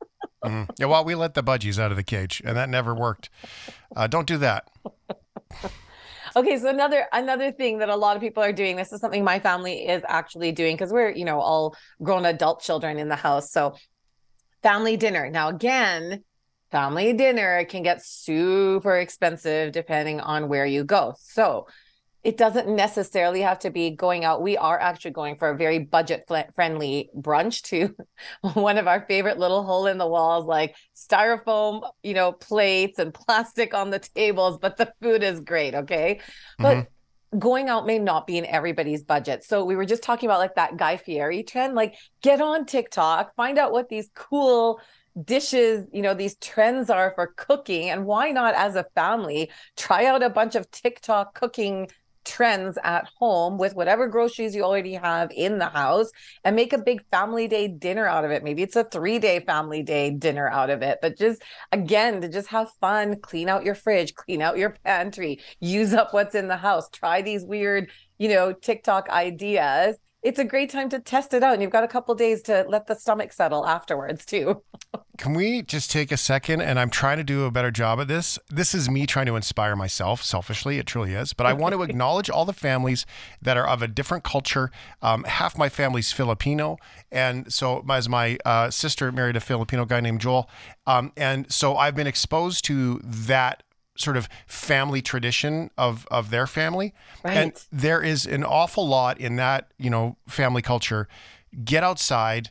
Mhm. 0.43 0.69
Yeah, 0.77 0.87
well, 0.87 1.03
we 1.05 1.15
let 1.15 1.33
the 1.33 1.43
budgies 1.43 1.79
out 1.79 1.91
of 1.91 1.97
the 1.97 2.03
cage, 2.03 2.41
and 2.45 2.55
that 2.57 2.69
never 2.69 2.93
worked. 2.93 3.29
Uh, 3.95 4.07
don't 4.07 4.27
do 4.27 4.37
that. 4.37 4.69
Okay, 6.35 6.57
so 6.57 6.67
another 6.67 7.05
another 7.13 7.51
thing 7.51 7.77
that 7.77 7.89
a 7.89 7.95
lot 7.95 8.15
of 8.15 8.21
people 8.21 8.41
are 8.41 8.51
doing. 8.53 8.75
This 8.75 8.91
is 8.91 8.99
something 8.99 9.23
my 9.23 9.39
family 9.39 9.87
is 9.87 10.01
actually 10.07 10.51
doing 10.51 10.75
because 10.75 10.91
we're 10.91 11.11
you 11.11 11.25
know 11.25 11.39
all 11.39 11.75
grown 12.01 12.25
adult 12.25 12.61
children 12.61 12.97
in 12.97 13.07
the 13.07 13.15
house. 13.15 13.51
So 13.51 13.75
family 14.63 14.97
dinner. 14.97 15.29
Now 15.29 15.49
again, 15.49 16.23
family 16.73 17.13
dinner 17.13 17.63
can 17.65 17.83
get 17.83 18.03
super 18.03 18.97
expensive 18.97 19.71
depending 19.71 20.19
on 20.19 20.49
where 20.49 20.65
you 20.65 20.83
go. 20.83 21.13
So 21.19 21.67
it 22.23 22.35
doesn't 22.35 22.67
necessarily 22.67 23.41
have 23.41 23.59
to 23.59 23.69
be 23.69 23.91
going 23.91 24.25
out. 24.25 24.41
We 24.41 24.57
are 24.57 24.79
actually 24.79 25.11
going 25.11 25.35
for 25.35 25.49
a 25.49 25.57
very 25.57 25.77
budget 25.77 26.27
friendly 26.55 27.11
brunch 27.15 27.61
to 27.63 27.95
one 28.53 28.79
of 28.79 28.87
our 28.87 29.05
favorite 29.07 29.37
little 29.37 29.63
hole 29.63 29.85
in 29.85 29.99
the 29.99 30.07
walls, 30.07 30.47
like 30.47 30.75
styrofoam, 30.95 31.87
you 32.01 32.15
know, 32.15 32.31
plates 32.31 32.97
and 32.97 33.13
plastic 33.13 33.75
on 33.75 33.91
the 33.91 33.99
tables, 33.99 34.57
but 34.59 34.77
the 34.77 34.91
food 34.99 35.21
is 35.21 35.41
great. 35.41 35.75
Okay. 35.75 36.21
But 36.57 36.77
mm-hmm. 36.77 37.39
going 37.39 37.69
out 37.69 37.85
may 37.85 37.99
not 37.99 38.25
be 38.25 38.39
in 38.39 38.47
everybody's 38.47 39.03
budget. 39.03 39.43
So 39.43 39.63
we 39.63 39.75
were 39.75 39.85
just 39.85 40.01
talking 40.01 40.27
about 40.27 40.39
like 40.39 40.55
that 40.55 40.77
Guy 40.77 40.97
Fieri 40.97 41.43
trend, 41.43 41.75
like 41.75 41.93
get 42.23 42.41
on 42.41 42.65
TikTok, 42.65 43.35
find 43.35 43.59
out 43.59 43.71
what 43.71 43.89
these 43.89 44.09
cool 44.15 44.79
dishes, 45.21 45.87
you 45.91 46.01
know, 46.01 46.13
these 46.13 46.35
trends 46.35 46.89
are 46.89 47.13
for 47.15 47.33
cooking. 47.35 47.89
And 47.89 48.05
why 48.05 48.31
not 48.31 48.55
as 48.55 48.75
a 48.75 48.85
family 48.95 49.51
try 49.75 50.05
out 50.05 50.23
a 50.23 50.29
bunch 50.29 50.55
of 50.55 50.69
TikTok 50.71 51.35
cooking 51.35 51.87
trends 52.25 52.77
at 52.83 53.05
home 53.19 53.57
with 53.57 53.75
whatever 53.75 54.07
groceries 54.07 54.55
you 54.55 54.63
already 54.63 54.93
have 54.93 55.29
in 55.35 55.57
the 55.57 55.67
house 55.67 56.09
and 56.43 56.55
make 56.55 56.73
a 56.73 56.77
big 56.77 57.03
family 57.11 57.47
day 57.47 57.67
dinner 57.67 58.07
out 58.07 58.25
of 58.25 58.31
it. 58.31 58.43
Maybe 58.43 58.63
it's 58.63 58.75
a 58.75 58.83
three 58.83 59.19
day 59.19 59.39
family 59.41 59.83
day 59.83 60.11
dinner 60.11 60.47
out 60.47 60.69
of 60.69 60.81
it, 60.81 60.99
but 61.01 61.17
just 61.17 61.41
again, 61.71 62.21
to 62.21 62.29
just 62.29 62.47
have 62.47 62.71
fun, 62.79 63.19
clean 63.19 63.49
out 63.49 63.65
your 63.65 63.75
fridge, 63.75 64.13
clean 64.15 64.41
out 64.41 64.57
your 64.57 64.75
pantry, 64.83 65.39
use 65.59 65.93
up 65.93 66.13
what's 66.13 66.35
in 66.35 66.47
the 66.47 66.57
house, 66.57 66.89
try 66.89 67.21
these 67.21 67.43
weird, 67.43 67.89
you 68.17 68.29
know, 68.29 68.53
TikTok 68.53 69.09
ideas. 69.09 69.97
It's 70.23 70.39
a 70.39 70.45
great 70.45 70.69
time 70.69 70.87
to 70.89 70.99
test 70.99 71.33
it 71.33 71.43
out. 71.43 71.53
And 71.53 71.61
you've 71.61 71.71
got 71.71 71.83
a 71.83 71.87
couple 71.87 72.15
days 72.15 72.41
to 72.43 72.65
let 72.69 72.87
the 72.87 72.95
stomach 72.95 73.33
settle 73.33 73.67
afterwards, 73.67 74.25
too. 74.25 74.61
Can 75.17 75.33
we 75.33 75.61
just 75.61 75.91
take 75.91 76.11
a 76.11 76.17
second? 76.17 76.61
And 76.61 76.79
I'm 76.79 76.89
trying 76.89 77.17
to 77.17 77.23
do 77.23 77.43
a 77.43 77.51
better 77.51 77.71
job 77.71 77.99
at 77.99 78.07
this. 78.07 78.39
This 78.49 78.73
is 78.73 78.89
me 78.89 79.05
trying 79.05 79.25
to 79.27 79.35
inspire 79.35 79.75
myself 79.75 80.23
selfishly. 80.23 80.79
It 80.79 80.87
truly 80.87 81.13
is. 81.13 81.33
But 81.33 81.45
I 81.45 81.53
want 81.53 81.75
to 81.75 81.83
acknowledge 81.83 82.29
all 82.29 82.45
the 82.45 82.53
families 82.53 83.05
that 83.41 83.57
are 83.57 83.67
of 83.67 83.81
a 83.81 83.87
different 83.87 84.23
culture. 84.23 84.71
Um, 85.01 85.25
half 85.25 85.57
my 85.57 85.67
family's 85.67 86.13
Filipino. 86.13 86.77
And 87.11 87.51
so, 87.51 87.85
as 87.89 88.07
my 88.07 88.37
uh, 88.45 88.71
sister 88.71 89.11
married 89.11 89.35
a 89.35 89.41
Filipino 89.41 89.83
guy 89.83 89.99
named 89.99 90.21
Joel. 90.21 90.49
Um, 90.87 91.11
and 91.17 91.51
so 91.51 91.75
I've 91.75 91.95
been 91.95 92.07
exposed 92.07 92.65
to 92.65 92.99
that 93.03 93.63
sort 93.95 94.17
of 94.17 94.27
family 94.47 95.01
tradition 95.01 95.69
of 95.77 96.07
of 96.09 96.29
their 96.29 96.47
family. 96.47 96.93
And 97.23 97.53
there 97.71 98.01
is 98.01 98.25
an 98.25 98.43
awful 98.43 98.87
lot 98.87 99.19
in 99.19 99.35
that 99.37 99.71
you 99.77 99.89
know 99.89 100.17
family 100.27 100.61
culture. 100.61 101.07
Get 101.63 101.83
outside 101.83 102.49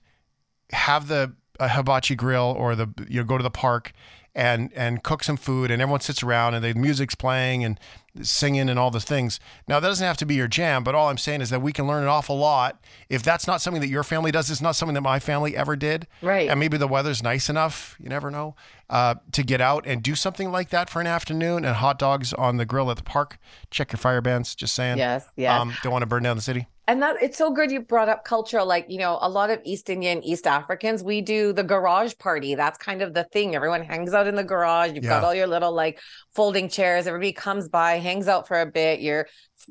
have 0.70 1.08
the 1.08 1.34
a 1.60 1.68
hibachi 1.68 2.14
grill 2.14 2.54
or 2.58 2.74
the 2.74 2.88
you 3.08 3.20
know 3.20 3.24
go 3.24 3.36
to 3.36 3.42
the 3.42 3.50
park 3.50 3.92
and 4.34 4.72
and 4.74 5.02
cook 5.02 5.22
some 5.22 5.36
food 5.36 5.70
and 5.70 5.82
everyone 5.82 6.00
sits 6.00 6.22
around 6.22 6.54
and 6.54 6.64
the 6.64 6.74
music's 6.74 7.14
playing 7.14 7.64
and 7.64 7.78
singing 8.22 8.68
and 8.68 8.78
all 8.78 8.90
the 8.90 9.00
things. 9.00 9.40
Now 9.68 9.80
that 9.80 9.88
doesn't 9.88 10.06
have 10.06 10.16
to 10.18 10.26
be 10.26 10.34
your 10.34 10.48
jam, 10.48 10.84
but 10.84 10.94
all 10.94 11.08
I'm 11.08 11.18
saying 11.18 11.40
is 11.40 11.50
that 11.50 11.60
we 11.60 11.72
can 11.72 11.86
learn 11.86 12.02
an 12.02 12.08
awful 12.08 12.38
lot. 12.38 12.82
If 13.08 13.22
that's 13.22 13.46
not 13.46 13.60
something 13.60 13.80
that 13.80 13.88
your 13.88 14.04
family 14.04 14.30
does, 14.30 14.50
it's 14.50 14.60
not 14.60 14.72
something 14.72 14.94
that 14.94 15.02
my 15.02 15.18
family 15.18 15.56
ever 15.56 15.76
did. 15.76 16.06
Right. 16.20 16.48
And 16.48 16.58
maybe 16.60 16.76
the 16.76 16.88
weather's 16.88 17.22
nice 17.22 17.48
enough, 17.48 17.96
you 18.00 18.08
never 18.08 18.30
know, 18.30 18.54
uh, 18.90 19.16
to 19.32 19.42
get 19.42 19.60
out 19.60 19.86
and 19.86 20.02
do 20.02 20.14
something 20.14 20.50
like 20.50 20.70
that 20.70 20.90
for 20.90 21.00
an 21.00 21.06
afternoon 21.06 21.64
and 21.64 21.76
hot 21.76 21.98
dogs 21.98 22.32
on 22.32 22.56
the 22.56 22.64
grill 22.66 22.90
at 22.90 22.96
the 22.96 23.02
park. 23.02 23.38
Check 23.70 23.92
your 23.92 23.98
fire 23.98 24.20
bands, 24.20 24.54
just 24.54 24.74
saying. 24.74 24.98
Yes. 24.98 25.26
Yeah. 25.36 25.58
Um, 25.58 25.74
don't 25.82 25.92
want 25.92 26.02
to 26.02 26.06
burn 26.06 26.22
down 26.22 26.36
the 26.36 26.42
city. 26.42 26.68
And 26.92 27.00
that 27.00 27.22
it's 27.22 27.38
so 27.38 27.50
good 27.50 27.70
you 27.72 27.80
brought 27.80 28.10
up 28.10 28.22
cultural. 28.22 28.66
Like, 28.66 28.84
you 28.90 28.98
know, 28.98 29.16
a 29.22 29.28
lot 29.30 29.48
of 29.48 29.62
East 29.64 29.88
Indian, 29.88 30.22
East 30.22 30.46
Africans, 30.46 31.02
we 31.02 31.22
do 31.22 31.54
the 31.54 31.62
garage 31.62 32.12
party. 32.18 32.54
That's 32.54 32.76
kind 32.76 33.00
of 33.00 33.14
the 33.14 33.24
thing. 33.24 33.54
Everyone 33.54 33.82
hangs 33.82 34.12
out 34.12 34.26
in 34.26 34.34
the 34.34 34.44
garage. 34.44 34.92
You've 34.92 35.04
got 35.04 35.24
all 35.24 35.34
your 35.34 35.46
little 35.46 35.72
like 35.72 36.00
folding 36.34 36.68
chairs. 36.68 37.06
Everybody 37.06 37.32
comes 37.32 37.66
by, 37.66 37.92
hangs 37.94 38.28
out 38.28 38.46
for 38.46 38.60
a 38.60 38.66
bit. 38.66 39.00
You're 39.00 39.26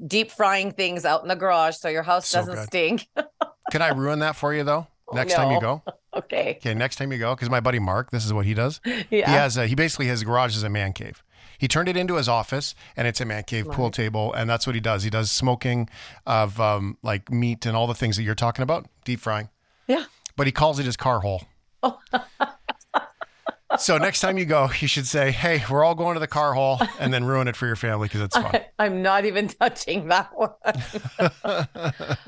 deep 0.08 0.32
frying 0.32 0.72
things 0.72 1.06
out 1.06 1.22
in 1.22 1.28
the 1.28 1.36
garage 1.36 1.76
so 1.76 1.90
your 1.90 2.02
house 2.02 2.28
So 2.28 2.40
doesn't 2.40 2.56
good. 2.56 2.66
stink. 2.66 3.08
Can 3.72 3.84
I 3.84 3.90
ruin 3.90 4.18
that 4.20 4.36
for 4.36 4.52
you 4.56 4.64
though? 4.64 4.88
Next 5.14 5.36
time 5.36 5.52
you 5.52 5.62
go. 5.62 5.84
okay. 6.16 6.58
Okay, 6.60 6.74
next 6.74 6.96
time 6.96 7.12
you 7.12 7.20
go, 7.20 7.36
because 7.36 7.52
my 7.52 7.60
buddy 7.60 7.78
Mark, 7.78 8.10
this 8.10 8.26
is 8.26 8.34
what 8.34 8.48
he 8.48 8.56
does. 8.56 8.82
Yeah. 9.12 9.30
He 9.30 9.36
has 9.36 9.58
a, 9.58 9.68
he 9.68 9.76
basically 9.76 10.08
his 10.08 10.24
garage 10.24 10.56
is 10.58 10.64
a 10.64 10.70
man 10.70 10.94
cave. 10.94 11.22
He 11.62 11.68
turned 11.68 11.88
it 11.88 11.96
into 11.96 12.16
his 12.16 12.28
office, 12.28 12.74
and 12.98 13.08
it's 13.08 13.22
a 13.22 13.26
man 13.26 13.44
cave 13.44 13.68
pool 13.70 13.92
table, 13.92 14.34
and 14.34 14.50
that's 14.50 14.66
what 14.66 14.74
he 14.74 14.82
does. 14.82 15.04
He 15.04 15.12
does 15.12 15.30
smoking 15.30 15.90
of 16.26 16.60
um, 16.60 16.98
like 17.04 17.30
meat 17.32 17.68
and 17.68 17.78
all 17.78 17.86
the 17.86 17.94
things 17.94 18.18
that 18.18 18.24
you're 18.24 18.34
talking 18.34 18.64
about, 18.64 18.88
deep 19.06 19.20
frying. 19.20 19.48
Yeah. 19.86 20.06
But 20.36 20.48
he 20.48 20.52
calls 20.52 20.80
it 20.80 20.88
his 20.88 20.98
car 20.98 21.20
hole. 21.20 21.44
Oh. 21.84 22.00
so 23.78 24.00
next 24.00 24.22
time 24.22 24.40
you 24.40 24.46
go, 24.46 24.72
you 24.80 24.88
should 24.88 25.06
say, 25.06 25.30
"Hey, 25.30 25.64
we're 25.70 25.84
all 25.84 25.94
going 25.94 26.16
to 26.16 26.20
the 26.20 26.26
car 26.26 26.56
hole," 26.56 26.82
and 27.00 27.14
then 27.14 27.26
ruin 27.26 27.48
it 27.48 27.56
for 27.56 27.68
your 27.68 27.76
family 27.76 28.08
because 28.08 28.22
it's 28.22 28.36
fun. 28.36 28.60
I'm 28.80 29.04
not 29.04 29.26
even 29.26 29.48
touching 29.48 30.08
that 30.08 30.32
one. 30.36 30.50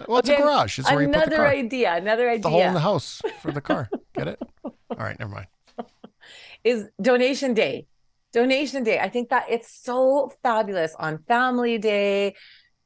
well, 0.07 0.19
it's 0.19 0.29
a 0.29 0.37
garage. 0.37 0.77
It's 0.77 0.91
where 0.91 1.01
you 1.01 1.07
put 1.07 1.13
the 1.13 1.21
another 1.21 1.35
car. 1.37 1.47
idea. 1.47 1.95
Another 1.95 2.29
idea. 2.29 2.43
the 2.43 2.49
hole 2.51 2.61
in 2.61 2.75
the 2.75 2.81
house 2.81 3.19
for 3.41 3.51
the 3.51 3.61
car. 3.61 3.89
Get 4.13 4.27
it? 4.27 4.39
All 4.63 4.73
right, 4.99 5.17
never 5.17 5.31
mind. 5.31 5.47
is 6.63 6.87
donation 7.01 7.55
day. 7.55 7.87
Donation 8.33 8.83
day. 8.83 8.99
I 8.99 9.09
think 9.09 9.29
that 9.29 9.45
it's 9.49 9.71
so 9.83 10.31
fabulous 10.41 10.95
on 10.95 11.23
family 11.27 11.77
day, 11.77 12.35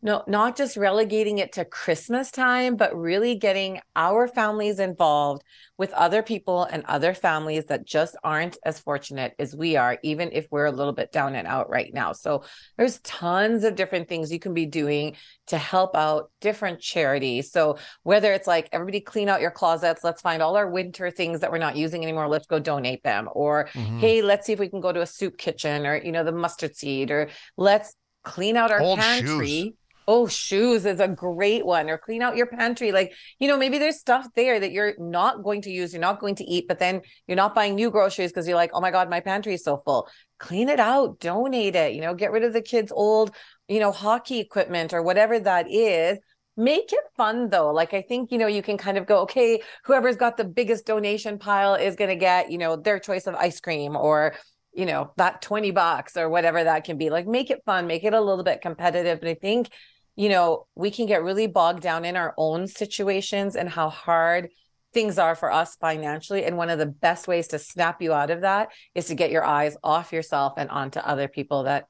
no, 0.01 0.23
not 0.27 0.55
just 0.55 0.77
relegating 0.77 1.39
it 1.39 1.53
to 1.53 1.65
Christmas 1.65 2.29
time, 2.29 2.75
but 2.75 2.95
really 2.95 3.33
getting 3.33 3.79
our 3.95 4.27
families 4.27 4.79
involved 4.79 5.43
with 5.75 5.91
other 5.93 6.21
people 6.21 6.63
and 6.63 6.85
other 6.85 7.15
families 7.15 7.65
that 7.65 7.85
just 7.85 8.15
aren't 8.23 8.57
as 8.63 8.79
fortunate 8.79 9.33
as 9.39 9.55
we 9.55 9.75
are, 9.75 9.97
even 10.03 10.29
if 10.33 10.47
we're 10.51 10.65
a 10.65 10.71
little 10.71 10.93
bit 10.93 11.11
down 11.11 11.33
and 11.33 11.47
out 11.47 11.69
right 11.69 11.91
now. 11.93 12.13
So 12.13 12.43
there's 12.77 12.99
tons 12.99 13.63
of 13.63 13.75
different 13.75 14.07
things 14.07 14.31
you 14.31 14.39
can 14.39 14.53
be 14.53 14.67
doing 14.67 15.15
to 15.47 15.57
help 15.57 15.95
out 15.95 16.31
different 16.41 16.79
charities. 16.79 17.51
So 17.51 17.77
whether 18.03 18.33
it's 18.33 18.47
like 18.47 18.69
everybody 18.71 19.01
clean 19.01 19.29
out 19.29 19.41
your 19.41 19.51
closets, 19.51 20.03
let's 20.03 20.21
find 20.21 20.43
all 20.43 20.57
our 20.57 20.69
winter 20.69 21.09
things 21.09 21.39
that 21.39 21.51
we're 21.51 21.57
not 21.57 21.75
using 21.75 22.03
anymore, 22.03 22.27
let's 22.27 22.47
go 22.47 22.59
donate 22.59 23.01
them. 23.01 23.29
Or 23.31 23.67
mm-hmm. 23.73 23.99
hey, 23.99 24.21
let's 24.21 24.45
see 24.45 24.53
if 24.53 24.59
we 24.59 24.69
can 24.69 24.81
go 24.81 24.91
to 24.91 25.01
a 25.01 25.07
soup 25.07 25.39
kitchen 25.39 25.87
or 25.87 25.97
you 25.97 26.11
know, 26.11 26.23
the 26.23 26.31
mustard 26.31 26.75
seed, 26.75 27.09
or 27.09 27.29
let's 27.57 27.95
clean 28.23 28.57
out 28.57 28.71
our 28.71 28.81
Old 28.81 28.99
pantry. 28.99 29.47
Shoes 29.47 29.73
Oh, 30.09 30.25
shoes 30.25 30.85
is 30.85 31.01
a 31.01 31.07
great 31.07 31.65
one, 31.65 31.89
or 31.89 31.97
clean 31.97 32.21
out 32.21 32.37
your 32.37 32.45
pantry. 32.45 32.93
Like, 32.93 33.11
you 33.39 33.47
know, 33.49 33.57
maybe 33.57 33.77
there's 33.77 33.99
stuff 33.99 34.25
there 34.35 34.57
that 34.57 34.71
you're 34.71 34.93
not 34.97 35.43
going 35.43 35.61
to 35.63 35.69
use, 35.69 35.91
you're 35.91 35.99
not 35.99 36.21
going 36.21 36.35
to 36.35 36.45
eat, 36.45 36.65
but 36.67 36.79
then 36.79 37.01
you're 37.27 37.35
not 37.35 37.53
buying 37.53 37.75
new 37.75 37.91
groceries 37.91 38.31
because 38.31 38.47
you're 38.47 38.55
like, 38.55 38.71
oh 38.73 38.79
my 38.79 38.89
God, 38.89 39.09
my 39.09 39.19
pantry 39.19 39.53
is 39.53 39.65
so 39.65 39.81
full. 39.83 40.07
Clean 40.39 40.69
it 40.69 40.79
out, 40.79 41.19
donate 41.19 41.75
it, 41.75 41.93
you 41.93 41.99
know, 41.99 42.13
get 42.13 42.31
rid 42.31 42.45
of 42.45 42.53
the 42.53 42.61
kids' 42.61 42.91
old, 42.95 43.35
you 43.67 43.81
know, 43.81 43.91
hockey 43.91 44.39
equipment 44.39 44.93
or 44.93 45.03
whatever 45.03 45.39
that 45.39 45.69
is. 45.69 46.17
Make 46.55 46.93
it 46.93 47.03
fun 47.17 47.49
though. 47.49 47.71
Like, 47.73 47.93
I 47.93 48.01
think, 48.01 48.31
you 48.31 48.37
know, 48.37 48.47
you 48.47 48.61
can 48.61 48.77
kind 48.77 48.97
of 48.97 49.07
go, 49.07 49.23
okay, 49.23 49.61
whoever's 49.83 50.15
got 50.15 50.37
the 50.37 50.45
biggest 50.45 50.85
donation 50.85 51.37
pile 51.37 51.75
is 51.75 51.97
going 51.97 52.09
to 52.09 52.15
get, 52.15 52.49
you 52.49 52.57
know, 52.57 52.77
their 52.77 52.97
choice 52.97 53.27
of 53.27 53.35
ice 53.35 53.59
cream 53.59 53.97
or, 53.97 54.35
you 54.73 54.85
know, 54.85 55.11
that 55.17 55.41
20 55.41 55.71
bucks 55.71 56.15
or 56.15 56.29
whatever 56.29 56.63
that 56.63 56.85
can 56.85 56.97
be. 56.97 57.09
Like, 57.09 57.27
make 57.27 57.51
it 57.51 57.61
fun, 57.65 57.87
make 57.87 58.05
it 58.05 58.13
a 58.13 58.21
little 58.21 58.43
bit 58.43 58.61
competitive. 58.61 59.19
And 59.19 59.29
I 59.29 59.33
think, 59.33 59.69
you 60.17 60.29
know, 60.29 60.65
we 60.75 60.91
can 60.91 61.05
get 61.05 61.23
really 61.23 61.47
bogged 61.47 61.83
down 61.83 62.03
in 62.03 62.17
our 62.17 62.33
own 62.37 62.67
situations 62.67 63.55
and 63.55 63.69
how 63.69 63.89
hard 63.89 64.49
things 64.91 65.19
are 65.19 65.35
for 65.35 65.51
us 65.51 65.75
financially. 65.75 66.43
And 66.43 66.57
one 66.57 66.71
of 66.71 66.79
the 66.79 66.87
best 66.87 67.27
ways 67.27 67.49
to 67.49 67.59
snap 67.59 68.01
you 68.01 68.13
out 68.13 68.31
of 68.31 68.41
that 68.41 68.69
is 68.95 69.05
to 69.05 69.15
get 69.15 69.29
your 69.29 69.45
eyes 69.45 69.77
off 69.83 70.11
yourself 70.11 70.53
and 70.57 70.71
onto 70.71 70.99
other 70.99 71.27
people 71.27 71.63
that 71.63 71.85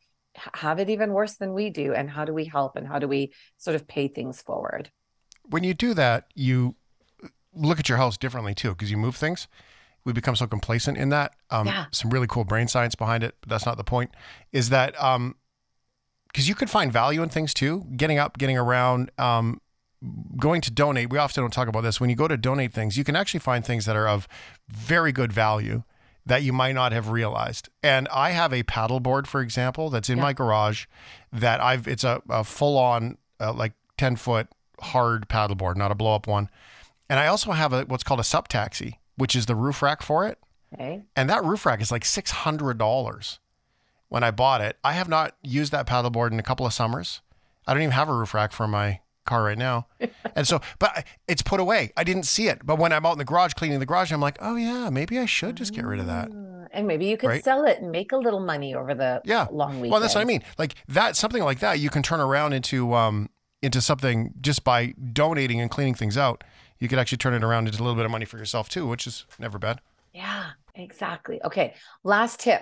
have 0.53 0.79
it 0.79 0.89
even 0.89 1.13
worse 1.13 1.37
than 1.37 1.53
we 1.53 1.69
do. 1.69 1.93
And 1.93 2.09
how 2.09 2.25
do 2.25 2.33
we 2.33 2.43
help 2.43 2.75
and 2.75 2.85
how 2.85 2.99
do 2.99 3.07
we 3.07 3.31
sort 3.57 3.75
of 3.75 3.87
pay 3.87 4.09
things 4.09 4.41
forward? 4.41 4.91
When 5.49 5.63
you 5.63 5.73
do 5.73 5.93
that, 5.93 6.25
you 6.35 6.75
look 7.53 7.79
at 7.79 7.87
your 7.87 7.97
house 7.97 8.17
differently 8.17 8.53
too, 8.53 8.71
because 8.71 8.91
you 8.91 8.97
move 8.97 9.15
things. 9.15 9.47
We 10.03 10.11
become 10.11 10.35
so 10.35 10.47
complacent 10.47 10.97
in 10.97 11.09
that. 11.09 11.33
Um, 11.49 11.67
yeah. 11.67 11.85
Some 11.91 12.11
really 12.11 12.27
cool 12.27 12.43
brain 12.43 12.67
science 12.67 12.93
behind 12.93 13.23
it, 13.23 13.35
but 13.39 13.49
that's 13.49 13.65
not 13.65 13.77
the 13.77 13.85
point. 13.85 14.11
Is 14.51 14.67
that 14.69 15.01
um, 15.01 15.35
because 16.37 16.47
you 16.47 16.53
could 16.53 16.69
find 16.69 16.93
value 16.93 17.23
in 17.23 17.29
things 17.29 17.51
too. 17.51 17.83
Getting 17.95 18.19
up, 18.19 18.37
getting 18.37 18.59
around, 18.59 19.09
um, 19.17 19.59
going 20.37 20.61
to 20.61 20.69
donate. 20.69 21.09
We 21.09 21.17
often 21.17 21.41
don't 21.41 21.49
talk 21.51 21.67
about 21.67 21.81
this. 21.81 21.99
When 21.99 22.11
you 22.11 22.15
go 22.15 22.27
to 22.27 22.37
donate 22.37 22.73
things, 22.73 22.95
you 22.95 23.03
can 23.03 23.15
actually 23.15 23.39
find 23.39 23.65
things 23.65 23.85
that 23.85 23.95
are 23.95 24.07
of 24.07 24.27
very 24.67 25.11
good 25.11 25.33
value 25.33 25.81
that 26.27 26.43
you 26.43 26.53
might 26.53 26.73
not 26.73 26.91
have 26.91 27.09
realized. 27.09 27.69
And 27.81 28.07
I 28.09 28.31
have 28.31 28.53
a 28.53 28.61
paddleboard, 28.61 29.25
for 29.25 29.41
example, 29.41 29.89
that's 29.89 30.11
in 30.11 30.17
yeah. 30.17 30.25
my 30.25 30.33
garage. 30.33 30.85
That 31.33 31.59
I've 31.59 31.87
it's 31.87 32.03
a, 32.03 32.21
a 32.29 32.43
full 32.43 32.77
on 32.77 33.17
uh, 33.39 33.53
like 33.53 33.73
ten 33.97 34.15
foot 34.15 34.47
hard 34.79 35.27
paddleboard, 35.27 35.75
not 35.75 35.89
a 35.89 35.95
blow 35.95 36.13
up 36.13 36.27
one. 36.27 36.51
And 37.09 37.19
I 37.19 37.25
also 37.25 37.53
have 37.53 37.73
a 37.73 37.85
what's 37.85 38.03
called 38.03 38.19
a 38.19 38.23
sub 38.23 38.47
taxi, 38.47 38.99
which 39.15 39.35
is 39.35 39.47
the 39.47 39.55
roof 39.55 39.81
rack 39.81 40.03
for 40.03 40.27
it. 40.27 40.37
Okay. 40.71 41.01
And 41.15 41.31
that 41.31 41.43
roof 41.43 41.65
rack 41.65 41.81
is 41.81 41.91
like 41.91 42.05
six 42.05 42.29
hundred 42.29 42.77
dollars 42.77 43.39
when 44.09 44.23
I 44.23 44.31
bought 44.31 44.61
it. 44.61 44.77
I 44.83 44.93
have 44.93 45.09
not 45.09 45.35
used 45.41 45.71
that 45.71 45.87
paddleboard 45.87 46.31
in 46.31 46.39
a 46.39 46.43
couple 46.43 46.65
of 46.65 46.73
summers. 46.73 47.21
I 47.65 47.73
don't 47.73 47.83
even 47.83 47.91
have 47.91 48.09
a 48.09 48.13
roof 48.13 48.33
rack 48.33 48.51
for 48.51 48.67
my 48.67 49.01
car 49.25 49.43
right 49.43 49.57
now. 49.57 49.87
and 50.35 50.47
so, 50.47 50.61
but 50.79 51.05
it's 51.27 51.41
put 51.41 51.59
away. 51.59 51.91
I 51.95 52.03
didn't 52.03 52.23
see 52.23 52.47
it. 52.47 52.65
But 52.65 52.79
when 52.79 52.91
I'm 52.91 53.05
out 53.05 53.11
in 53.11 53.17
the 53.19 53.25
garage 53.25 53.53
cleaning 53.53 53.79
the 53.79 53.85
garage, 53.85 54.11
I'm 54.11 54.21
like, 54.21 54.37
oh 54.41 54.55
yeah, 54.55 54.89
maybe 54.89 55.19
I 55.19 55.25
should 55.25 55.55
just 55.55 55.73
get 55.73 55.85
rid 55.85 55.99
of 55.99 56.07
that. 56.07 56.29
Ah, 56.33 56.67
and 56.71 56.87
maybe 56.87 57.05
you 57.05 57.17
could 57.17 57.27
right? 57.27 57.43
sell 57.43 57.65
it 57.65 57.79
and 57.79 57.91
make 57.91 58.11
a 58.11 58.17
little 58.17 58.39
money 58.39 58.73
over 58.73 58.95
the 58.95 59.21
yeah. 59.25 59.47
long 59.51 59.75
weekend. 59.75 59.91
Well, 59.91 60.01
that's 60.01 60.15
what 60.15 60.21
I 60.21 60.25
mean. 60.25 60.43
Like 60.57 60.75
that, 60.87 61.15
something 61.15 61.43
like 61.43 61.59
that, 61.59 61.79
you 61.79 61.89
can 61.89 62.01
turn 62.01 62.19
around 62.19 62.53
into 62.53 62.93
um 62.93 63.29
into 63.61 63.81
something 63.81 64.33
just 64.39 64.63
by 64.63 64.93
donating 65.13 65.59
and 65.59 65.69
cleaning 65.69 65.95
things 65.95 66.17
out. 66.17 66.43
You 66.79 66.87
could 66.87 66.99
actually 66.99 67.17
turn 67.17 67.33
it 67.33 67.43
around 67.43 67.67
into 67.67 67.81
a 67.81 67.83
little 67.83 67.95
bit 67.95 68.05
of 68.05 68.11
money 68.11 68.25
for 68.25 68.37
yourself 68.37 68.69
too, 68.69 68.87
which 68.87 69.05
is 69.05 69.25
never 69.39 69.57
bad. 69.57 69.81
Yeah, 70.13 70.51
exactly. 70.75 71.41
Okay, 71.43 71.73
last 72.03 72.39
tip 72.39 72.61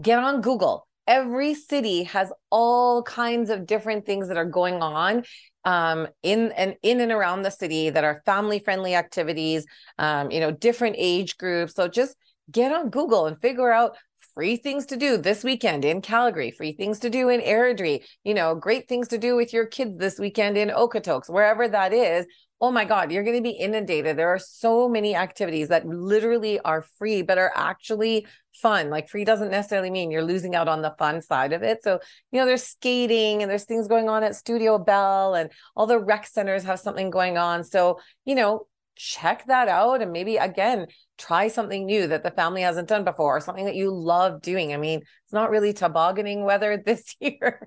get 0.00 0.18
on 0.18 0.40
Google. 0.40 0.86
Every 1.06 1.54
city 1.54 2.04
has 2.04 2.32
all 2.50 3.02
kinds 3.02 3.50
of 3.50 3.66
different 3.66 4.06
things 4.06 4.28
that 4.28 4.36
are 4.36 4.44
going 4.44 4.82
on 4.82 5.24
um, 5.64 6.06
in 6.22 6.52
and 6.52 6.76
in 6.82 7.00
and 7.00 7.10
around 7.10 7.42
the 7.42 7.50
city 7.50 7.90
that 7.90 8.04
are 8.04 8.22
family 8.24 8.60
friendly 8.60 8.94
activities, 8.94 9.66
um, 9.98 10.30
you 10.30 10.40
know, 10.40 10.50
different 10.50 10.96
age 10.98 11.36
groups. 11.36 11.74
So 11.74 11.88
just 11.88 12.16
get 12.50 12.72
on 12.72 12.90
Google 12.90 13.26
and 13.26 13.40
figure 13.40 13.72
out 13.72 13.96
free 14.40 14.56
things 14.56 14.86
to 14.86 14.96
do 14.96 15.18
this 15.18 15.44
weekend 15.44 15.84
in 15.84 16.00
Calgary, 16.00 16.50
free 16.50 16.72
things 16.72 16.98
to 17.00 17.10
do 17.10 17.28
in 17.28 17.42
Airdrie, 17.42 18.02
you 18.24 18.32
know, 18.32 18.54
great 18.54 18.88
things 18.88 19.06
to 19.08 19.18
do 19.18 19.36
with 19.36 19.52
your 19.52 19.66
kids 19.66 19.98
this 19.98 20.18
weekend 20.18 20.56
in 20.56 20.70
Okotoks, 20.70 21.28
wherever 21.28 21.68
that 21.68 21.92
is 21.92 22.24
oh 22.62 22.70
my 22.70 22.84
God, 22.84 23.10
you're 23.10 23.24
going 23.24 23.36
to 23.36 23.42
be 23.42 23.56
inundated. 23.56 24.18
There 24.18 24.28
are 24.28 24.38
so 24.38 24.86
many 24.86 25.16
activities 25.16 25.68
that 25.68 25.86
literally 25.86 26.60
are 26.60 26.82
free, 26.98 27.22
but 27.22 27.38
are 27.38 27.52
actually 27.56 28.26
fun. 28.52 28.90
Like 28.90 29.08
free 29.08 29.24
doesn't 29.24 29.50
necessarily 29.50 29.88
mean 29.88 30.10
you're 30.10 30.22
losing 30.22 30.54
out 30.54 30.68
on 30.68 30.82
the 30.82 30.94
fun 30.98 31.22
side 31.22 31.54
of 31.54 31.62
it. 31.62 31.82
So, 31.82 32.00
you 32.30 32.38
know, 32.38 32.44
there's 32.44 32.64
skating 32.64 33.40
and 33.40 33.50
there's 33.50 33.64
things 33.64 33.88
going 33.88 34.10
on 34.10 34.22
at 34.22 34.36
Studio 34.36 34.76
Bell 34.76 35.34
and 35.34 35.50
all 35.74 35.86
the 35.86 35.98
rec 35.98 36.26
centers 36.26 36.64
have 36.64 36.80
something 36.80 37.08
going 37.08 37.38
on. 37.38 37.64
So, 37.64 37.98
you 38.26 38.34
know, 38.34 38.66
check 39.00 39.46
that 39.46 39.66
out 39.66 40.02
and 40.02 40.12
maybe 40.12 40.36
again 40.36 40.86
try 41.16 41.48
something 41.48 41.86
new 41.86 42.06
that 42.06 42.22
the 42.22 42.30
family 42.30 42.60
hasn't 42.60 42.86
done 42.86 43.02
before 43.02 43.36
or 43.36 43.40
something 43.40 43.64
that 43.64 43.74
you 43.74 43.90
love 43.90 44.42
doing. 44.42 44.74
I 44.74 44.76
mean 44.76 45.00
it's 45.00 45.32
not 45.32 45.50
really 45.50 45.72
tobogganing 45.72 46.44
weather 46.44 46.76
this 46.86 47.16
year 47.18 47.66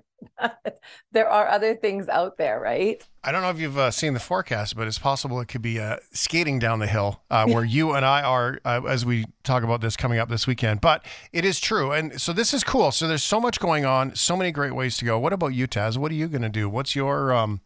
there 1.12 1.28
are 1.28 1.48
other 1.48 1.74
things 1.74 2.08
out 2.08 2.38
there 2.38 2.60
right? 2.60 3.02
I 3.24 3.32
don't 3.32 3.42
know 3.42 3.50
if 3.50 3.58
you've 3.58 3.76
uh, 3.76 3.90
seen 3.90 4.14
the 4.14 4.20
forecast 4.20 4.76
but 4.76 4.86
it's 4.86 4.98
possible 4.98 5.40
it 5.40 5.48
could 5.48 5.60
be 5.60 5.80
uh, 5.80 5.96
skating 6.12 6.60
down 6.60 6.78
the 6.78 6.86
hill 6.86 7.22
uh, 7.30 7.46
where 7.46 7.64
you 7.64 7.94
and 7.94 8.04
i 8.04 8.22
are 8.22 8.60
uh, 8.64 8.82
as 8.88 9.04
we 9.04 9.24
talk 9.42 9.64
about 9.64 9.80
this 9.80 9.96
coming 9.96 10.20
up 10.20 10.28
this 10.28 10.46
weekend 10.46 10.80
but 10.80 11.04
it 11.32 11.44
is 11.44 11.58
true. 11.58 11.90
And 11.90 12.20
so 12.20 12.32
this 12.32 12.54
is 12.54 12.62
cool. 12.62 12.92
So 12.92 13.08
there's 13.08 13.24
so 13.24 13.40
much 13.40 13.58
going 13.58 13.84
on 13.84 14.14
so 14.14 14.36
many 14.36 14.52
great 14.52 14.74
ways 14.74 14.96
to 14.98 15.04
go. 15.04 15.18
What 15.18 15.32
about 15.32 15.48
you 15.48 15.66
taz? 15.66 15.96
What 15.96 16.12
are 16.12 16.14
you 16.14 16.28
going 16.28 16.42
to 16.42 16.48
do? 16.48 16.68
What's 16.68 16.94
your 16.94 17.32
um, 17.32 17.60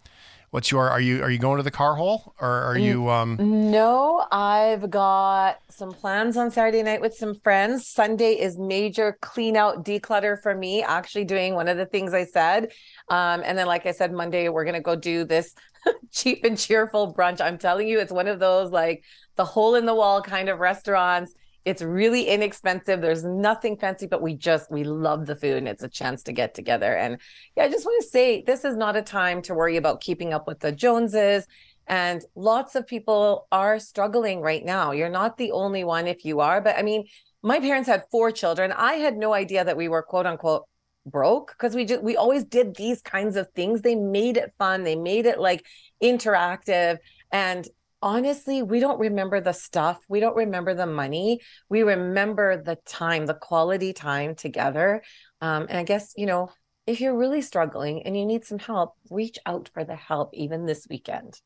What's 0.50 0.70
your 0.70 0.88
are 0.88 1.00
you 1.00 1.22
are 1.22 1.30
you 1.30 1.38
going 1.38 1.58
to 1.58 1.62
the 1.62 1.70
car 1.70 1.94
hole 1.94 2.34
or 2.40 2.48
are 2.48 2.78
you 2.78 3.10
um 3.10 3.36
No, 3.70 4.26
I've 4.32 4.88
got 4.88 5.58
some 5.68 5.92
plans 5.92 6.38
on 6.38 6.50
Saturday 6.50 6.82
night 6.82 7.02
with 7.02 7.14
some 7.14 7.34
friends. 7.34 7.86
Sunday 7.86 8.32
is 8.32 8.56
major 8.56 9.18
clean 9.20 9.56
out 9.56 9.84
declutter 9.84 10.40
for 10.40 10.54
me, 10.54 10.82
actually 10.82 11.24
doing 11.24 11.54
one 11.54 11.68
of 11.68 11.76
the 11.76 11.84
things 11.86 12.14
I 12.14 12.24
said. 12.24 12.72
Um 13.10 13.42
and 13.44 13.58
then 13.58 13.66
like 13.66 13.84
I 13.84 13.92
said 13.92 14.12
Monday 14.12 14.48
we're 14.48 14.64
going 14.64 14.74
to 14.74 14.80
go 14.80 14.96
do 14.96 15.24
this 15.24 15.54
cheap 16.12 16.44
and 16.44 16.58
cheerful 16.58 17.14
brunch. 17.14 17.40
I'm 17.42 17.58
telling 17.58 17.86
you 17.86 18.00
it's 18.00 18.12
one 18.12 18.28
of 18.28 18.38
those 18.38 18.70
like 18.70 19.04
the 19.36 19.44
hole 19.44 19.74
in 19.74 19.84
the 19.84 19.94
wall 19.94 20.22
kind 20.22 20.48
of 20.48 20.60
restaurants 20.60 21.34
it's 21.68 21.82
really 21.82 22.28
inexpensive. 22.28 23.02
There's 23.02 23.24
nothing 23.24 23.76
fancy, 23.76 24.06
but 24.06 24.22
we 24.22 24.34
just 24.34 24.70
we 24.70 24.84
love 24.84 25.26
the 25.26 25.36
food 25.36 25.58
and 25.58 25.68
it's 25.68 25.82
a 25.82 25.88
chance 25.88 26.22
to 26.22 26.32
get 26.32 26.54
together. 26.54 26.96
And 26.96 27.20
yeah, 27.56 27.64
I 27.64 27.68
just 27.68 27.84
want 27.84 28.02
to 28.02 28.08
say 28.08 28.42
this 28.42 28.64
is 28.64 28.74
not 28.74 28.96
a 28.96 29.02
time 29.02 29.42
to 29.42 29.54
worry 29.54 29.76
about 29.76 30.00
keeping 30.00 30.32
up 30.32 30.46
with 30.46 30.60
the 30.60 30.72
Joneses. 30.72 31.46
And 31.86 32.22
lots 32.34 32.74
of 32.74 32.86
people 32.86 33.48
are 33.52 33.78
struggling 33.78 34.40
right 34.40 34.64
now. 34.64 34.92
You're 34.92 35.10
not 35.10 35.36
the 35.36 35.52
only 35.52 35.84
one 35.84 36.06
if 36.06 36.24
you 36.24 36.40
are, 36.40 36.62
but 36.62 36.78
I 36.78 36.82
mean, 36.82 37.04
my 37.42 37.60
parents 37.60 37.86
had 37.86 38.04
four 38.10 38.30
children. 38.30 38.72
I 38.72 38.94
had 38.94 39.18
no 39.18 39.34
idea 39.34 39.62
that 39.62 39.76
we 39.76 39.88
were 39.88 40.02
quote 40.02 40.24
unquote 40.24 40.64
broke 41.04 41.52
because 41.52 41.74
we 41.74 41.84
just 41.84 42.02
we 42.02 42.16
always 42.16 42.44
did 42.44 42.76
these 42.76 43.02
kinds 43.02 43.36
of 43.36 43.46
things. 43.54 43.82
They 43.82 43.94
made 43.94 44.38
it 44.38 44.54
fun. 44.56 44.84
They 44.84 44.96
made 44.96 45.26
it 45.26 45.38
like 45.38 45.66
interactive. 46.02 46.96
And 47.30 47.68
honestly, 48.02 48.62
we 48.62 48.80
don't 48.80 48.98
remember 48.98 49.40
the 49.40 49.52
stuff. 49.52 49.98
We 50.08 50.20
don't 50.20 50.36
remember 50.36 50.74
the 50.74 50.86
money. 50.86 51.40
We 51.68 51.82
remember 51.82 52.62
the 52.62 52.76
time, 52.86 53.26
the 53.26 53.34
quality 53.34 53.92
time 53.92 54.34
together. 54.34 55.02
Um, 55.40 55.66
and 55.68 55.78
I 55.78 55.82
guess, 55.82 56.12
you 56.16 56.26
know, 56.26 56.50
if 56.86 57.00
you're 57.00 57.16
really 57.16 57.42
struggling 57.42 58.02
and 58.04 58.16
you 58.16 58.24
need 58.24 58.44
some 58.44 58.58
help, 58.58 58.94
reach 59.10 59.38
out 59.44 59.68
for 59.74 59.84
the 59.84 59.96
help 59.96 60.30
even 60.32 60.66
this 60.66 60.86
weekend. 60.88 61.40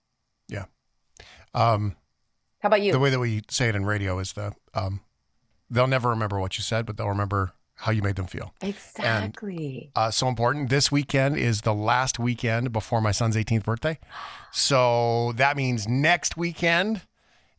Yeah. 0.49 0.67
Um, 1.55 1.97
How 2.61 2.69
about 2.69 2.83
you? 2.83 2.93
The 2.93 2.99
way 2.99 3.11
that 3.11 3.19
we 3.19 3.43
say 3.51 3.69
it 3.69 3.75
in 3.75 3.85
radio 3.85 4.19
is 4.19 4.33
the 4.35 4.53
um, 4.75 5.01
they'll 5.69 5.87
never 5.87 6.11
remember 6.11 6.39
what 6.39 6.59
you 6.59 6.63
said, 6.63 6.87
but 6.87 6.97
they'll 6.97 7.09
remember 7.09 7.55
how 7.83 7.91
you 7.93 8.01
made 8.03 8.15
them 8.17 8.27
feel. 8.27 8.55
Exactly. 8.61 9.91
And, 9.97 10.05
uh, 10.07 10.11
so 10.11 10.29
important. 10.29 10.71
This 10.71 10.93
weekend 10.93 11.37
is 11.37 11.63
the 11.63 11.75
last 11.75 12.19
weekend 12.19 12.73
before 12.73 13.01
my 13.01 13.11
son's 13.13 13.35
18th 13.37 13.65
birthday. 13.65 13.99
So 14.53 15.33
that 15.37 15.57
means 15.57 15.89
next 15.89 16.37
weekend 16.37 17.03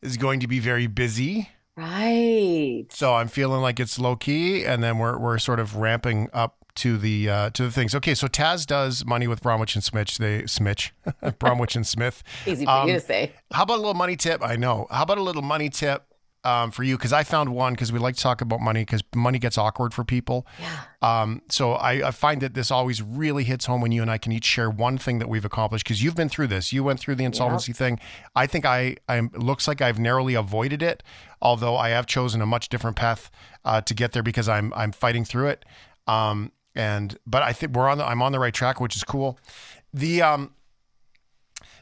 is 0.01 0.17
going 0.17 0.39
to 0.39 0.47
be 0.47 0.59
very 0.59 0.87
busy 0.87 1.49
Right. 1.75 2.85
So 2.91 3.15
I'm 3.15 3.27
feeling 3.27 3.61
like 3.61 3.79
it's 3.79 3.97
low 3.97 4.15
key, 4.15 4.63
and 4.63 4.83
then 4.83 4.99
we're 4.99 5.17
we're 5.17 5.39
sort 5.39 5.59
of 5.59 5.75
ramping 5.77 6.29
up 6.31 6.57
to 6.75 6.99
the 6.99 7.27
uh, 7.29 7.49
to 7.51 7.63
the 7.63 7.71
things. 7.71 7.95
Okay, 7.95 8.13
so 8.13 8.27
Taz 8.27 8.67
does 8.67 9.03
money 9.05 9.25
with 9.27 9.41
Bromwich 9.41 9.73
and 9.73 9.83
Smith. 9.83 10.15
They 10.17 10.45
Smith, 10.45 10.91
Bromwich 11.39 11.75
and 11.75 11.85
Smith. 11.87 12.21
Easy 12.45 12.65
for 12.65 12.71
Um, 12.71 12.87
you 12.89 12.93
to 12.93 12.99
say. 12.99 13.31
How 13.51 13.63
about 13.63 13.77
a 13.77 13.81
little 13.81 13.95
money 13.95 14.15
tip? 14.15 14.43
I 14.43 14.55
know. 14.55 14.85
How 14.91 15.01
about 15.01 15.17
a 15.17 15.23
little 15.23 15.41
money 15.41 15.71
tip 15.71 16.05
um, 16.43 16.71
for 16.71 16.83
you? 16.83 16.97
Because 16.97 17.13
I 17.13 17.23
found 17.23 17.53
one 17.53 17.73
because 17.73 17.91
we 17.91 17.99
like 17.99 18.15
to 18.15 18.21
talk 18.21 18.41
about 18.41 18.59
money 18.61 18.81
because 18.81 19.03
money 19.15 19.39
gets 19.39 19.57
awkward 19.57 19.93
for 19.93 20.03
people. 20.03 20.45
Yeah. 20.59 20.83
Um, 21.01 21.41
so 21.49 21.73
I, 21.73 22.07
I 22.07 22.11
find 22.11 22.41
that 22.41 22.53
this 22.53 22.71
always 22.71 23.01
really 23.01 23.43
hits 23.43 23.65
home 23.65 23.81
when 23.81 23.91
you 23.91 24.01
and 24.01 24.11
I 24.11 24.17
can 24.17 24.31
each 24.31 24.45
share 24.45 24.69
one 24.69 24.97
thing 24.97 25.19
that 25.19 25.29
we've 25.29 25.45
accomplished 25.45 25.85
because 25.85 26.03
you've 26.03 26.15
been 26.15 26.29
through 26.29 26.47
this. 26.47 26.73
You 26.73 26.83
went 26.83 26.99
through 26.99 27.15
the 27.15 27.23
insolvency 27.25 27.73
thing. 27.73 27.99
I 28.35 28.47
think 28.47 28.65
I 28.65 28.97
I'm 29.07 29.29
looks 29.33 29.67
like 29.67 29.81
I've 29.81 29.99
narrowly 29.99 30.33
avoided 30.33 30.81
it, 30.81 31.03
although 31.41 31.77
I 31.77 31.89
have 31.89 32.05
chosen 32.05 32.41
a 32.41 32.45
much 32.45 32.69
different 32.69 32.95
path 32.95 33.31
uh, 33.65 33.81
to 33.81 33.93
get 33.93 34.11
there 34.11 34.23
because 34.23 34.49
I'm 34.49 34.73
I'm 34.73 34.91
fighting 34.91 35.25
through 35.25 35.47
it. 35.47 35.65
Um, 36.07 36.51
and 36.75 37.17
but 37.25 37.43
I 37.43 37.53
think 37.53 37.73
we're 37.73 37.89
on 37.89 37.97
the 37.97 38.05
I'm 38.05 38.21
on 38.21 38.31
the 38.31 38.39
right 38.39 38.53
track, 38.53 38.79
which 38.79 38.95
is 38.95 39.03
cool. 39.03 39.37
The 39.93 40.21
um 40.21 40.51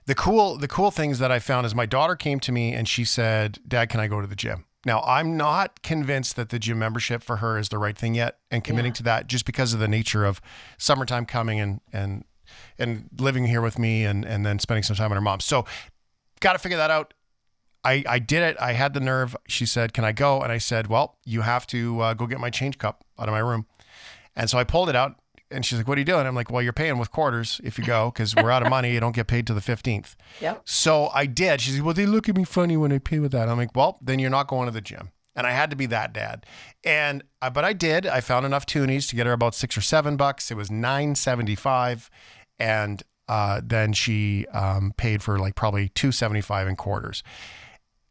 the 0.06 0.16
cool 0.16 0.58
the 0.58 0.68
cool 0.68 0.92
things 0.92 1.20
that 1.20 1.32
I 1.32 1.40
found 1.40 1.66
is 1.66 1.76
my 1.76 1.86
daughter 1.86 2.16
came 2.16 2.40
to 2.42 2.52
me 2.52 2.74
and 2.74 2.88
she 2.88 3.06
said, 3.06 3.60
"Dad, 3.68 3.90
can 3.90 4.00
I 4.00 4.08
go 4.08 4.22
to 4.22 4.28
the 4.28 4.36
gym?" 4.36 4.66
Now, 4.86 5.02
I'm 5.02 5.38
not 5.38 5.84
convinced 5.84 6.36
that 6.38 6.50
the 6.50 6.58
gym 6.58 6.80
membership 6.80 7.22
for 7.22 7.38
her 7.38 7.60
is 7.60 7.70
the 7.70 7.78
right 7.78 7.96
thing 7.96 8.16
yet 8.16 8.40
and 8.50 8.64
committing 8.64 8.94
to 8.94 9.04
that 9.04 9.28
just 9.28 9.46
because 9.46 9.76
of 9.76 9.80
the 9.80 9.88
nature 9.88 10.26
of 10.26 10.42
summertime 10.78 11.26
coming 11.26 11.60
and 11.60 11.82
and 11.94 12.26
and 12.80 13.10
living 13.20 13.46
here 13.46 13.62
with 13.62 13.78
me 13.78 14.04
and 14.06 14.26
and 14.26 14.46
then 14.46 14.58
spending 14.60 14.84
some 14.84 14.96
time 14.96 15.12
with 15.12 15.18
her 15.18 15.22
mom. 15.22 15.40
So, 15.40 15.66
got 16.40 16.54
to 16.54 16.60
figure 16.60 16.78
that 16.78 16.90
out. 16.92 17.14
I, 17.84 18.04
I 18.08 18.20
did 18.20 18.44
it. 18.44 18.58
I 18.60 18.74
had 18.74 18.94
the 18.94 19.00
nerve. 19.00 19.36
She 19.48 19.66
said, 19.66 19.94
Can 19.94 20.04
I 20.04 20.12
go? 20.12 20.42
And 20.42 20.52
I 20.52 20.58
said, 20.58 20.88
Well, 20.88 21.18
you 21.26 21.42
have 21.42 21.66
to 21.68 22.00
uh, 22.02 22.14
go 22.14 22.28
get 22.28 22.40
my 22.40 22.50
change 22.50 22.78
cup 22.78 23.04
out 23.18 23.28
of 23.28 23.34
my 23.34 23.40
room. 23.40 23.66
And 24.36 24.50
so 24.50 24.58
I 24.58 24.64
pulled 24.64 24.90
it 24.90 24.96
out 24.96 25.20
and 25.52 25.66
she's 25.66 25.78
like, 25.78 25.88
What 25.88 25.98
are 25.98 26.02
you 26.02 26.06
doing? 26.06 26.26
I'm 26.26 26.36
like, 26.36 26.52
Well, 26.52 26.62
you're 26.62 26.74
paying 26.74 26.98
with 26.98 27.12
quarters 27.12 27.60
if 27.64 27.78
you 27.78 27.84
go 27.84 28.12
because 28.12 28.36
we're 28.36 28.52
out 28.52 28.64
of 28.64 28.70
money. 28.70 28.94
You 28.94 29.00
don't 29.00 29.16
get 29.16 29.28
paid 29.28 29.48
to 29.48 29.54
the 29.54 29.62
15th. 29.62 30.16
Yep. 30.42 30.62
So 30.66 31.10
I 31.14 31.26
did. 31.26 31.62
She's 31.62 31.76
like, 31.76 31.86
Well, 31.86 31.94
they 31.94 32.06
look 32.06 32.30
at 32.30 32.36
me 32.36 32.44
funny 32.44 32.78
when 32.78 32.92
I 32.92 33.00
pay 33.00 33.20
with 33.20 33.32
that. 33.32 33.50
I'm 33.50 33.58
like, 33.58 33.76
Well, 33.76 33.98
then 34.02 34.20
you're 34.20 34.30
not 34.30 34.48
going 34.48 34.66
to 34.68 34.72
the 34.72 34.82
gym. 34.82 35.12
And 35.36 35.48
I 35.48 35.52
had 35.52 35.70
to 35.70 35.76
be 35.76 35.86
that 35.88 36.12
dad. 36.14 36.46
And 36.84 37.24
uh, 37.42 37.50
but 37.50 37.64
I 37.64 37.74
did. 37.74 38.06
I 38.06 38.20
found 38.22 38.46
enough 38.46 38.66
toonies 38.66 39.10
to 39.10 39.16
get 39.16 39.26
her 39.26 39.34
about 39.34 39.56
six 39.56 39.78
or 39.78 39.82
seven 39.82 40.18
bucks. 40.18 40.52
It 40.52 40.58
was 40.58 40.70
nine 40.70 41.16
seventy 41.16 41.56
five, 41.56 42.10
and 42.60 43.02
uh, 43.30 43.62
then 43.64 43.94
she 43.94 44.46
um, 44.48 44.94
paid 44.98 45.24
for 45.24 45.40
like 45.40 45.56
probably 45.56 45.88
two 45.90 46.12
seventy 46.12 46.42
five 46.42 46.68
in 46.68 46.76
quarters. 46.76 47.24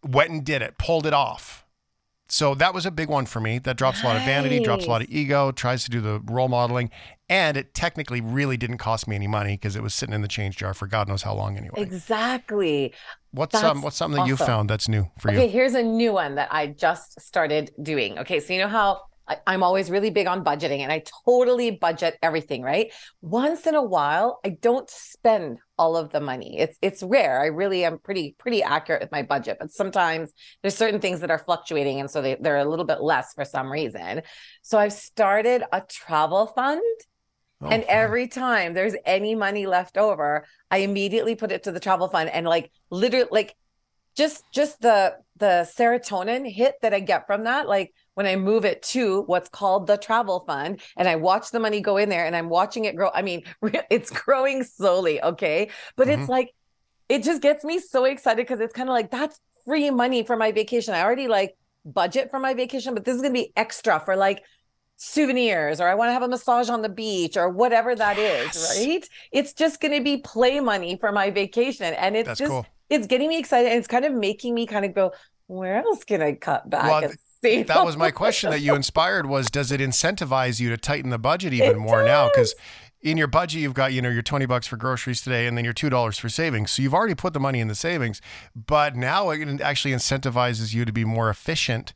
Went 0.03 0.31
and 0.31 0.45
did 0.45 0.63
it. 0.63 0.79
Pulled 0.79 1.07
it 1.07 1.13
off. 1.13 1.67
So 2.31 2.55
that 2.55 2.73
was 2.73 2.87
a 2.87 2.91
big 2.91 3.09
one 3.09 3.27
for 3.27 3.41
me. 3.41 3.59
That 3.59 3.77
drops 3.77 4.03
a 4.03 4.07
lot 4.07 4.17
of 4.17 4.23
vanity, 4.23 4.61
drops 4.61 4.87
a 4.87 4.91
lot 4.91 5.03
of 5.03 5.09
ego, 5.11 5.51
tries 5.51 5.85
to 5.85 5.91
do 5.91 6.01
the 6.01 6.21
role 6.25 6.49
modeling, 6.49 6.91
and 7.29 7.57
it 7.57 7.75
technically 7.75 8.21
really 8.21 8.57
didn't 8.57 8.79
cost 8.79 9.09
me 9.09 9.17
any 9.17 9.27
money 9.27 9.55
because 9.55 9.77
it 9.77 9.83
was 9.83 9.95
sitting 9.95 10.15
in 10.15 10.23
the 10.23 10.29
change 10.29 10.57
jar 10.57 10.73
for 10.73 10.87
God 10.87 11.09
knows 11.09 11.23
how 11.23 11.35
long 11.35 11.57
anyway. 11.57 11.83
Exactly. 11.83 12.95
What's 13.33 13.53
That's 13.53 13.65
um 13.65 13.83
what's 13.83 13.97
something 13.97 14.23
that 14.23 14.29
you 14.29 14.37
found 14.37 14.71
that's 14.71 14.89
new 14.89 15.11
for 15.19 15.31
you? 15.33 15.39
Okay, 15.39 15.49
here's 15.49 15.75
a 15.75 15.83
new 15.83 16.13
one 16.13 16.37
that 16.37 16.49
I 16.53 16.69
just 16.69 17.21
started 17.21 17.73
doing. 17.83 18.19
Okay, 18.19 18.41
so 18.41 18.53
you 18.53 18.61
know 18.61 18.69
how 18.69 19.03
I, 19.31 19.39
I'm 19.47 19.63
always 19.63 19.91
really 19.91 20.11
big 20.11 20.27
on 20.27 20.45
budgeting 20.45 20.81
and 20.81 20.93
I 20.93 21.03
totally 21.25 21.71
budget 21.71 22.19
everything, 22.23 22.63
right? 22.63 22.93
Once 23.23 23.67
in 23.67 23.75
a 23.75 23.83
while, 23.83 24.41
I 24.45 24.51
don't 24.51 24.91
spend 24.91 25.59
all 25.79 25.97
of 25.97 26.11
the 26.11 26.21
money. 26.21 26.59
It's 26.59 26.77
it's 26.83 27.03
rare. 27.03 27.41
I 27.41 27.47
really 27.47 27.85
am 27.85 27.99
pretty 27.99 28.35
pretty 28.39 28.63
accurate 28.63 29.01
with 29.03 29.13
my 29.13 29.23
budget, 29.23 29.59
but 29.61 29.73
sometimes 29.73 30.33
there's 30.63 30.77
certain 30.77 31.01
things 31.01 31.21
that 31.21 31.31
are 31.31 31.39
fluctuating 31.39 32.01
and 32.01 32.11
so 32.11 32.21
they, 32.21 32.37
they're 32.41 32.59
a 32.59 32.65
little 32.69 32.85
bit 32.85 33.01
less 33.03 33.33
for 33.35 33.45
some 33.45 33.71
reason. 33.71 34.23
So 34.63 34.79
I've 34.79 34.93
started 34.93 35.63
a 35.73 35.83
travel 35.89 36.47
fund 36.49 36.83
Oh, 37.63 37.69
and 37.71 37.85
fun. 37.85 37.91
every 37.91 38.27
time 38.29 38.75
there's 38.75 38.97
any 39.05 39.35
money 39.35 39.67
left 39.67 39.99
over, 39.99 40.47
I 40.71 40.79
immediately 40.79 41.35
put 41.35 41.53
it 41.53 41.65
to 41.65 41.73
the 41.73 41.81
travel 41.81 42.09
fund 42.09 42.31
and 42.31 42.47
like 42.47 42.71
literally 42.91 43.29
like 43.31 43.55
just 44.17 44.43
just 44.53 44.81
the 44.81 45.17
the 45.37 45.71
serotonin 45.79 46.51
hit 46.51 46.75
that 46.83 46.95
I 46.95 47.01
get 47.01 47.27
from 47.27 47.45
that, 47.45 47.69
like 47.69 47.93
when 48.21 48.27
I 48.27 48.37
move 48.37 48.67
it 48.67 48.83
to 48.95 49.23
what's 49.23 49.49
called 49.49 49.87
the 49.87 49.97
travel 49.97 50.45
fund 50.47 50.83
and 50.99 51.09
I 51.09 51.17
watch 51.17 51.51
the 51.51 51.59
money 51.59 51.81
go 51.81 51.97
in 51.97 52.11
there 52.11 52.27
and 52.27 52.37
I'm 52.37 52.51
watching 52.51 52.85
it 52.85 52.95
grow. 52.95 53.11
I 53.15 53.23
mean, 53.23 53.45
it's 53.91 54.11
growing 54.11 54.63
slowly, 54.63 55.23
okay? 55.23 55.71
But 55.97 56.09
Mhm. 56.09 56.19
it's 56.21 56.29
like 56.29 56.51
it 57.09 57.23
just 57.23 57.41
gets 57.41 57.65
me 57.65 57.79
so 57.79 58.05
excited 58.05 58.37
because 58.47 58.61
it's 58.61 58.75
kind 58.75 58.91
of 58.91 58.93
like 58.93 59.11
that's 59.11 59.41
free 59.65 59.91
money 59.91 60.23
for 60.23 60.37
my 60.37 60.53
vacation. 60.53 60.93
I 60.93 61.03
already 61.03 61.29
like 61.29 61.55
budget 61.87 62.31
for 62.31 62.39
my 62.39 62.53
vacation, 62.53 62.93
but 62.93 63.07
this 63.07 63.17
is 63.17 63.23
gonna 63.23 63.33
be 63.33 63.53
extra 63.57 64.01
for 64.01 64.17
like 64.17 64.43
souvenirs 64.97 65.81
or 65.81 65.89
I 65.89 65.95
want 65.95 66.11
to 66.11 66.13
have 66.13 66.23
a 66.23 66.29
massage 66.29 66.69
on 66.69 66.83
the 66.83 66.89
beach 66.91 67.39
or 67.39 67.49
whatever 67.49 67.95
that 67.97 68.19
is, 68.19 68.55
Yes. 68.55 68.69
right? 68.77 69.09
It's 69.33 69.55
just 69.55 69.81
going 69.81 69.95
to 69.97 70.05
be 70.05 70.19
play 70.19 70.61
money 70.61 70.99
for 71.01 71.11
my 71.11 71.31
vacation 71.31 71.95
and 71.95 72.15
it's 72.17 72.27
That's 72.27 72.39
just 72.39 72.51
cool. 72.51 72.67
it's 72.91 73.07
getting 73.07 73.29
me 73.29 73.39
excited 73.39 73.71
and 73.71 73.79
it's 73.79 73.89
kind 73.89 74.05
of 74.05 74.13
making 74.13 74.55
me 74.55 74.67
kind 74.67 74.85
of 74.85 74.95
go 74.95 75.13
where 75.47 75.77
else 75.79 76.05
can 76.05 76.21
I 76.21 76.35
cut 76.35 76.69
back 76.69 76.85
Well, 76.85 77.05
and 77.05 77.19
save 77.43 77.67
That 77.67 77.85
was 77.85 77.97
my 77.97 78.11
question 78.11 78.51
that 78.51 78.61
you 78.61 78.75
inspired 78.75 79.27
was 79.27 79.51
does 79.51 79.73
it 79.73 79.81
incentivize 79.81 80.61
you 80.61 80.69
to 80.71 80.77
tighten 80.77 81.11
the 81.11 81.19
budget 81.19 81.53
even 81.53 81.71
It 81.71 81.79
more 81.79 82.05
now? 82.05 82.29
Because 82.29 82.55
in 83.03 83.17
your 83.17 83.27
budget 83.27 83.61
you've 83.61 83.75
got, 83.75 83.93
you 83.93 84.03
know, 84.03 84.11
your 84.11 84.23
20 84.23 84.47
bucks 84.47 84.67
for 84.67 84.77
groceries 84.77 85.23
today 85.23 85.47
and 85.47 85.57
then 85.57 85.65
your 85.65 85.75
$2 85.75 86.21
for 86.21 86.29
savings. 86.29 86.71
So 86.71 86.83
you've 86.83 86.95
already 86.95 87.15
put 87.15 87.33
the 87.33 87.41
money 87.41 87.61
in 87.61 87.69
the 87.69 87.75
savings, 87.75 88.21
but 88.55 88.97
now 88.97 89.31
it 89.31 89.61
actually 89.61 89.95
incentivizes 89.95 90.75
you 90.75 90.85
to 90.85 90.93
be 90.93 91.05
more 91.05 91.31
efficient. 91.31 91.95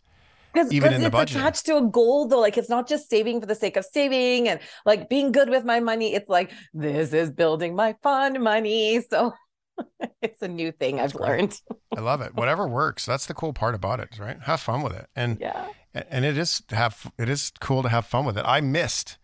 Because 0.53 0.73
even 0.73 0.93
in 0.93 1.01
the 1.01 1.09
it's 1.09 1.13
budget. 1.13 1.37
attached 1.37 1.67
to 1.67 1.77
a 1.79 1.83
goal, 1.83 2.29
though. 2.29 2.39
Like 2.39 2.57
it's 2.57 2.69
not 2.69 2.89
just 2.89 3.11
saving 3.11 3.41
for 3.41 3.47
the 3.47 3.57
sake 3.57 3.77
of 3.77 3.85
saving 3.85 4.49
and 4.49 4.61
like 4.87 5.09
being 5.09 5.33
good 5.33 5.51
with 5.51 5.65
my 5.65 5.81
money. 5.81 6.15
It's 6.15 6.29
like 6.29 6.53
this 6.73 7.13
is 7.13 7.31
building 7.31 7.75
my 7.75 7.97
fun 8.05 8.41
money. 8.41 9.05
So 9.11 9.33
it's 10.23 10.43
a 10.43 10.49
new 10.49 10.73
thing 10.73 11.01
I've 11.01 11.15
learned. 11.15 11.61
I 11.97 12.01
love 12.01 12.21
it. 12.21 12.35
Whatever 12.35 12.67
works. 12.67 13.05
That's 13.07 13.27
the 13.27 13.35
cool 13.35 13.53
part 13.53 13.75
about 13.75 14.01
it, 14.01 14.19
right? 14.19 14.39
Have 14.43 14.61
fun 14.61 14.83
with 14.83 14.95
it. 14.95 15.07
And 15.17 15.39
Yeah. 15.41 15.69
and 15.95 16.25
it 16.25 16.37
is 16.39 16.63
have 16.71 17.11
it 17.19 17.29
is 17.29 17.53
cool 17.61 17.83
to 17.83 17.89
have 17.89 18.07
fun 18.07 18.25
with 18.25 18.39
it. 18.39 18.45
I 18.47 18.61
missed 18.61 19.19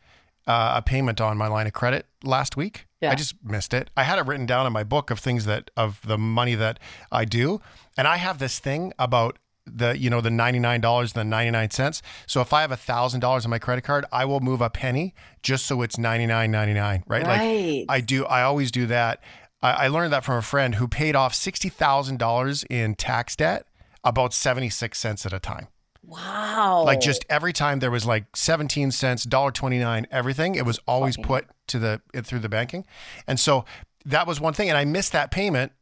uh, 0.46 0.74
a 0.76 0.82
payment 0.82 1.20
on 1.20 1.36
my 1.36 1.46
line 1.46 1.66
of 1.66 1.72
credit 1.72 2.06
last 2.24 2.56
week. 2.56 2.86
Yeah. 3.00 3.12
I 3.12 3.14
just 3.14 3.34
missed 3.44 3.72
it. 3.72 3.90
I 3.96 4.02
had 4.04 4.18
it 4.18 4.26
written 4.26 4.46
down 4.46 4.66
in 4.66 4.72
my 4.72 4.84
book 4.84 5.10
of 5.10 5.18
things 5.18 5.44
that 5.46 5.70
of 5.76 6.00
the 6.04 6.18
money 6.18 6.54
that 6.56 6.78
I 7.12 7.24
do, 7.24 7.60
and 7.96 8.06
I 8.08 8.16
have 8.16 8.38
this 8.38 8.58
thing 8.58 8.92
about 8.98 9.38
the 9.66 9.96
you 9.96 10.10
know 10.10 10.20
the 10.20 10.30
ninety 10.30 10.58
nine 10.58 10.80
dollars 10.80 11.12
and 11.14 11.20
the 11.20 11.24
ninety 11.24 11.50
nine 11.50 11.70
cents. 11.70 12.02
So 12.26 12.40
if 12.40 12.52
I 12.52 12.62
have 12.62 12.72
a 12.72 12.76
thousand 12.76 13.20
dollars 13.20 13.44
on 13.44 13.50
my 13.50 13.58
credit 13.58 13.82
card, 13.82 14.04
I 14.10 14.24
will 14.24 14.40
move 14.40 14.60
a 14.60 14.70
penny 14.70 15.14
just 15.42 15.66
so 15.66 15.82
it's 15.82 15.96
ninety 15.98 16.26
nine 16.26 16.50
ninety 16.50 16.74
nine. 16.74 17.04
Right? 17.06 17.22
Like 17.22 17.86
I 17.88 18.00
do. 18.00 18.24
I 18.26 18.42
always 18.42 18.70
do 18.70 18.86
that. 18.86 19.20
I, 19.62 19.72
I 19.84 19.88
learned 19.88 20.12
that 20.12 20.24
from 20.24 20.36
a 20.36 20.42
friend 20.42 20.76
who 20.76 20.88
paid 20.88 21.14
off 21.16 21.34
sixty 21.34 21.68
thousand 21.68 22.18
dollars 22.18 22.64
in 22.70 22.94
tax 22.94 23.36
debt 23.36 23.66
about 24.04 24.32
seventy 24.32 24.70
six 24.70 24.98
cents 24.98 25.26
at 25.26 25.32
a 25.32 25.38
time. 25.40 25.68
wow. 26.02 26.82
Like 26.84 27.00
just 27.00 27.24
every 27.28 27.52
time 27.52 27.78
there 27.80 27.90
was 27.90 28.06
like 28.06 28.34
17 28.34 28.90
cents, 28.90 29.26
$1.29, 29.26 30.06
everything, 30.10 30.54
it 30.54 30.64
was 30.64 30.80
always 30.86 31.16
Fucking- 31.16 31.26
put 31.26 31.46
to 31.68 31.78
the 31.78 32.00
it 32.14 32.26
through 32.26 32.38
the 32.40 32.48
banking. 32.48 32.84
And 33.26 33.38
so 33.38 33.64
that 34.06 34.26
was 34.26 34.40
one 34.40 34.54
thing. 34.54 34.68
And 34.70 34.78
I 34.78 34.84
missed 34.84 35.12
that 35.12 35.30
payment, 35.30 35.72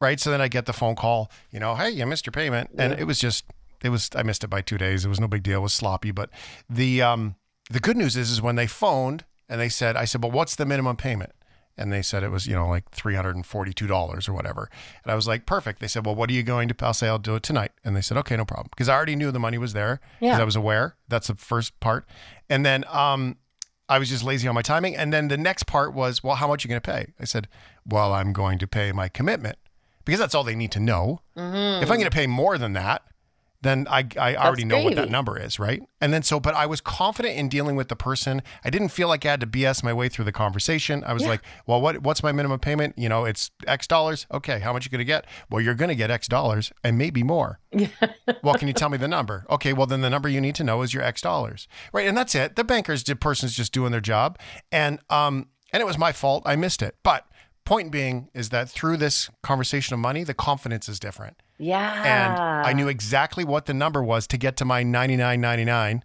right? 0.00 0.18
So 0.20 0.30
then 0.30 0.40
I 0.40 0.48
get 0.48 0.66
the 0.66 0.72
phone 0.72 0.96
call, 0.96 1.30
you 1.50 1.60
know, 1.60 1.74
hey, 1.76 1.90
you 1.90 2.04
missed 2.06 2.26
your 2.26 2.32
payment. 2.32 2.70
And 2.76 2.92
it 2.94 3.04
was 3.04 3.18
just 3.18 3.44
it 3.82 3.90
was 3.90 4.10
I 4.16 4.22
missed 4.24 4.42
it 4.44 4.48
by 4.48 4.60
two 4.62 4.78
days. 4.78 5.04
It 5.04 5.08
was 5.08 5.20
no 5.20 5.28
big 5.28 5.42
deal. 5.44 5.60
It 5.60 5.62
was 5.62 5.72
sloppy. 5.72 6.10
But 6.10 6.30
the 6.68 7.00
um 7.02 7.36
the 7.70 7.80
good 7.80 7.96
news 7.96 8.16
is 8.16 8.30
is 8.30 8.42
when 8.42 8.56
they 8.56 8.66
phoned 8.66 9.24
and 9.48 9.60
they 9.60 9.68
said, 9.68 9.96
I 9.96 10.04
said, 10.04 10.22
Well, 10.22 10.32
what's 10.32 10.56
the 10.56 10.66
minimum 10.66 10.96
payment? 10.96 11.32
And 11.78 11.92
they 11.92 12.02
said 12.02 12.22
it 12.22 12.30
was, 12.30 12.46
you 12.46 12.54
know, 12.54 12.68
like 12.68 12.90
$342 12.90 14.28
or 14.28 14.32
whatever. 14.32 14.68
And 15.04 15.12
I 15.12 15.14
was 15.14 15.26
like, 15.28 15.46
perfect. 15.46 15.80
They 15.80 15.86
said, 15.88 16.04
well, 16.04 16.14
what 16.14 16.28
are 16.30 16.32
you 16.32 16.42
going 16.42 16.68
to, 16.68 16.74
I'll 16.84 16.92
say, 16.94 17.08
I'll 17.08 17.18
do 17.18 17.34
it 17.36 17.42
tonight. 17.42 17.72
And 17.84 17.94
they 17.96 18.00
said, 18.00 18.16
okay, 18.18 18.36
no 18.36 18.44
problem. 18.44 18.68
Because 18.70 18.88
I 18.88 18.94
already 18.94 19.16
knew 19.16 19.30
the 19.30 19.38
money 19.38 19.58
was 19.58 19.72
there 19.72 20.00
because 20.20 20.36
Yeah. 20.36 20.40
I 20.40 20.44
was 20.44 20.56
aware. 20.56 20.96
That's 21.08 21.28
the 21.28 21.34
first 21.36 21.78
part. 21.80 22.06
And 22.50 22.64
then 22.66 22.84
um, 22.88 23.36
I 23.88 23.98
was 23.98 24.08
just 24.08 24.24
lazy 24.24 24.48
on 24.48 24.54
my 24.54 24.62
timing. 24.62 24.96
And 24.96 25.12
then 25.12 25.28
the 25.28 25.38
next 25.38 25.64
part 25.66 25.94
was, 25.94 26.22
well, 26.22 26.34
how 26.36 26.48
much 26.48 26.64
are 26.64 26.68
you 26.68 26.70
going 26.70 26.80
to 26.82 26.90
pay? 26.90 27.12
I 27.20 27.24
said, 27.24 27.48
well, 27.86 28.12
I'm 28.12 28.32
going 28.32 28.58
to 28.58 28.66
pay 28.66 28.92
my 28.92 29.08
commitment 29.08 29.56
because 30.04 30.18
that's 30.18 30.34
all 30.34 30.44
they 30.44 30.56
need 30.56 30.72
to 30.72 30.80
know. 30.80 31.20
Mm-hmm. 31.36 31.82
If 31.82 31.90
I'm 31.90 31.96
going 31.98 32.10
to 32.10 32.14
pay 32.14 32.26
more 32.26 32.58
than 32.58 32.72
that, 32.74 33.02
then 33.60 33.86
I, 33.90 34.06
I 34.16 34.36
already 34.36 34.64
know 34.64 34.84
what 34.84 34.94
that 34.94 35.10
number 35.10 35.36
is, 35.36 35.58
right? 35.58 35.82
And 36.00 36.12
then 36.12 36.22
so, 36.22 36.38
but 36.38 36.54
I 36.54 36.66
was 36.66 36.80
confident 36.80 37.36
in 37.36 37.48
dealing 37.48 37.74
with 37.74 37.88
the 37.88 37.96
person. 37.96 38.40
I 38.64 38.70
didn't 38.70 38.90
feel 38.90 39.08
like 39.08 39.26
I 39.26 39.30
had 39.30 39.40
to 39.40 39.46
BS 39.48 39.82
my 39.82 39.92
way 39.92 40.08
through 40.08 40.26
the 40.26 40.32
conversation. 40.32 41.02
I 41.04 41.12
was 41.12 41.24
Yeah. 41.24 41.30
like, 41.30 41.42
well, 41.66 41.80
what 41.80 42.02
what's 42.02 42.22
my 42.22 42.30
minimum 42.30 42.60
payment? 42.60 42.96
You 42.96 43.08
know, 43.08 43.24
it's 43.24 43.50
X 43.66 43.86
dollars. 43.88 44.26
Okay, 44.32 44.60
how 44.60 44.72
much 44.72 44.84
you 44.84 44.90
to 44.98 45.04
get? 45.04 45.26
Well, 45.50 45.60
you're 45.60 45.74
to 45.88 45.96
get 45.96 46.10
X 46.10 46.28
dollars 46.28 46.72
and 46.84 46.96
maybe 46.96 47.22
more. 47.24 47.58
well, 48.42 48.54
can 48.54 48.68
you 48.68 48.74
tell 48.74 48.88
me 48.90 48.96
the 48.98 49.08
number? 49.08 49.44
Okay, 49.50 49.72
well 49.72 49.86
then 49.86 50.02
the 50.02 50.10
number 50.10 50.28
you 50.28 50.40
need 50.40 50.54
to 50.54 50.64
know 50.64 50.82
is 50.82 50.94
your 50.94 51.02
X 51.02 51.20
dollars, 51.20 51.66
right? 51.92 52.06
And 52.06 52.16
that's 52.16 52.34
it. 52.36 52.54
The 52.54 52.64
banker's 52.64 53.02
the 53.02 53.16
person's 53.16 53.54
just 53.54 53.72
doing 53.72 53.90
their 53.90 54.00
job, 54.00 54.38
and 54.70 55.00
um, 55.10 55.48
and 55.72 55.80
it 55.80 55.86
was 55.86 55.98
my 55.98 56.12
fault. 56.12 56.44
I 56.46 56.54
missed 56.54 56.80
it. 56.80 56.96
But 57.02 57.26
point 57.64 57.90
being 57.90 58.28
is 58.34 58.50
that 58.50 58.70
through 58.70 58.98
this 58.98 59.28
conversation 59.42 59.94
of 59.94 60.00
money, 60.00 60.22
the 60.24 60.32
confidence 60.32 60.88
is 60.88 60.98
different. 61.00 61.36
Yeah. 61.58 62.02
and 62.04 62.66
I 62.66 62.72
knew 62.72 62.88
exactly 62.88 63.44
what 63.44 63.66
the 63.66 63.74
number 63.74 64.02
was 64.02 64.26
to 64.28 64.36
get 64.36 64.56
to 64.58 64.64
my 64.64 64.84
99.99 64.84 66.02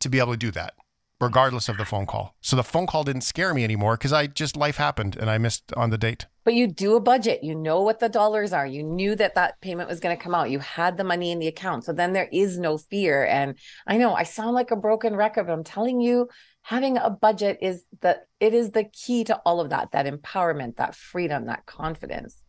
to 0.00 0.08
be 0.08 0.18
able 0.18 0.32
to 0.32 0.38
do 0.38 0.50
that 0.52 0.74
regardless 1.20 1.68
of 1.68 1.78
the 1.78 1.84
phone 1.84 2.04
call. 2.04 2.34
So 2.40 2.56
the 2.56 2.64
phone 2.64 2.86
call 2.86 3.04
didn't 3.04 3.22
scare 3.22 3.54
me 3.54 3.64
anymore 3.64 3.96
cuz 3.96 4.12
I 4.12 4.26
just 4.26 4.56
life 4.56 4.76
happened 4.76 5.16
and 5.16 5.30
I 5.30 5.38
missed 5.38 5.72
on 5.74 5.90
the 5.90 5.98
date. 5.98 6.26
But 6.44 6.54
you 6.54 6.66
do 6.66 6.94
a 6.94 7.00
budget. 7.00 7.42
You 7.42 7.54
know 7.54 7.80
what 7.80 8.00
the 8.00 8.08
dollars 8.10 8.52
are. 8.52 8.66
You 8.66 8.82
knew 8.82 9.16
that 9.16 9.34
that 9.34 9.60
payment 9.62 9.88
was 9.88 9.98
going 9.98 10.14
to 10.14 10.22
come 10.22 10.34
out. 10.34 10.50
You 10.50 10.58
had 10.58 10.98
the 10.98 11.04
money 11.04 11.30
in 11.30 11.38
the 11.38 11.46
account. 11.46 11.84
So 11.84 11.94
then 11.94 12.12
there 12.12 12.28
is 12.30 12.58
no 12.58 12.76
fear. 12.76 13.24
And 13.24 13.56
I 13.86 13.96
know 13.96 14.14
I 14.14 14.24
sound 14.24 14.54
like 14.54 14.70
a 14.70 14.76
broken 14.76 15.16
record, 15.16 15.46
but 15.46 15.54
I'm 15.54 15.64
telling 15.64 16.00
you, 16.02 16.28
having 16.60 16.98
a 16.98 17.08
budget 17.08 17.58
is 17.62 17.84
the 18.00 18.20
it 18.40 18.52
is 18.52 18.72
the 18.72 18.84
key 18.84 19.24
to 19.24 19.36
all 19.46 19.60
of 19.60 19.70
that. 19.70 19.92
That 19.92 20.04
empowerment, 20.06 20.76
that 20.76 20.94
freedom, 20.94 21.46
that 21.46 21.64
confidence. 21.64 22.42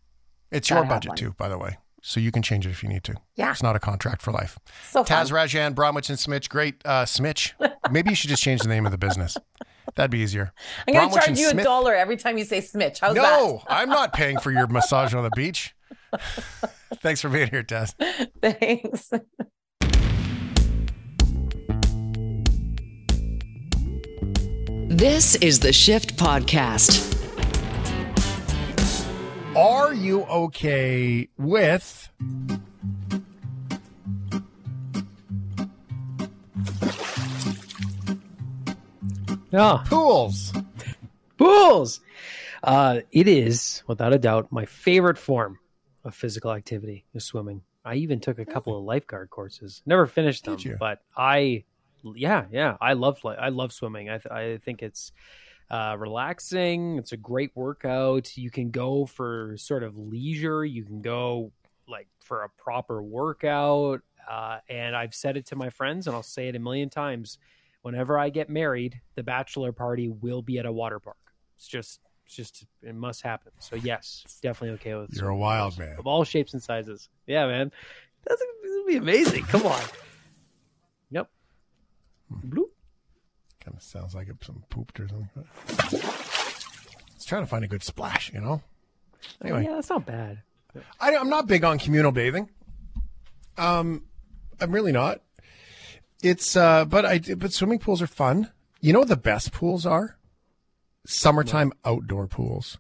It's 0.52 0.70
Gotta 0.70 0.82
your 0.82 0.89
budget 0.89 1.16
too, 1.16 1.34
by 1.38 1.48
the 1.48 1.58
way. 1.58 1.78
So 2.08 2.20
you 2.20 2.32
can 2.32 2.43
change 2.43 2.68
it 2.68 2.70
if 2.70 2.84
you 2.84 2.89
need 2.89 3.03
to. 3.06 3.16
Yeah. 3.34 3.49
It's 3.49 3.64
not 3.64 3.76
a 3.76 3.80
contract 3.80 4.22
for 4.22 4.32
life. 4.32 4.60
So 4.91 5.03
fun. 5.03 5.26
Taz 5.26 5.32
Rajan, 5.32 5.74
Bromwich 5.74 6.08
and 6.12 6.20
Smitch, 6.20 6.51
great 6.51 6.76
uh 6.86 7.03
Smitch. 7.03 7.56
Maybe 7.89 8.12
you 8.12 8.16
should 8.16 8.30
just 8.30 8.43
change 8.43 8.62
the 8.62 8.68
name 8.68 8.86
of 8.86 8.91
the 8.91 8.97
business. 8.99 9.36
That'd 9.95 10.12
be 10.12 10.20
easier. 10.20 10.53
I'm 10.88 10.93
going 10.93 11.10
to 11.10 11.14
Bromwich 11.14 11.26
charge 11.26 11.30
and 11.30 11.56
you 11.56 11.62
a 11.62 11.64
dollar 11.64 11.95
every 11.95 12.16
time 12.16 12.38
you 12.38 12.45
say 12.45 12.62
Smitch. 12.62 12.99
How's 12.99 13.16
that? 13.16 13.22
No, 13.24 13.64
I'm 13.68 13.89
not 13.89 14.14
paying 14.22 14.38
for 14.38 14.51
your 14.51 14.68
massage 14.68 15.16
on 15.16 15.24
the 15.24 15.32
beach. 15.36 15.76
Thanks 17.01 17.22
for 17.22 17.30
being 17.30 17.49
here, 17.49 17.64
Taz. 17.64 17.95
Thanks. 18.39 19.10
This 24.88 25.34
is 25.38 25.60
the 25.60 25.74
Shift 25.74 26.18
Podcast. 26.18 27.14
Are 29.56 29.93
you 29.93 30.24
okay 30.24 31.30
with 31.38 32.10
Yeah, 39.51 39.84
pools? 39.86 40.51
pools. 41.38 42.01
Uh, 42.64 43.01
it 43.12 43.28
is 43.28 43.84
without 43.88 44.14
a 44.14 44.18
doubt 44.18 44.51
my 44.51 44.66
favorite 44.66 45.18
form 45.18 45.60
of 46.03 46.16
physical 46.16 46.51
activity 46.51 47.06
is 47.14 47.24
swimming. 47.24 47.62
I 47.84 47.95
even 47.95 48.20
took 48.20 48.39
a 48.39 48.45
couple 48.45 48.78
of 48.78 48.84
lifeguard 48.84 49.30
courses. 49.30 49.82
Never 49.86 50.08
finished 50.08 50.45
them, 50.45 50.58
but 50.80 50.99
I, 51.16 51.64
yeah, 52.16 52.45
yeah, 52.51 52.78
I 52.82 52.93
love 52.93 53.20
I 53.26 53.49
love 53.49 53.72
swimming. 53.72 54.10
I 54.10 54.18
th- 54.18 54.32
I 54.32 54.58
think 54.58 54.82
it's 54.82 55.12
uh, 55.70 55.95
relaxing. 55.97 56.97
It's 56.97 57.11
a 57.11 57.18
great 57.18 57.51
workout. 57.55 58.38
You 58.38 58.51
can 58.51 58.72
go 58.72 59.05
for 59.05 59.55
sort 59.57 59.84
of 59.84 59.97
leisure. 59.97 60.63
You 60.66 60.84
can 60.84 61.01
go 61.01 61.51
like 61.88 62.07
for 62.20 62.43
a 62.43 62.49
proper 62.49 63.01
workout. 63.01 64.01
Uh, 64.30 64.57
and 64.70 64.95
I've 64.95 65.13
said 65.13 65.38
it 65.38 65.45
to 65.47 65.55
my 65.55 65.70
friends, 65.70 66.07
and 66.07 66.16
I'll 66.16 66.24
say 66.24 66.47
it 66.47 66.55
a 66.55 66.59
million 66.59 66.89
times. 66.89 67.38
Whenever 67.84 68.18
I 68.18 68.30
get 68.30 68.49
married, 68.49 68.99
the 69.13 69.22
bachelor 69.22 69.72
party 69.72 70.09
will 70.09 70.41
be 70.41 70.57
at 70.57 70.66
a 70.66 70.72
water 70.72 70.99
park. 70.99 71.18
It's 71.55 71.68
just, 71.68 71.99
it's 72.26 72.36
just, 72.36 72.66
it 72.82 72.95
must 72.95 73.22
happen. 73.22 73.51
So 73.59 73.76
yes, 73.76 74.39
definitely 74.41 74.76
okay 74.76 74.95
with. 74.95 75.16
You're 75.16 75.30
a 75.30 75.38
wild 75.38 75.78
man. 75.78 75.95
of 75.99 76.07
all 76.07 76.24
shapes 76.24 76.53
and 76.53 76.63
sizes. 76.63 77.09
Yeah, 77.28 77.45
man, 77.45 77.72
that's 78.26 78.41
gonna 78.41 78.86
be 78.88 78.95
amazing. 78.95 79.43
Come 79.43 79.68
on. 79.68 79.82
Yep. 81.11 81.30
Bloop. 82.47 82.64
Kind 83.66 83.78
of 83.78 83.84
sounds 83.84 84.13
like 84.13 84.28
it's 84.30 84.45
some 84.45 84.63
pooped 84.70 84.99
or 84.99 85.07
something. 85.07 85.30
Let's 85.91 87.26
try 87.26 87.39
to 87.39 87.47
find 87.47 87.63
a 87.63 87.68
good 87.68 87.82
splash, 87.82 88.32
you 88.32 88.39
know? 88.39 88.61
Anyway. 89.41 89.63
yeah, 89.63 89.74
that's 89.74 89.89
not 89.89 90.05
bad. 90.05 90.43
I, 90.99 91.16
I'm 91.16 91.30
not 91.30 91.47
big 91.47 91.63
on 91.63 91.80
communal 91.80 92.11
bathing. 92.11 92.49
Um, 93.57 94.03
I'm 94.61 94.72
really 94.72 94.91
not. 94.91 95.22
It's 96.22 96.55
uh, 96.55 96.86
but 96.86 97.05
I 97.05 97.20
but 97.20 97.53
swimming 97.53 97.80
pools 97.80 98.01
are 98.01 98.07
fun. 98.07 98.51
You 98.82 98.93
know 98.93 98.99
what 98.99 99.07
the 99.07 99.18
best 99.18 99.51
pools 99.51 99.86
are? 99.86 100.18
Summertime 101.07 101.74
outdoor 101.84 102.28
pools. 102.28 102.78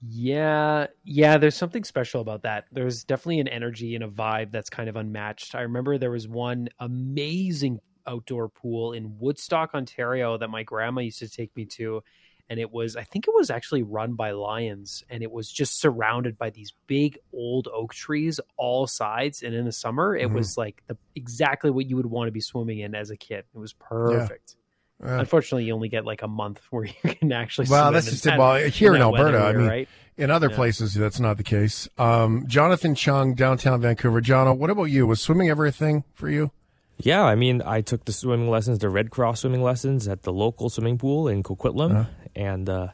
Yeah, 0.00 0.86
yeah, 1.02 1.38
there's 1.38 1.54
something 1.54 1.84
special 1.84 2.20
about 2.20 2.42
that. 2.42 2.66
There's 2.72 3.04
definitely 3.04 3.40
an 3.40 3.48
energy 3.48 3.94
and 3.94 4.04
a 4.04 4.08
vibe 4.08 4.52
that's 4.52 4.68
kind 4.68 4.88
of 4.88 4.96
unmatched. 4.96 5.54
I 5.54 5.62
remember 5.62 5.96
there 5.98 6.10
was 6.10 6.28
one 6.28 6.68
amazing 6.78 7.80
outdoor 8.06 8.48
pool 8.48 8.92
in 8.92 9.18
Woodstock, 9.18 9.74
Ontario 9.74 10.36
that 10.38 10.48
my 10.48 10.62
grandma 10.62 11.00
used 11.02 11.18
to 11.20 11.28
take 11.28 11.54
me 11.56 11.64
to. 11.66 12.02
And 12.50 12.60
it 12.60 12.70
was, 12.70 12.94
I 12.94 13.04
think 13.04 13.26
it 13.26 13.32
was 13.34 13.48
actually 13.48 13.82
run 13.82 14.12
by 14.14 14.32
lions 14.32 15.02
and 15.08 15.22
it 15.22 15.32
was 15.32 15.50
just 15.50 15.80
surrounded 15.80 16.36
by 16.36 16.50
these 16.50 16.74
big 16.86 17.18
old 17.32 17.68
oak 17.72 17.94
trees, 17.94 18.38
all 18.58 18.86
sides. 18.86 19.42
And 19.42 19.54
in 19.54 19.64
the 19.64 19.72
summer, 19.72 20.14
it 20.14 20.28
Mhm. 20.28 20.34
was 20.34 20.58
like 20.58 20.82
the 20.86 20.98
exactly 21.14 21.70
what 21.70 21.86
you 21.86 21.96
would 21.96 22.04
want 22.06 22.28
to 22.28 22.32
be 22.32 22.40
swimming 22.40 22.80
in 22.80 22.94
as 22.94 23.08
a 23.10 23.16
kid. 23.16 23.44
It 23.54 23.58
was 23.58 23.72
perfect. 23.72 24.56
Uh, 25.02 25.16
Unfortunately, 25.18 25.64
you 25.64 25.74
only 25.74 25.88
get 25.88 26.04
like 26.04 26.20
a 26.22 26.28
month 26.28 26.60
where 26.70 26.84
you 26.84 26.92
can 27.14 27.32
actually 27.32 27.66
Well, 27.68 27.84
swim 27.84 27.94
that's 27.94 28.10
just 28.10 28.26
it. 28.26 28.38
Well, 28.38 28.56
here 28.70 28.94
in 28.94 29.00
Alberta, 29.00 29.38
I 29.38 29.52
mean, 29.54 29.66
right? 29.66 29.88
in 30.18 30.30
other 30.30 30.50
Yeah. 30.50 30.56
places, 30.56 30.92
that's 30.92 31.18
not 31.18 31.38
the 31.38 31.42
case. 31.42 31.88
Um, 31.96 32.44
Jonathan 32.46 32.94
Chung, 32.94 33.34
downtown 33.34 33.80
Vancouver. 33.80 34.20
Jono, 34.20 34.54
what 34.56 34.68
about 34.68 34.84
you? 34.84 35.06
Was 35.06 35.20
swimming 35.22 35.48
ever 35.48 35.64
a 35.64 35.72
thing 35.72 36.04
for 36.12 36.28
you? 36.28 36.50
Yeah, 36.98 37.22
I 37.24 37.34
mean, 37.34 37.60
I 37.64 37.80
took 37.80 38.04
the 38.04 38.12
swimming 38.12 38.48
lessons, 38.48 38.78
the 38.78 38.88
Red 38.88 39.10
Cross 39.10 39.40
swimming 39.40 39.62
lessons 39.62 40.06
at 40.08 40.22
the 40.22 40.32
local 40.32 40.70
swimming 40.70 40.96
pool 40.98 41.26
in 41.28 41.42
Coquitlam, 41.42 41.90
Uh-huh. 41.90 42.04
and 42.36 42.68
uh, 42.68 42.88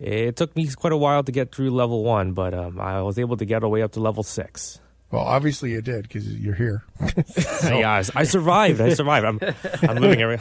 it 0.00 0.36
took 0.36 0.54
me 0.56 0.66
quite 0.74 0.92
a 0.92 0.96
while 0.96 1.22
to 1.22 1.32
get 1.32 1.54
through 1.54 1.70
level 1.70 2.02
one, 2.04 2.32
but 2.32 2.52
um, 2.54 2.80
I 2.80 3.00
was 3.02 3.18
able 3.18 3.36
to 3.36 3.44
get 3.44 3.56
all 3.62 3.70
the 3.70 3.74
way 3.74 3.82
up 3.82 3.92
to 3.92 4.00
level 4.00 4.22
six. 4.24 4.80
Well, 5.12 5.22
obviously 5.22 5.70
you 5.70 5.80
did 5.80 6.02
because 6.02 6.26
you're 6.34 6.54
here. 6.56 6.82
yeah, 7.62 8.02
I, 8.14 8.20
I 8.20 8.24
survived. 8.24 8.80
I 8.80 8.92
survived. 8.94 9.24
I'm, 9.24 9.38
I'm 9.88 9.96
living 9.98 10.20
every. 10.20 10.38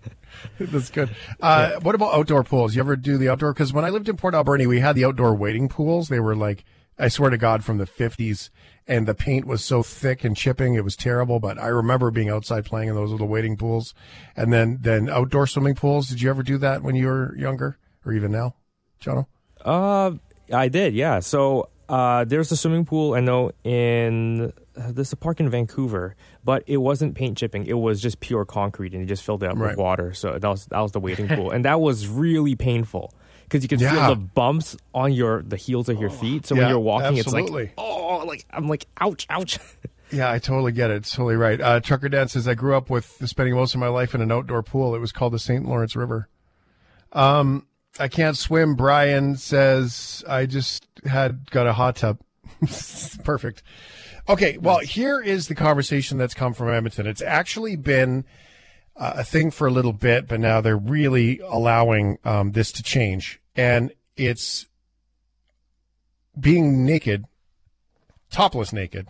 That's 0.58 0.90
good. 0.90 1.14
Uh, 1.40 1.78
What 1.82 1.94
about 1.94 2.12
outdoor 2.14 2.42
pools? 2.42 2.74
You 2.74 2.80
ever 2.82 2.96
do 2.96 3.16
the 3.16 3.28
outdoor? 3.28 3.52
Because 3.52 3.72
when 3.72 3.84
I 3.84 3.90
lived 3.90 4.08
in 4.08 4.16
Port 4.16 4.34
Alberni, 4.34 4.66
we 4.66 4.80
had 4.80 4.96
the 4.96 5.04
outdoor 5.04 5.34
wading 5.36 5.68
pools. 5.68 6.08
They 6.08 6.18
were 6.18 6.34
like, 6.34 6.64
I 6.98 7.08
swear 7.08 7.30
to 7.30 7.38
God, 7.38 7.64
from 7.64 7.78
the 7.78 7.86
50s. 7.86 8.50
And 8.86 9.06
the 9.06 9.14
paint 9.14 9.46
was 9.46 9.64
so 9.64 9.82
thick 9.82 10.24
and 10.24 10.36
chipping, 10.36 10.74
it 10.74 10.82
was 10.84 10.96
terrible. 10.96 11.38
But 11.40 11.58
I 11.58 11.68
remember 11.68 12.10
being 12.10 12.28
outside 12.28 12.64
playing 12.64 12.88
in 12.88 12.94
those 12.96 13.10
little 13.10 13.28
wading 13.28 13.56
pools. 13.56 13.94
And 14.36 14.52
then, 14.52 14.78
then 14.80 15.08
outdoor 15.08 15.46
swimming 15.46 15.74
pools. 15.76 16.08
Did 16.08 16.20
you 16.20 16.30
ever 16.30 16.42
do 16.42 16.58
that 16.58 16.82
when 16.82 16.94
you 16.96 17.06
were 17.06 17.36
younger 17.36 17.78
or 18.04 18.12
even 18.12 18.32
now, 18.32 18.56
Jono? 19.00 19.26
Uh, 19.64 20.12
I 20.52 20.68
did, 20.68 20.94
yeah. 20.94 21.20
So 21.20 21.68
uh, 21.88 22.24
there's 22.24 22.50
a 22.50 22.56
swimming 22.56 22.84
pool 22.84 23.14
I 23.14 23.20
know 23.20 23.52
in 23.64 24.52
uh, 24.76 24.90
there's 24.92 25.12
a 25.12 25.16
park 25.16 25.38
in 25.38 25.48
Vancouver, 25.50 26.16
but 26.42 26.64
it 26.66 26.78
wasn't 26.78 27.14
paint 27.14 27.36
chipping. 27.38 27.66
It 27.66 27.74
was 27.74 28.00
just 28.00 28.20
pure 28.20 28.44
concrete, 28.44 28.92
and 28.92 29.02
you 29.02 29.06
just 29.06 29.22
filled 29.22 29.42
it 29.42 29.50
up 29.50 29.56
Right. 29.58 29.68
with 29.70 29.76
water. 29.78 30.12
So 30.14 30.38
that 30.38 30.48
was 30.48 30.66
that 30.66 30.80
was 30.80 30.92
the 30.92 31.00
wading 31.00 31.28
pool, 31.28 31.50
and 31.50 31.64
that 31.66 31.80
was 31.80 32.08
really 32.08 32.54
painful 32.56 33.12
because 33.52 33.62
you 33.62 33.68
can 33.68 33.78
Yeah. 33.78 34.06
feel 34.06 34.14
the 34.14 34.20
bumps 34.20 34.76
on 34.94 35.12
your 35.12 35.42
the 35.42 35.56
heels 35.56 35.88
of 35.90 36.00
your 36.00 36.10
feet. 36.10 36.46
So 36.46 36.54
when 36.54 36.68
you're 36.68 36.78
walking, 36.78 37.18
absolutely. 37.18 37.64
it's 37.64 37.78
like 37.78 37.86
oh, 37.86 38.24
like 38.26 38.46
I'm 38.50 38.66
like 38.68 38.86
ouch, 39.00 39.26
ouch. 39.28 39.58
Yeah, 40.14 40.30
I 40.30 40.40
totally 40.40 40.72
get 40.72 40.90
it. 40.90 40.96
It's 40.98 41.10
totally 41.10 41.36
right. 41.36 41.58
Uh, 41.58 41.80
Trucker 41.80 42.10
Dad 42.10 42.30
says, 42.30 42.46
I 42.46 42.52
grew 42.52 42.76
up 42.76 42.90
with 42.90 43.26
spending 43.26 43.54
most 43.54 43.72
of 43.72 43.80
my 43.80 43.88
life 43.88 44.14
in 44.14 44.20
an 44.20 44.30
outdoor 44.30 44.62
pool. 44.62 44.94
It 44.94 44.98
was 44.98 45.10
called 45.10 45.32
the 45.32 45.38
St. 45.38 45.64
Lawrence 45.66 45.96
River. 45.96 46.28
Um, 47.12 47.66
I 47.98 48.08
can't 48.08 48.36
swim. 48.36 48.74
Brian 48.74 49.36
says, 49.36 50.22
I 50.28 50.44
just 50.44 50.86
had 51.06 51.50
got 51.50 51.66
a 51.66 51.72
hot 51.72 51.96
tub. 51.96 52.18
Perfect. 53.24 53.62
Okay, 54.28 54.58
well, 54.58 54.80
here 54.80 55.18
is 55.18 55.48
the 55.48 55.54
conversation 55.54 56.18
that's 56.18 56.34
come 56.34 56.52
from 56.52 56.68
Edmonton. 56.68 57.06
It's 57.06 57.22
actually 57.22 57.76
been 57.76 58.26
uh, 58.96 59.14
a 59.16 59.24
thing 59.24 59.50
for 59.50 59.66
a 59.66 59.70
little 59.70 59.94
bit, 59.94 60.28
but 60.28 60.40
now 60.40 60.60
they're 60.60 60.76
really 60.76 61.40
allowing 61.40 62.18
um, 62.24 62.52
this 62.52 62.70
to 62.72 62.82
change. 62.82 63.40
And 63.54 63.92
it's 64.16 64.66
being 66.38 66.84
naked, 66.84 67.24
topless 68.30 68.72
naked, 68.72 69.08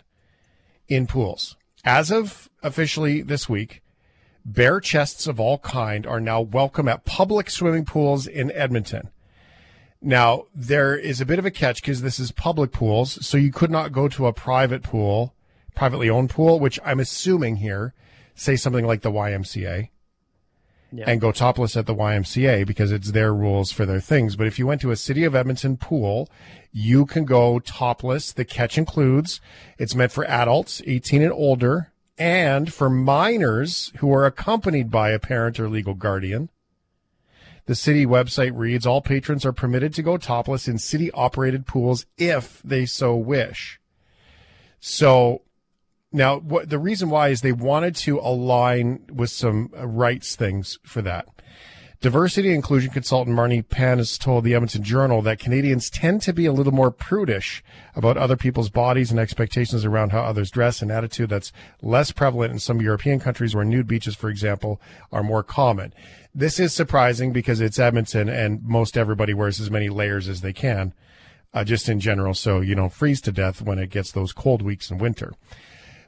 in 0.87 1.07
pools. 1.07 1.55
As 1.85 2.11
of 2.11 2.49
officially 2.61 3.21
this 3.21 3.47
week, 3.47 3.81
bare 4.45 4.79
chests 4.79 5.27
of 5.27 5.39
all 5.39 5.59
kind 5.59 6.05
are 6.05 6.19
now 6.19 6.41
welcome 6.41 6.87
at 6.87 7.05
public 7.05 7.49
swimming 7.49 7.85
pools 7.85 8.27
in 8.27 8.51
Edmonton. 8.51 9.09
Now, 10.01 10.47
there 10.53 10.97
is 10.97 11.21
a 11.21 11.25
bit 11.25 11.39
of 11.39 11.45
a 11.45 11.51
catch 11.51 11.81
because 11.81 12.01
this 12.01 12.19
is 12.19 12.33
public 12.33 12.73
pools, 12.73 13.25
so 13.25 13.37
you 13.37 13.51
could 13.53 13.71
not 13.71 13.93
go 13.93 14.09
to 14.09 14.27
a 14.27 14.33
private 14.33 14.83
pool, 14.83 15.33
privately 15.75 16.09
owned 16.09 16.29
pool, 16.29 16.59
which 16.59 16.77
I'm 16.83 16.99
assuming 16.99 17.57
here, 17.57 17.93
say 18.35 18.57
something 18.57 18.85
like 18.85 19.01
the 19.01 19.11
YMCA, 19.11 19.89
Yeah. 20.95 21.05
and 21.07 21.19
go 21.19 21.31
topless 21.31 21.75
at 21.75 21.87
the 21.87 21.95
YMCA 21.95 22.67
because 22.67 22.91
it's 22.91 23.11
their 23.11 23.33
rules 23.33 23.71
for 23.71 23.83
their 23.83 23.99
things. 23.99 24.35
But 24.35 24.45
if 24.45 24.59
you 24.59 24.67
went 24.67 24.79
to 24.81 24.91
a 24.91 24.95
City 24.95 25.23
of 25.23 25.33
Edmonton 25.33 25.75
pool, 25.75 26.29
you 26.71 27.07
can 27.07 27.25
go 27.25 27.57
topless. 27.57 28.31
The 28.31 28.45
catch 28.45 28.77
includes 28.77 29.41
it's 29.79 29.95
meant 29.95 30.11
for 30.11 30.23
adults 30.25 30.83
18 30.85 31.23
and 31.23 31.33
older 31.33 31.91
and 32.17 32.71
for 32.71 32.91
minors 32.91 33.91
who 33.97 34.13
are 34.13 34.25
accompanied 34.25 34.91
by 34.91 35.09
a 35.09 35.19
parent 35.19 35.59
or 35.59 35.67
legal 35.67 35.95
guardian. 35.95 36.49
The 37.65 37.75
city 37.75 38.05
website 38.05 38.51
reads 38.53 38.85
all 38.85 39.01
patrons 39.01 39.45
are 39.45 39.53
permitted 39.53 39.93
to 39.95 40.03
go 40.03 40.17
topless 40.17 40.67
in 40.67 40.77
city 40.77 41.09
operated 41.11 41.65
pools 41.65 42.05
if 42.17 42.61
they 42.63 42.85
so 42.85 43.15
wish. 43.15 43.79
So 44.79 45.41
now 46.13 46.39
what 46.39 46.69
the 46.69 46.79
reason 46.79 47.09
why 47.09 47.29
is 47.29 47.41
they 47.41 47.51
wanted 47.51 47.95
to 47.97 48.19
align 48.19 49.05
with 49.11 49.31
some 49.31 49.69
rights 49.73 50.35
things 50.35 50.79
for 50.83 51.01
that. 51.01 51.27
Diversity 52.03 52.49
and 52.49 52.57
inclusion 52.57 52.91
consultant 52.91 53.33
Marnie 53.33 53.65
Pan 53.65 53.97
has 53.97 54.17
told 54.17 54.43
the 54.43 54.53
Edmonton 54.53 54.83
Journal 54.83 55.21
that 55.21 55.39
Canadians 55.39 55.89
tend 55.89 56.21
to 56.23 56.33
be 56.33 56.45
a 56.45 56.51
little 56.51 56.73
more 56.73 56.91
prudish 56.91 57.63
about 57.95 58.17
other 58.17 58.35
people's 58.35 58.69
bodies 58.69 59.09
and 59.09 59.17
expectations 59.17 59.85
around 59.85 60.11
how 60.11 60.19
others 60.19 60.51
dress, 60.51 60.81
an 60.81 60.91
attitude 60.91 61.29
that's 61.29 61.53
less 61.81 62.11
prevalent 62.11 62.51
in 62.51 62.59
some 62.59 62.81
European 62.81 63.21
countries 63.21 63.55
where 63.55 63.63
nude 63.63 63.87
beaches, 63.87 64.15
for 64.15 64.29
example, 64.29 64.81
are 65.13 65.23
more 65.23 65.43
common. 65.43 65.93
This 66.35 66.59
is 66.59 66.73
surprising 66.73 67.31
because 67.31 67.61
it's 67.61 67.79
Edmonton 67.79 68.27
and 68.27 68.61
most 68.63 68.97
everybody 68.97 69.33
wears 69.33 69.61
as 69.61 69.71
many 69.71 69.87
layers 69.87 70.27
as 70.27 70.41
they 70.41 70.51
can, 70.51 70.93
uh, 71.53 71.63
just 71.63 71.87
in 71.87 72.01
general, 72.01 72.33
so 72.33 72.59
you 72.59 72.75
don't 72.75 72.91
freeze 72.91 73.21
to 73.21 73.31
death 73.31 73.61
when 73.61 73.79
it 73.79 73.89
gets 73.89 74.11
those 74.11 74.33
cold 74.33 74.61
weeks 74.61 74.91
in 74.91 74.97
winter. 74.97 75.31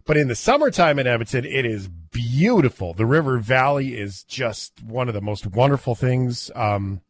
But 0.05 0.17
in 0.17 0.27
the 0.27 0.35
summertime 0.35 0.99
in 0.99 1.07
Edmonton, 1.07 1.45
it 1.45 1.65
is 1.65 1.87
beautiful. 1.87 2.93
The 2.93 3.07
river 3.07 3.39
valley 3.39 3.97
is 3.97 4.23
just 4.23 4.83
one 4.83 5.07
of 5.07 5.15
the 5.15 5.21
most 5.21 5.47
wonderful 5.47 5.95
things. 5.95 6.51
Um, 6.53 7.01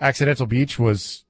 Accidental 0.00 0.46
Beach 0.46 0.78
was 0.78 1.24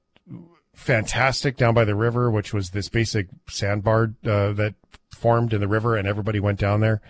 fantastic 0.74 1.56
down 1.56 1.74
by 1.74 1.84
the 1.84 1.96
river, 1.96 2.30
which 2.30 2.54
was 2.54 2.70
this 2.70 2.88
basic 2.88 3.26
sandbar 3.48 4.14
uh, 4.24 4.52
that 4.52 4.74
formed 5.10 5.52
in 5.52 5.60
the 5.60 5.68
river, 5.68 5.96
and 5.96 6.06
everybody 6.06 6.40
went 6.40 6.58
down 6.58 6.80
there. 6.80 7.00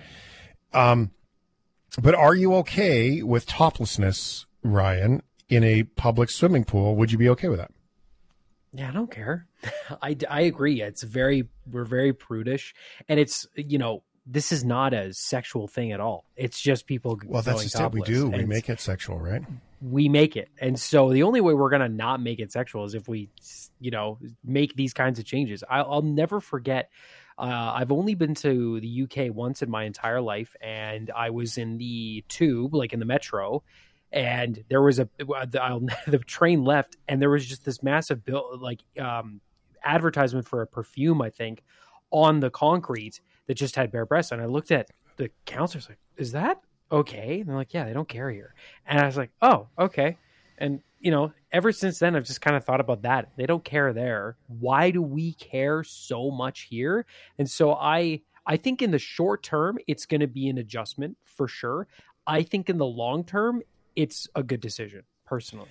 Um, 0.72 1.10
but 2.00 2.14
are 2.14 2.34
you 2.34 2.54
okay 2.56 3.22
with 3.22 3.46
toplessness, 3.46 4.46
Ryan, 4.62 5.22
in 5.50 5.62
a 5.64 5.82
public 5.82 6.30
swimming 6.30 6.64
pool? 6.64 6.96
Would 6.96 7.12
you 7.12 7.18
be 7.18 7.28
okay 7.28 7.48
with 7.48 7.58
that? 7.58 7.70
Yeah, 8.72 8.88
I 8.88 8.92
don't 8.92 9.10
care. 9.10 9.46
I, 10.02 10.16
I 10.28 10.42
agree. 10.42 10.82
It's 10.82 11.02
very, 11.02 11.48
we're 11.70 11.84
very 11.84 12.12
prudish. 12.12 12.74
And 13.08 13.20
it's, 13.20 13.46
you 13.54 13.78
know, 13.78 14.02
this 14.26 14.52
is 14.52 14.64
not 14.64 14.94
a 14.94 15.12
sexual 15.12 15.68
thing 15.68 15.92
at 15.92 16.00
all. 16.00 16.24
It's 16.36 16.60
just 16.60 16.86
people. 16.86 17.18
Well, 17.26 17.42
that's 17.42 17.62
just 17.64 17.78
it. 17.78 17.92
We 17.92 18.02
do. 18.02 18.28
We 18.28 18.44
make 18.44 18.68
it 18.68 18.80
sexual, 18.80 19.18
right? 19.18 19.42
We 19.80 20.08
make 20.08 20.36
it. 20.36 20.48
And 20.60 20.78
so 20.78 21.12
the 21.12 21.24
only 21.24 21.40
way 21.40 21.54
we're 21.54 21.70
going 21.70 21.82
to 21.82 21.88
not 21.88 22.20
make 22.20 22.38
it 22.38 22.52
sexual 22.52 22.84
is 22.84 22.94
if 22.94 23.08
we, 23.08 23.30
you 23.80 23.90
know, 23.90 24.18
make 24.44 24.76
these 24.76 24.94
kinds 24.94 25.18
of 25.18 25.24
changes. 25.24 25.64
I'll, 25.68 25.94
I'll 25.94 26.02
never 26.02 26.40
forget. 26.40 26.90
Uh, 27.36 27.72
I've 27.74 27.90
only 27.90 28.14
been 28.14 28.34
to 28.36 28.78
the 28.80 29.02
UK 29.02 29.34
once 29.34 29.62
in 29.62 29.70
my 29.70 29.84
entire 29.84 30.20
life, 30.20 30.54
and 30.60 31.10
I 31.10 31.30
was 31.30 31.58
in 31.58 31.78
the 31.78 32.24
tube, 32.28 32.74
like 32.74 32.92
in 32.92 33.00
the 33.00 33.06
metro, 33.06 33.64
and 34.12 34.62
there 34.68 34.82
was 34.82 34.98
a 34.98 35.08
the, 35.18 36.20
train 36.26 36.64
left, 36.64 36.96
and 37.08 37.20
there 37.20 37.30
was 37.30 37.46
just 37.46 37.64
this 37.64 37.82
massive 37.82 38.24
bill, 38.24 38.58
like 38.60 38.80
um, 39.00 39.40
advertisement 39.84 40.46
for 40.46 40.62
a 40.62 40.66
perfume, 40.66 41.22
I 41.22 41.30
think, 41.30 41.62
on 42.10 42.40
the 42.40 42.50
concrete 42.50 43.20
that 43.46 43.54
just 43.54 43.76
had 43.76 43.90
bare 43.90 44.06
breasts. 44.06 44.32
And 44.32 44.42
I 44.42 44.46
looked 44.46 44.70
at 44.70 44.90
the 45.16 45.30
counselors 45.46 45.88
like, 45.88 45.98
"Is 46.16 46.32
that 46.32 46.60
okay?" 46.90 47.40
And 47.40 47.48
they're 47.48 47.56
like, 47.56 47.72
"Yeah, 47.72 47.84
they 47.84 47.92
don't 47.92 48.08
care 48.08 48.30
here." 48.30 48.54
And 48.86 49.00
I 49.00 49.06
was 49.06 49.16
like, 49.16 49.30
"Oh, 49.40 49.68
okay." 49.78 50.18
And 50.58 50.82
you 51.00 51.10
know, 51.10 51.32
ever 51.50 51.72
since 51.72 51.98
then, 51.98 52.14
I've 52.14 52.24
just 52.24 52.40
kind 52.40 52.56
of 52.56 52.64
thought 52.64 52.80
about 52.80 53.02
that. 53.02 53.30
They 53.36 53.46
don't 53.46 53.64
care 53.64 53.92
there. 53.92 54.36
Why 54.46 54.90
do 54.90 55.02
we 55.02 55.34
care 55.34 55.82
so 55.82 56.30
much 56.30 56.68
here? 56.70 57.04
And 57.38 57.50
so 57.50 57.74
I, 57.74 58.20
I 58.46 58.56
think 58.56 58.80
in 58.82 58.92
the 58.92 59.00
short 59.00 59.42
term, 59.42 59.78
it's 59.88 60.06
going 60.06 60.20
to 60.20 60.28
be 60.28 60.48
an 60.48 60.58
adjustment 60.58 61.16
for 61.24 61.48
sure. 61.48 61.88
I 62.26 62.44
think 62.44 62.70
in 62.70 62.78
the 62.78 62.86
long 62.86 63.24
term, 63.24 63.62
it's 63.96 64.28
a 64.34 64.42
good 64.42 64.60
decision 64.60 65.02
personally. 65.24 65.68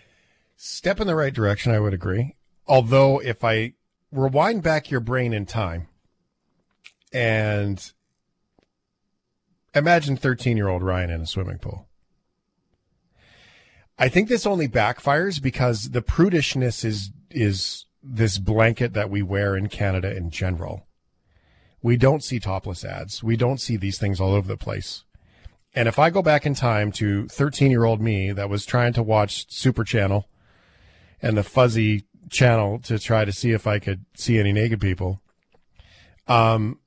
Step 0.55 0.99
in 0.99 1.07
the 1.07 1.15
right 1.15 1.33
direction, 1.33 1.71
I 1.71 1.79
would 1.79 1.93
agree. 1.93 2.35
Although, 2.67 3.19
if 3.19 3.43
I 3.43 3.73
rewind 4.11 4.61
back 4.61 4.91
your 4.91 4.99
brain 4.99 5.33
in 5.33 5.45
time 5.45 5.87
and 7.13 7.91
imagine 9.73 10.17
13 10.17 10.57
year 10.57 10.67
old 10.67 10.83
Ryan 10.83 11.09
in 11.09 11.21
a 11.21 11.27
swimming 11.27 11.57
pool. 11.57 11.87
I 13.97 14.09
think 14.09 14.29
this 14.29 14.45
only 14.45 14.67
backfires 14.67 15.41
because 15.41 15.91
the 15.91 16.01
prudishness 16.01 16.83
is 16.83 17.11
is 17.29 17.85
this 18.03 18.39
blanket 18.39 18.93
that 18.93 19.09
we 19.09 19.21
wear 19.21 19.55
in 19.55 19.69
Canada 19.69 20.15
in 20.15 20.31
general. 20.31 20.87
We 21.83 21.97
don't 21.97 22.23
see 22.23 22.39
topless 22.39 22.83
ads. 22.83 23.23
We 23.23 23.37
don't 23.37 23.61
see 23.61 23.77
these 23.77 23.99
things 23.99 24.19
all 24.19 24.33
over 24.33 24.47
the 24.47 24.57
place. 24.57 25.03
And 25.73 25.87
if 25.87 25.97
I 25.97 26.09
go 26.09 26.21
back 26.21 26.45
in 26.45 26.53
time 26.53 26.91
to 26.93 27.27
13 27.27 27.71
year 27.71 27.85
old 27.85 28.01
me 28.01 28.31
that 28.31 28.49
was 28.49 28.65
trying 28.65 28.93
to 28.93 29.03
watch 29.03 29.49
Super 29.51 29.83
Channel 29.83 30.27
and 31.21 31.37
the 31.37 31.43
fuzzy 31.43 32.05
channel 32.29 32.79
to 32.79 32.99
try 32.99 33.25
to 33.25 33.31
see 33.31 33.51
if 33.51 33.67
I 33.67 33.79
could 33.79 34.05
see 34.15 34.37
any 34.37 34.51
naked 34.51 34.81
people, 34.81 35.21
um, 36.27 36.79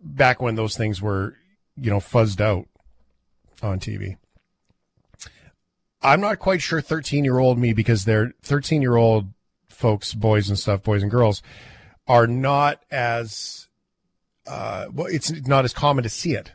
back 0.00 0.42
when 0.42 0.56
those 0.56 0.76
things 0.76 1.00
were, 1.00 1.36
you 1.76 1.90
know, 1.90 2.00
fuzzed 2.00 2.40
out 2.40 2.66
on 3.62 3.80
TV. 3.80 4.16
I'm 6.02 6.20
not 6.20 6.38
quite 6.38 6.60
sure 6.60 6.82
13 6.82 7.24
year 7.24 7.38
old 7.38 7.58
me 7.58 7.72
because 7.72 8.04
they're 8.04 8.34
13 8.42 8.82
year 8.82 8.96
old 8.96 9.28
folks, 9.68 10.12
boys 10.12 10.50
and 10.50 10.58
stuff, 10.58 10.82
boys 10.82 11.02
and 11.02 11.10
girls, 11.10 11.42
are 12.06 12.26
not 12.26 12.82
as, 12.90 13.68
uh, 14.46 14.86
well, 14.92 15.06
it's 15.06 15.32
not 15.46 15.64
as 15.64 15.72
common 15.72 16.02
to 16.02 16.10
see 16.10 16.34
it 16.34 16.52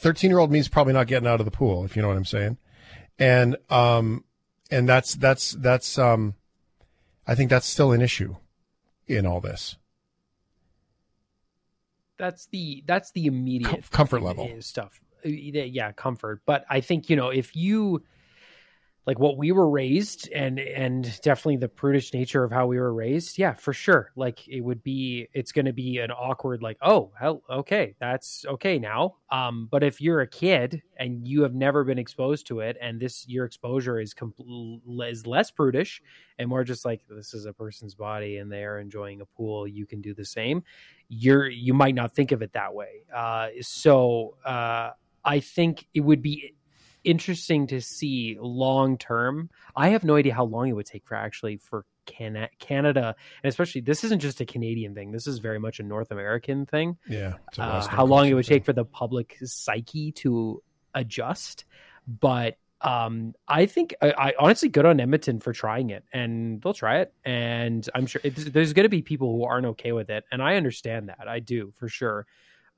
13 0.00 0.30
year 0.30 0.38
old 0.38 0.50
me 0.50 0.58
is 0.58 0.68
probably 0.68 0.94
not 0.94 1.06
getting 1.06 1.28
out 1.28 1.40
of 1.40 1.44
the 1.44 1.50
pool, 1.50 1.84
if 1.84 1.94
you 1.94 2.02
know 2.02 2.08
what 2.08 2.16
I'm 2.16 2.24
saying. 2.24 2.56
And, 3.18 3.56
um, 3.68 4.24
and 4.70 4.88
that's, 4.88 5.14
that's, 5.14 5.52
that's, 5.52 5.98
um, 5.98 6.34
I 7.26 7.34
think 7.34 7.50
that's 7.50 7.66
still 7.66 7.92
an 7.92 8.00
issue 8.00 8.36
in 9.06 9.26
all 9.26 9.40
this. 9.40 9.76
That's 12.16 12.46
the, 12.46 12.82
that's 12.86 13.12
the 13.12 13.26
immediate 13.26 13.68
Com- 13.68 13.82
comfort 13.90 14.22
level 14.22 14.50
stuff. 14.60 15.00
Yeah, 15.22 15.92
comfort. 15.92 16.40
But 16.46 16.64
I 16.70 16.80
think, 16.80 17.10
you 17.10 17.16
know, 17.16 17.28
if 17.28 17.54
you, 17.54 18.02
like 19.06 19.18
what 19.18 19.38
we 19.38 19.50
were 19.50 19.68
raised 19.68 20.28
and 20.30 20.58
and 20.60 21.20
definitely 21.22 21.56
the 21.56 21.68
prudish 21.68 22.12
nature 22.12 22.44
of 22.44 22.52
how 22.52 22.66
we 22.66 22.78
were 22.78 22.92
raised. 22.92 23.38
Yeah 23.38 23.54
for 23.54 23.72
sure. 23.72 24.12
Like 24.14 24.46
it 24.46 24.60
would 24.60 24.82
be 24.82 25.28
it's 25.32 25.52
going 25.52 25.64
to 25.66 25.72
be 25.72 25.98
an 25.98 26.10
awkward 26.10 26.62
like 26.62 26.76
oh 26.82 27.10
hell 27.18 27.42
okay 27.48 27.94
that's 27.98 28.44
okay 28.46 28.78
now. 28.78 29.16
Um 29.30 29.68
but 29.70 29.82
if 29.82 30.00
you're 30.00 30.20
a 30.20 30.26
kid 30.26 30.82
and 30.96 31.26
you 31.26 31.42
have 31.42 31.54
never 31.54 31.82
been 31.82 31.98
exposed 31.98 32.46
to 32.48 32.60
it 32.60 32.76
and 32.80 33.00
this 33.00 33.26
your 33.26 33.46
exposure 33.46 33.98
is 33.98 34.14
compl- 34.14 34.80
is 35.10 35.26
less 35.26 35.50
prudish 35.50 36.02
and 36.38 36.48
more 36.48 36.62
just 36.62 36.84
like 36.84 37.00
this 37.08 37.32
is 37.32 37.46
a 37.46 37.52
person's 37.52 37.94
body 37.94 38.36
and 38.36 38.52
they 38.52 38.64
are 38.64 38.78
enjoying 38.78 39.22
a 39.22 39.26
pool 39.26 39.66
you 39.66 39.86
can 39.86 40.00
do 40.00 40.14
the 40.14 40.24
same 40.24 40.62
you're 41.08 41.48
you 41.48 41.72
might 41.74 41.94
not 41.94 42.14
think 42.14 42.32
of 42.32 42.42
it 42.42 42.52
that 42.52 42.74
way. 42.74 43.02
Uh 43.14 43.48
so 43.62 44.36
uh 44.44 44.90
I 45.24 45.40
think 45.40 45.86
it 45.92 46.00
would 46.00 46.22
be 46.22 46.54
interesting 47.04 47.66
to 47.68 47.80
see 47.80 48.36
long 48.40 48.98
term. 48.98 49.50
I 49.74 49.90
have 49.90 50.04
no 50.04 50.16
idea 50.16 50.34
how 50.34 50.44
long 50.44 50.68
it 50.68 50.72
would 50.72 50.86
take 50.86 51.06
for 51.06 51.14
actually 51.14 51.58
for 51.58 51.84
Can- 52.06 52.48
Canada, 52.58 53.14
and 53.42 53.48
especially 53.48 53.80
this 53.80 54.04
isn't 54.04 54.20
just 54.20 54.40
a 54.40 54.46
Canadian 54.46 54.94
thing. 54.94 55.12
This 55.12 55.26
is 55.26 55.38
very 55.38 55.58
much 55.58 55.80
a 55.80 55.82
North 55.82 56.10
American 56.10 56.66
thing. 56.66 56.98
Yeah, 57.08 57.34
uh, 57.58 57.86
how 57.86 58.04
long 58.04 58.26
it 58.28 58.34
would 58.34 58.46
thing. 58.46 58.58
take 58.58 58.64
for 58.64 58.72
the 58.72 58.84
public 58.84 59.36
psyche 59.42 60.12
to 60.12 60.62
adjust, 60.94 61.64
but 62.06 62.56
um, 62.80 63.34
I 63.46 63.66
think 63.66 63.94
I, 64.00 64.12
I, 64.12 64.34
honestly 64.38 64.70
good 64.70 64.86
on 64.86 65.00
Edmonton 65.00 65.40
for 65.40 65.52
trying 65.52 65.90
it, 65.90 66.04
and 66.12 66.62
they'll 66.62 66.74
try 66.74 67.00
it, 67.00 67.12
and 67.24 67.86
I'm 67.94 68.06
sure 68.06 68.22
there's 68.24 68.72
going 68.72 68.84
to 68.84 68.88
be 68.88 69.02
people 69.02 69.32
who 69.32 69.44
aren't 69.44 69.66
okay 69.66 69.92
with 69.92 70.10
it, 70.10 70.24
and 70.32 70.42
I 70.42 70.56
understand 70.56 71.08
that. 71.10 71.28
I 71.28 71.40
do 71.40 71.72
for 71.78 71.88
sure. 71.88 72.26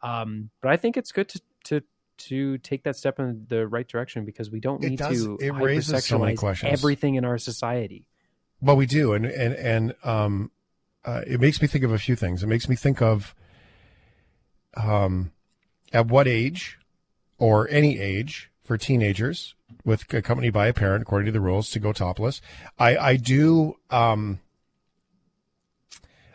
Um, 0.03 0.51
but 0.61 0.73
I 0.73 0.77
think 0.77 0.97
it's 0.97 1.13
good 1.13 1.29
to 1.29 1.41
to 1.65 1.83
to 2.25 2.59
take 2.59 2.85
that 2.85 2.97
step 2.97 3.19
in 3.19 3.47
the 3.49 3.67
right 3.67 3.87
direction 3.87 4.25
because 4.25 4.51
we 4.51 4.61
don't 4.61 4.81
need 4.81 4.99
does, 4.99 5.25
to 5.25 5.39
it 5.41 5.51
raises 5.51 6.05
so 6.05 6.19
many 6.19 6.35
questions. 6.35 6.73
everything 6.73 7.15
in 7.15 7.25
our 7.25 7.39
society. 7.39 8.07
Well, 8.61 8.77
we 8.77 8.87
do, 8.87 9.13
and 9.13 9.27
and 9.27 9.55
and 9.55 9.95
um, 10.05 10.51
uh, 11.05 11.23
it 11.27 11.41
makes 11.41 11.61
me 11.61 11.69
think 11.69 11.85
of 11.85 11.93
a 11.93 11.99
few 11.99 12.17
things. 12.17 12.43
It 12.43 12.47
makes 12.47 12.69
me 12.69 12.77
think 12.77 13.03
of 13.03 13.35
um, 14.77 15.33
at 15.93 16.07
what 16.07 16.29
age 16.29 16.79
or 17.39 17.69
any 17.71 17.99
age 17.99 18.51
for 18.63 18.79
teenagers 18.79 19.55
with 19.85 20.13
accompanied 20.15 20.53
by 20.53 20.69
a 20.69 20.73
parent, 20.73 21.03
according 21.03 21.27
to 21.27 21.33
the 21.33 21.41
rules, 21.41 21.71
to 21.71 21.81
go 21.81 21.93
topless. 21.93 22.41
I 22.79 22.97
I 22.97 23.17
do 23.17 23.77
um, 23.91 24.41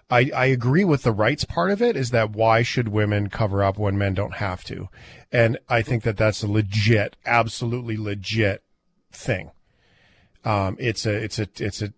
I, 0.10 0.32
I 0.34 0.45
agree 0.45 0.86
with 0.86 1.03
the 1.03 1.12
rights 1.12 1.43
part 1.43 1.70
of 1.72 1.82
it 1.82 1.97
is 1.97 2.12
that 2.12 2.32
why 2.32 2.62
should 2.62 2.88
women 2.88 3.30
cover 3.30 3.64
up 3.64 3.78
when 3.78 3.97
men 3.97 4.14
don't 4.14 4.36
have 4.36 4.64
to? 4.66 4.89
And 5.32 5.58
I 5.68 5.82
think 5.82 6.03
that 6.03 6.18
that's 6.18 6.43
a 6.43 6.47
legit, 6.47 7.18
absolutely 7.26 7.97
legit 7.97 8.64
thing. 9.12 9.51
Um, 10.45 10.78
it's 10.80 11.05
a, 11.05 11.14
it's 11.14 11.39
a, 11.39 11.49
it's 11.58 11.82
a, 11.82 11.93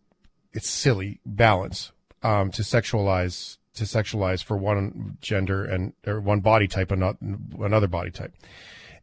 it's 0.53 0.67
silly 0.67 1.19
balance, 1.23 1.91
um, 2.23 2.49
to 2.51 2.63
sexualize, 2.63 3.57
to 3.75 3.83
sexualize 3.83 4.43
for 4.43 4.57
one 4.57 5.17
gender 5.21 5.63
and, 5.63 5.93
or 6.07 6.19
one 6.19 6.39
body 6.39 6.67
type 6.67 6.91
and 6.91 6.99
not 6.99 7.17
another 7.21 7.87
body 7.87 8.09
type. 8.09 8.33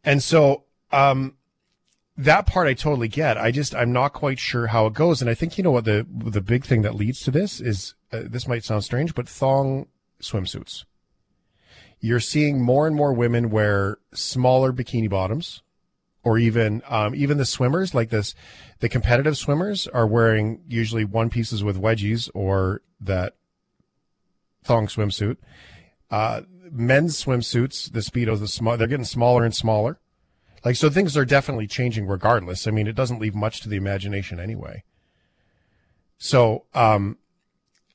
And 0.03 0.21
so, 0.21 0.63
um, 0.91 1.37
that 2.17 2.47
part 2.47 2.67
I 2.67 2.73
totally 2.73 3.07
get. 3.07 3.37
I 3.37 3.51
just 3.51 3.75
I'm 3.75 3.91
not 3.91 4.13
quite 4.13 4.39
sure 4.39 4.67
how 4.67 4.87
it 4.87 4.93
goes, 4.93 5.21
and 5.21 5.29
I 5.29 5.35
think 5.35 5.57
you 5.57 5.63
know 5.63 5.71
what 5.71 5.85
the 5.85 6.05
the 6.09 6.41
big 6.41 6.65
thing 6.65 6.81
that 6.81 6.95
leads 6.95 7.21
to 7.21 7.31
this 7.31 7.61
is 7.61 7.93
uh, 8.11 8.21
this 8.23 8.47
might 8.47 8.63
sound 8.63 8.83
strange, 8.83 9.13
but 9.13 9.27
thong 9.27 9.87
swimsuits. 10.21 10.85
You're 11.99 12.19
seeing 12.19 12.61
more 12.61 12.87
and 12.87 12.95
more 12.95 13.13
women 13.13 13.49
wear 13.49 13.97
smaller 14.13 14.71
bikini 14.71 15.09
bottoms, 15.09 15.63
or 16.23 16.37
even 16.37 16.81
um, 16.87 17.15
even 17.15 17.37
the 17.37 17.45
swimmers 17.45 17.95
like 17.95 18.09
this. 18.09 18.35
The 18.79 18.89
competitive 18.89 19.37
swimmers 19.37 19.87
are 19.87 20.05
wearing 20.05 20.61
usually 20.67 21.05
one 21.05 21.29
pieces 21.29 21.63
with 21.63 21.81
wedgies 21.81 22.29
or 22.33 22.81
that 23.01 23.35
thong 24.63 24.87
swimsuit. 24.87 25.37
Uh, 26.11 26.41
men's 26.71 27.23
swimsuits, 27.23 27.91
the 27.91 27.99
speedos, 27.99 28.39
the 28.39 28.47
small, 28.47 28.77
they're 28.77 28.87
getting 28.87 29.05
smaller 29.05 29.43
and 29.43 29.55
smaller. 29.55 29.99
Like 30.63 30.75
so, 30.75 30.89
things 30.89 31.15
are 31.15 31.25
definitely 31.25 31.67
changing. 31.67 32.07
Regardless, 32.07 32.67
I 32.67 32.71
mean, 32.71 32.87
it 32.87 32.95
doesn't 32.95 33.19
leave 33.19 33.35
much 33.35 33.61
to 33.61 33.69
the 33.69 33.77
imagination 33.77 34.39
anyway. 34.39 34.83
So, 36.17 36.65
um, 36.73 37.17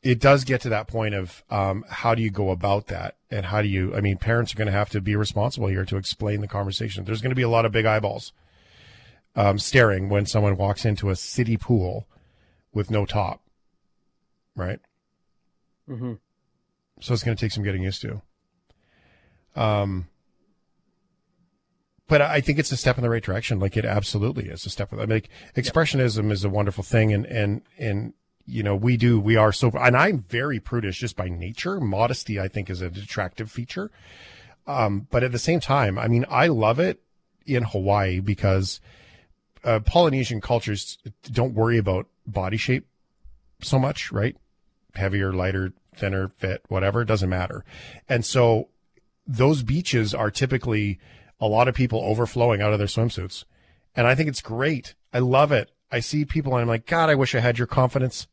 it 0.03 0.21
does 0.21 0.45
get 0.45 0.61
to 0.63 0.69
that 0.71 0.89
point 0.89 1.15
of 1.15 1.45
um, 1.49 1.85
how 1.89 2.15
do 2.15 2.23
you 2.23 2.31
go 2.31 2.51
about 2.51 2.89
that, 2.89 3.17
and 3.31 3.47
how 3.47 3.63
do 3.63 3.69
you? 3.69 3.95
I 3.95 4.01
mean, 4.01 4.19
parents 4.19 4.53
are 4.53 4.57
going 4.57 4.67
to 4.67 4.73
have 4.73 4.91
to 4.91 5.01
be 5.01 5.15
responsible 5.15 5.69
here 5.69 5.85
to 5.85 5.97
explain 5.97 6.41
the 6.41 6.49
conversation. 6.49 7.05
There's 7.05 7.23
going 7.23 7.31
to 7.31 7.37
be 7.37 7.43
a 7.43 7.49
lot 7.49 7.65
of 7.65 7.73
big 7.73 7.87
eyeballs 7.87 8.33
um, 9.37 9.59
staring 9.59 10.09
when 10.09 10.27
someone 10.27 10.57
walks 10.57 10.85
into 10.85 11.11
a 11.11 11.17
city 11.17 11.57
pool 11.57 12.07
with 12.73 12.91
no 12.91 13.07
top, 13.07 13.43
right? 14.57 14.81
Mm-hmm. 15.89 16.15
So 17.01 17.15
it's 17.15 17.23
going 17.23 17.37
to 17.37 17.41
take 17.41 17.53
some 17.53 17.65
getting 17.65 17.83
used 17.83 18.03
to. 18.03 18.23
Um, 19.55 20.09
but 22.09 22.21
I 22.21 22.41
think 22.41 22.59
it's 22.59 22.73
a 22.73 22.77
step 22.77 22.99
in 22.99 23.03
the 23.03 23.11
right 23.11 23.23
direction. 23.23 23.59
Like 23.59 23.77
it 23.77 23.85
absolutely 23.85 24.49
is 24.49 24.67
a 24.67 24.71
step. 24.71 24.93
I 24.93 24.97
mean, 24.97 25.09
like 25.09 25.29
expressionism 25.57 26.31
is 26.31 26.45
a 26.45 26.51
wonderful 26.51 26.85
thing, 26.85 27.13
and 27.13 27.25
and 27.27 27.63
and 27.79 28.15
you 28.47 28.63
know 28.63 28.75
we 28.75 28.97
do 28.97 29.21
we 29.21 29.37
are 29.37 29.53
so. 29.53 29.71
And 29.71 29.97
I'm 29.97 30.25
very 30.29 30.61
prudish 30.61 30.99
just 30.99 31.17
by 31.17 31.29
nature. 31.29 31.81
Modesty, 31.81 32.41
I 32.41 32.49
think, 32.49 32.71
is 32.71 32.83
an 32.83 32.97
attractive 32.97 33.51
feature. 33.51 33.91
Um, 34.67 35.07
but 35.11 35.25
at 35.25 35.33
the 35.33 35.39
same 35.39 35.61
time, 35.61 35.99
I 35.99 36.09
mean, 36.09 36.25
I 36.29 36.47
love 36.47 36.79
it 36.79 37.01
in 37.47 37.65
Hawaii 37.65 38.21
because 38.21 38.81
uh, 39.65 39.81
Polynesian 39.81 40.41
cultures 40.41 40.99
don't 41.25 41.55
worry 41.55 41.79
about 41.79 42.07
body 42.27 42.57
shape 42.57 42.87
so 43.61 43.79
much, 43.79 44.13
right? 44.13 44.37
Heavier, 44.95 45.33
lighter, 45.33 45.73
thinner, 45.95 46.29
fit, 46.29 46.63
whatever, 46.69 47.05
doesn't 47.05 47.29
matter. 47.29 47.65
And 48.09 48.25
so 48.25 48.69
those 49.27 49.63
beaches 49.63 50.15
are 50.15 50.31
typically 50.31 50.99
a 51.41 51.47
lot 51.47 51.69
of 51.69 51.75
people 51.75 52.01
overflowing 52.01 52.61
out 52.61 52.73
of 52.73 52.79
their 52.79 52.89
swimsuits. 52.89 53.45
And 53.95 54.07
I 54.07 54.15
think 54.15 54.29
it's 54.29 54.43
great. 54.43 54.95
I 55.13 55.19
love 55.19 55.53
it. 55.53 55.71
I 55.93 56.01
see 56.01 56.25
people 56.25 56.55
and 56.55 56.63
I'm 56.63 56.69
like, 56.69 56.87
God, 56.87 57.11
I 57.11 57.15
wish 57.15 57.35
I 57.35 57.41
had 57.41 57.59
your 57.59 57.67
confidence. 57.69 58.27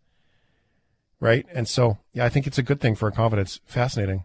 Right. 1.20 1.46
And 1.54 1.68
so, 1.68 1.98
yeah, 2.14 2.24
I 2.24 2.30
think 2.30 2.48
it's 2.48 2.58
a 2.58 2.64
good 2.64 2.80
thing 2.80 2.96
for 2.96 3.12
confidence. 3.12 3.60
Fascinating. 3.66 4.24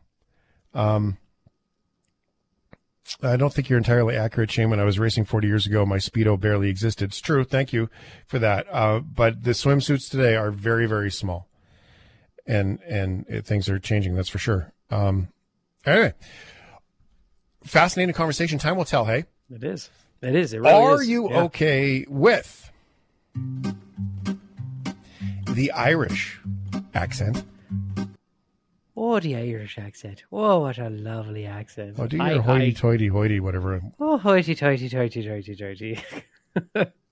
Um, 0.73 1.19
I 3.23 3.37
don't 3.37 3.53
think 3.53 3.69
you're 3.69 3.77
entirely 3.79 4.17
accurate, 4.17 4.51
Shane. 4.53 4.71
When 4.71 4.81
I 4.81 4.85
was 4.85 4.99
racing 4.99 5.25
40 5.25 5.47
years 5.49 5.67
ago, 5.67 5.85
my 5.85 5.99
Speedo 5.99 6.39
barely 6.41 6.71
existed. 6.71 7.07
It's 7.11 7.21
true. 7.21 7.45
Thank 7.45 7.73
you 7.73 7.91
for 8.27 8.39
that. 8.39 8.67
Uh, 8.73 9.01
but 9.01 9.43
the 9.43 9.51
swimsuits 9.51 10.09
today 10.09 10.37
are 10.37 10.51
very, 10.53 10.87
very 10.87 11.11
small. 11.11 11.49
And, 12.47 12.81
and 12.89 13.27
it, 13.29 13.45
things 13.45 13.69
are 13.69 13.79
changing. 13.79 14.15
That's 14.15 14.29
for 14.29 14.39
sure. 14.39 14.71
Um, 14.91 15.29
anyway, 15.85 16.15
fascinating 17.65 18.15
conversation. 18.15 18.59
Time 18.59 18.77
will 18.77 18.85
tell. 18.85 19.05
Hey, 19.07 19.25
It 19.51 19.65
is. 19.65 19.91
It 20.23 20.35
is. 20.35 20.53
It 20.53 20.61
really 20.61 20.73
are 20.73 21.03
is. 21.03 21.09
you 21.09 21.29
Yeah. 21.31 21.43
okay 21.45 22.07
with 22.09 22.71
the 25.55 25.73
Irish 25.73 26.41
accent? 26.95 27.45
Oh, 28.97 29.19
the 29.19 29.37
Irish 29.37 29.79
accent. 29.79 30.25
Oh, 30.31 30.61
what 30.61 30.79
a 30.79 30.89
lovely 30.89 31.47
accent. 31.47 31.97
Oh, 31.99 32.07
do 32.07 32.17
your 32.17 32.43
hoity-toity, 32.43 33.09
hoity, 33.09 33.41
whatever. 33.41 33.83
Oh, 33.99 34.19
hoity 34.19 34.55
toity 34.55 34.89
toity 34.89 35.25
toity 35.25 35.57
toity. 35.57 36.01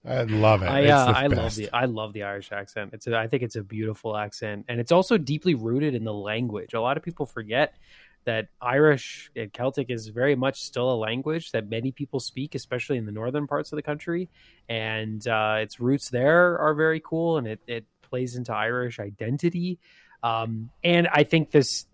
I 0.05 0.23
love 0.25 0.63
it. 0.63 0.67
I 0.67 0.89
uh, 0.89 1.13
I 1.13 1.27
love 1.29 1.55
the 1.55 1.71
I 1.73 1.85
love 1.85 2.13
the 2.13 2.25
Irish 2.25 2.51
accent. 2.51 2.91
It's 2.93 3.07
a, 3.07 3.17
I 3.17 3.29
think 3.29 3.43
it's 3.43 3.57
a 3.57 3.63
beautiful 3.63 4.17
accent, 4.17 4.67
and 4.69 4.81
it's 4.81 4.91
also 4.91 5.17
deeply 5.19 5.55
rooted 5.55 5.95
in 5.95 6.05
the 6.05 6.15
language. 6.15 6.75
A 6.75 6.81
lot 6.81 6.97
of 6.97 7.03
people 7.03 7.27
forget 7.27 7.77
that 8.25 8.49
Irish 8.61 9.31
and 9.35 9.53
Celtic 9.53 9.91
is 9.91 10.09
very 10.09 10.35
much 10.35 10.63
still 10.63 10.93
a 10.93 10.97
language 10.97 11.53
that 11.53 11.69
many 11.69 11.93
people 11.93 12.21
speak, 12.21 12.55
especially 12.55 12.99
in 12.99 13.07
the 13.07 13.13
northern 13.13 13.47
parts 13.47 13.73
of 13.73 13.77
the 13.77 13.83
country, 13.83 14.29
and 14.69 15.27
uh, 15.27 15.57
its 15.61 15.81
roots 15.81 16.11
there 16.11 16.59
are 16.59 16.75
very 16.75 17.01
cool, 17.01 17.39
and 17.39 17.47
it 17.47 17.61
it 17.67 17.85
plays 18.03 18.37
into 18.37 18.55
Irish 18.55 18.99
identity. 18.99 19.79
Um, 20.23 20.71
and 20.85 21.09
I 21.09 21.25
think 21.25 21.51
this 21.51 21.87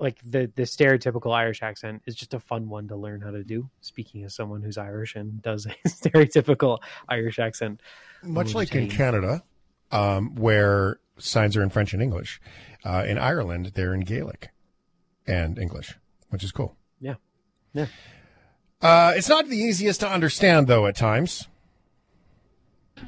like 0.00 0.18
the 0.24 0.50
the 0.54 0.62
stereotypical 0.62 1.34
Irish 1.34 1.62
accent 1.62 2.02
is 2.06 2.16
just 2.16 2.34
a 2.34 2.40
fun 2.40 2.68
one 2.68 2.88
to 2.88 2.96
learn 2.96 3.20
how 3.20 3.30
to 3.30 3.44
do. 3.44 3.70
Speaking 3.80 4.24
as 4.24 4.34
someone 4.34 4.62
who's 4.62 4.78
Irish 4.78 5.14
and 5.14 5.40
does 5.42 5.66
a 5.84 5.88
stereotypical 5.88 6.78
Irish 7.08 7.38
accent, 7.38 7.80
Much 8.22 8.54
like 8.54 8.74
in. 8.74 8.88
Canada, 8.88 9.42
um, 9.92 10.34
where 10.34 10.98
signs 11.18 11.56
are 11.56 11.62
in 11.62 11.70
French 11.70 11.92
and 11.92 12.02
English. 12.02 12.40
Uh, 12.82 13.04
in 13.06 13.18
Ireland, 13.18 13.72
they're 13.74 13.94
in 13.94 14.00
Gaelic 14.00 14.48
and 15.30 15.58
English, 15.58 15.94
which 16.30 16.44
is 16.44 16.52
cool. 16.52 16.76
Yeah. 17.00 17.14
Yeah. 17.72 17.86
Uh, 18.82 19.12
it's 19.14 19.28
not 19.28 19.48
the 19.48 19.56
easiest 19.56 20.00
to 20.00 20.08
understand, 20.08 20.66
though, 20.66 20.86
at 20.86 20.96
times. 20.96 21.46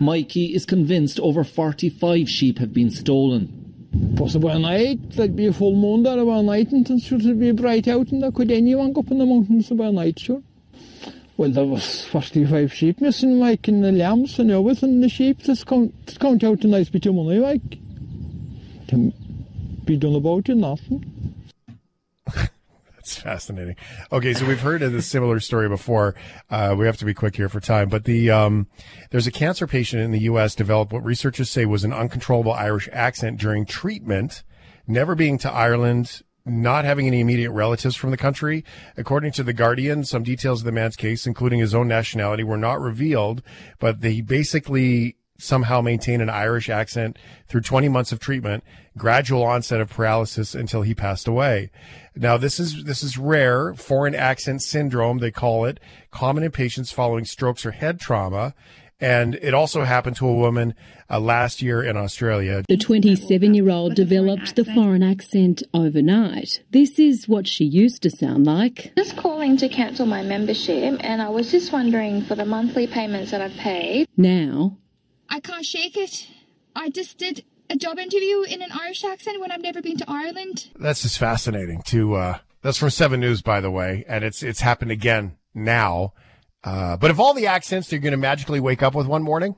Mikey 0.00 0.54
is 0.54 0.64
convinced 0.64 1.20
over 1.20 1.44
45 1.44 2.28
sheep 2.28 2.58
have 2.58 2.72
been 2.72 2.90
stolen. 2.90 3.58
Possible 4.16 4.48
a 4.48 4.58
night, 4.58 5.10
there'd 5.12 5.36
be 5.36 5.46
a 5.46 5.52
full 5.52 5.74
moon 5.74 6.02
there 6.02 6.18
about 6.18 6.44
night, 6.44 6.72
and 6.72 6.88
it 6.88 7.00
should 7.00 7.38
be 7.38 7.52
bright 7.52 7.88
out, 7.88 8.10
and 8.10 8.22
there 8.22 8.32
could 8.32 8.50
anyone 8.50 8.92
go 8.92 9.00
up 9.00 9.10
in 9.10 9.18
the 9.18 9.26
mountains 9.26 9.70
about 9.70 9.92
night, 9.92 10.18
sure. 10.18 10.42
Well, 11.36 11.50
there 11.50 11.66
was 11.66 12.04
45 12.06 12.72
sheep 12.72 13.00
missing, 13.00 13.38
like, 13.38 13.68
and 13.68 13.84
the 13.84 13.92
lambs 13.92 14.38
and 14.38 14.50
everything, 14.50 15.00
the 15.00 15.08
sheep, 15.08 15.42
just 15.42 15.66
count, 15.66 15.94
just 16.06 16.20
count 16.20 16.42
out 16.44 16.64
a 16.64 16.68
nice 16.68 16.88
bit 16.88 17.06
of 17.06 17.14
money, 17.14 17.38
like. 17.38 17.78
To 18.88 19.12
be 19.84 19.96
done 19.96 20.14
about 20.14 20.48
it, 20.48 20.56
nothing. 20.56 21.11
It's 23.02 23.16
fascinating. 23.16 23.74
Okay, 24.12 24.32
so 24.32 24.46
we've 24.46 24.60
heard 24.60 24.80
this 24.80 25.08
similar 25.08 25.40
story 25.40 25.68
before. 25.68 26.14
Uh, 26.48 26.76
we 26.78 26.86
have 26.86 26.98
to 26.98 27.04
be 27.04 27.12
quick 27.12 27.34
here 27.34 27.48
for 27.48 27.58
time, 27.58 27.88
but 27.88 28.04
the 28.04 28.30
um, 28.30 28.68
there's 29.10 29.26
a 29.26 29.32
cancer 29.32 29.66
patient 29.66 30.02
in 30.02 30.12
the 30.12 30.20
U.S. 30.20 30.54
developed 30.54 30.92
what 30.92 31.04
researchers 31.04 31.50
say 31.50 31.66
was 31.66 31.82
an 31.82 31.92
uncontrollable 31.92 32.52
Irish 32.52 32.88
accent 32.92 33.40
during 33.40 33.66
treatment, 33.66 34.44
never 34.86 35.16
being 35.16 35.36
to 35.38 35.50
Ireland, 35.50 36.22
not 36.46 36.84
having 36.84 37.08
any 37.08 37.18
immediate 37.18 37.50
relatives 37.50 37.96
from 37.96 38.12
the 38.12 38.16
country. 38.16 38.64
According 38.96 39.32
to 39.32 39.42
the 39.42 39.52
Guardian, 39.52 40.04
some 40.04 40.22
details 40.22 40.60
of 40.60 40.64
the 40.64 40.70
man's 40.70 40.94
case, 40.94 41.26
including 41.26 41.58
his 41.58 41.74
own 41.74 41.88
nationality, 41.88 42.44
were 42.44 42.56
not 42.56 42.80
revealed, 42.80 43.42
but 43.80 44.00
they 44.00 44.20
basically 44.20 45.16
somehow 45.42 45.80
maintain 45.80 46.20
an 46.20 46.30
Irish 46.30 46.68
accent 46.68 47.18
through 47.48 47.62
20 47.62 47.88
months 47.88 48.12
of 48.12 48.20
treatment, 48.20 48.62
gradual 48.96 49.42
onset 49.42 49.80
of 49.80 49.90
paralysis 49.90 50.54
until 50.54 50.82
he 50.82 50.94
passed 50.94 51.26
away. 51.26 51.70
Now, 52.14 52.36
this 52.36 52.60
is, 52.60 52.84
this 52.84 53.02
is 53.02 53.16
rare. 53.16 53.74
Foreign 53.74 54.14
accent 54.14 54.62
syndrome, 54.62 55.18
they 55.18 55.30
call 55.30 55.64
it, 55.64 55.80
common 56.10 56.44
in 56.44 56.50
patients 56.50 56.92
following 56.92 57.24
strokes 57.24 57.64
or 57.64 57.70
head 57.70 58.00
trauma. 58.00 58.54
And 59.02 59.34
it 59.42 59.52
also 59.52 59.82
happened 59.82 60.14
to 60.16 60.28
a 60.28 60.32
woman 60.32 60.74
uh, 61.10 61.18
last 61.18 61.60
year 61.60 61.82
in 61.82 61.96
Australia. 61.96 62.62
The 62.68 62.76
27 62.76 63.52
year 63.52 63.68
old 63.68 63.96
developed 63.96 64.54
the 64.54 64.64
foreign 64.64 65.02
accent 65.02 65.60
overnight. 65.74 66.62
This 66.70 67.00
is 67.00 67.26
what 67.26 67.48
she 67.48 67.64
used 67.64 68.02
to 68.02 68.10
sound 68.10 68.46
like. 68.46 68.92
Just 68.96 69.16
calling 69.16 69.56
to 69.56 69.68
cancel 69.68 70.06
my 70.06 70.22
membership, 70.22 71.00
and 71.00 71.20
I 71.20 71.30
was 71.30 71.50
just 71.50 71.72
wondering 71.72 72.22
for 72.22 72.36
the 72.36 72.44
monthly 72.44 72.86
payments 72.86 73.32
that 73.32 73.40
I've 73.40 73.56
paid. 73.56 74.06
Now, 74.16 74.76
I 75.28 75.40
can't 75.40 75.66
shake 75.66 75.96
it. 75.96 76.28
I 76.76 76.88
just 76.88 77.18
did 77.18 77.44
a 77.72 77.76
job 77.76 77.98
interview 77.98 78.42
in 78.42 78.62
an 78.62 78.70
Irish 78.70 79.02
accent 79.02 79.40
when 79.40 79.50
I've 79.50 79.62
never 79.62 79.80
been 79.80 79.96
to 79.96 80.04
Ireland. 80.06 80.68
That's 80.78 81.02
just 81.02 81.18
fascinating 81.18 81.80
to, 81.86 82.14
uh, 82.14 82.38
that's 82.60 82.76
from 82.76 82.90
Seven 82.90 83.18
News, 83.18 83.40
by 83.40 83.60
the 83.60 83.70
way. 83.70 84.04
And 84.06 84.22
it's, 84.24 84.42
it's 84.42 84.60
happened 84.60 84.90
again 84.90 85.38
now. 85.54 86.12
Uh, 86.62 86.96
but 86.98 87.10
of 87.10 87.18
all 87.18 87.32
the 87.34 87.46
accents 87.46 87.90
you're 87.90 88.00
going 88.00 88.12
to 88.12 88.18
magically 88.18 88.60
wake 88.60 88.82
up 88.82 88.94
with 88.94 89.06
one 89.06 89.22
morning, 89.22 89.56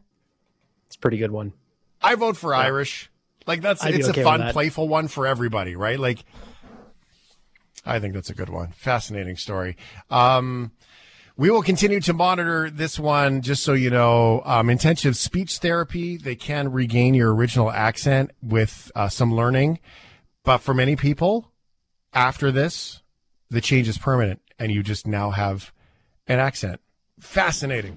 it's 0.87 0.97
a 0.97 0.99
pretty 0.99 1.19
good 1.19 1.33
one. 1.33 1.53
I 2.01 2.15
vote 2.15 2.37
for 2.37 2.55
Irish. 2.55 3.11
Like 3.47 3.61
that's, 3.61 3.85
I'd 3.85 3.97
it's 3.97 4.09
okay 4.09 4.23
a 4.23 4.25
fun, 4.25 4.53
playful 4.53 4.89
one 4.89 5.09
for 5.09 5.27
everybody, 5.27 5.75
right? 5.75 5.99
Like, 5.99 6.25
I 7.85 7.99
think 7.99 8.15
that's 8.15 8.31
a 8.31 8.35
good 8.35 8.49
one. 8.49 8.69
Fascinating 8.69 9.37
story. 9.37 9.77
Um, 10.09 10.71
we 11.37 11.51
will 11.51 11.63
continue 11.63 12.01
to 12.01 12.13
monitor 12.13 12.71
this 12.71 12.99
one, 12.99 13.43
just 13.43 13.65
so 13.65 13.73
you 13.73 13.91
know. 13.91 14.43
Um, 14.45 14.71
intensive 14.71 15.17
speech 15.17 15.59
therapy, 15.59 16.17
they 16.17 16.37
can 16.37 16.71
regain 16.71 17.15
your 17.15 17.35
original 17.35 17.71
accent 17.71 18.31
with 18.41 18.93
uh, 18.95 19.09
some 19.09 19.35
learning. 19.35 19.81
But 20.45 20.59
for 20.59 20.75
many 20.75 20.95
people, 20.95 21.51
after 22.13 22.53
this, 22.53 23.03
the 23.51 23.61
change 23.61 23.89
is 23.89 23.99
permanent 23.99 24.41
and 24.59 24.71
you 24.71 24.83
just 24.83 25.07
now 25.07 25.31
have 25.31 25.73
an 26.29 26.39
accent. 26.39 26.81
Fascinating. 27.19 27.97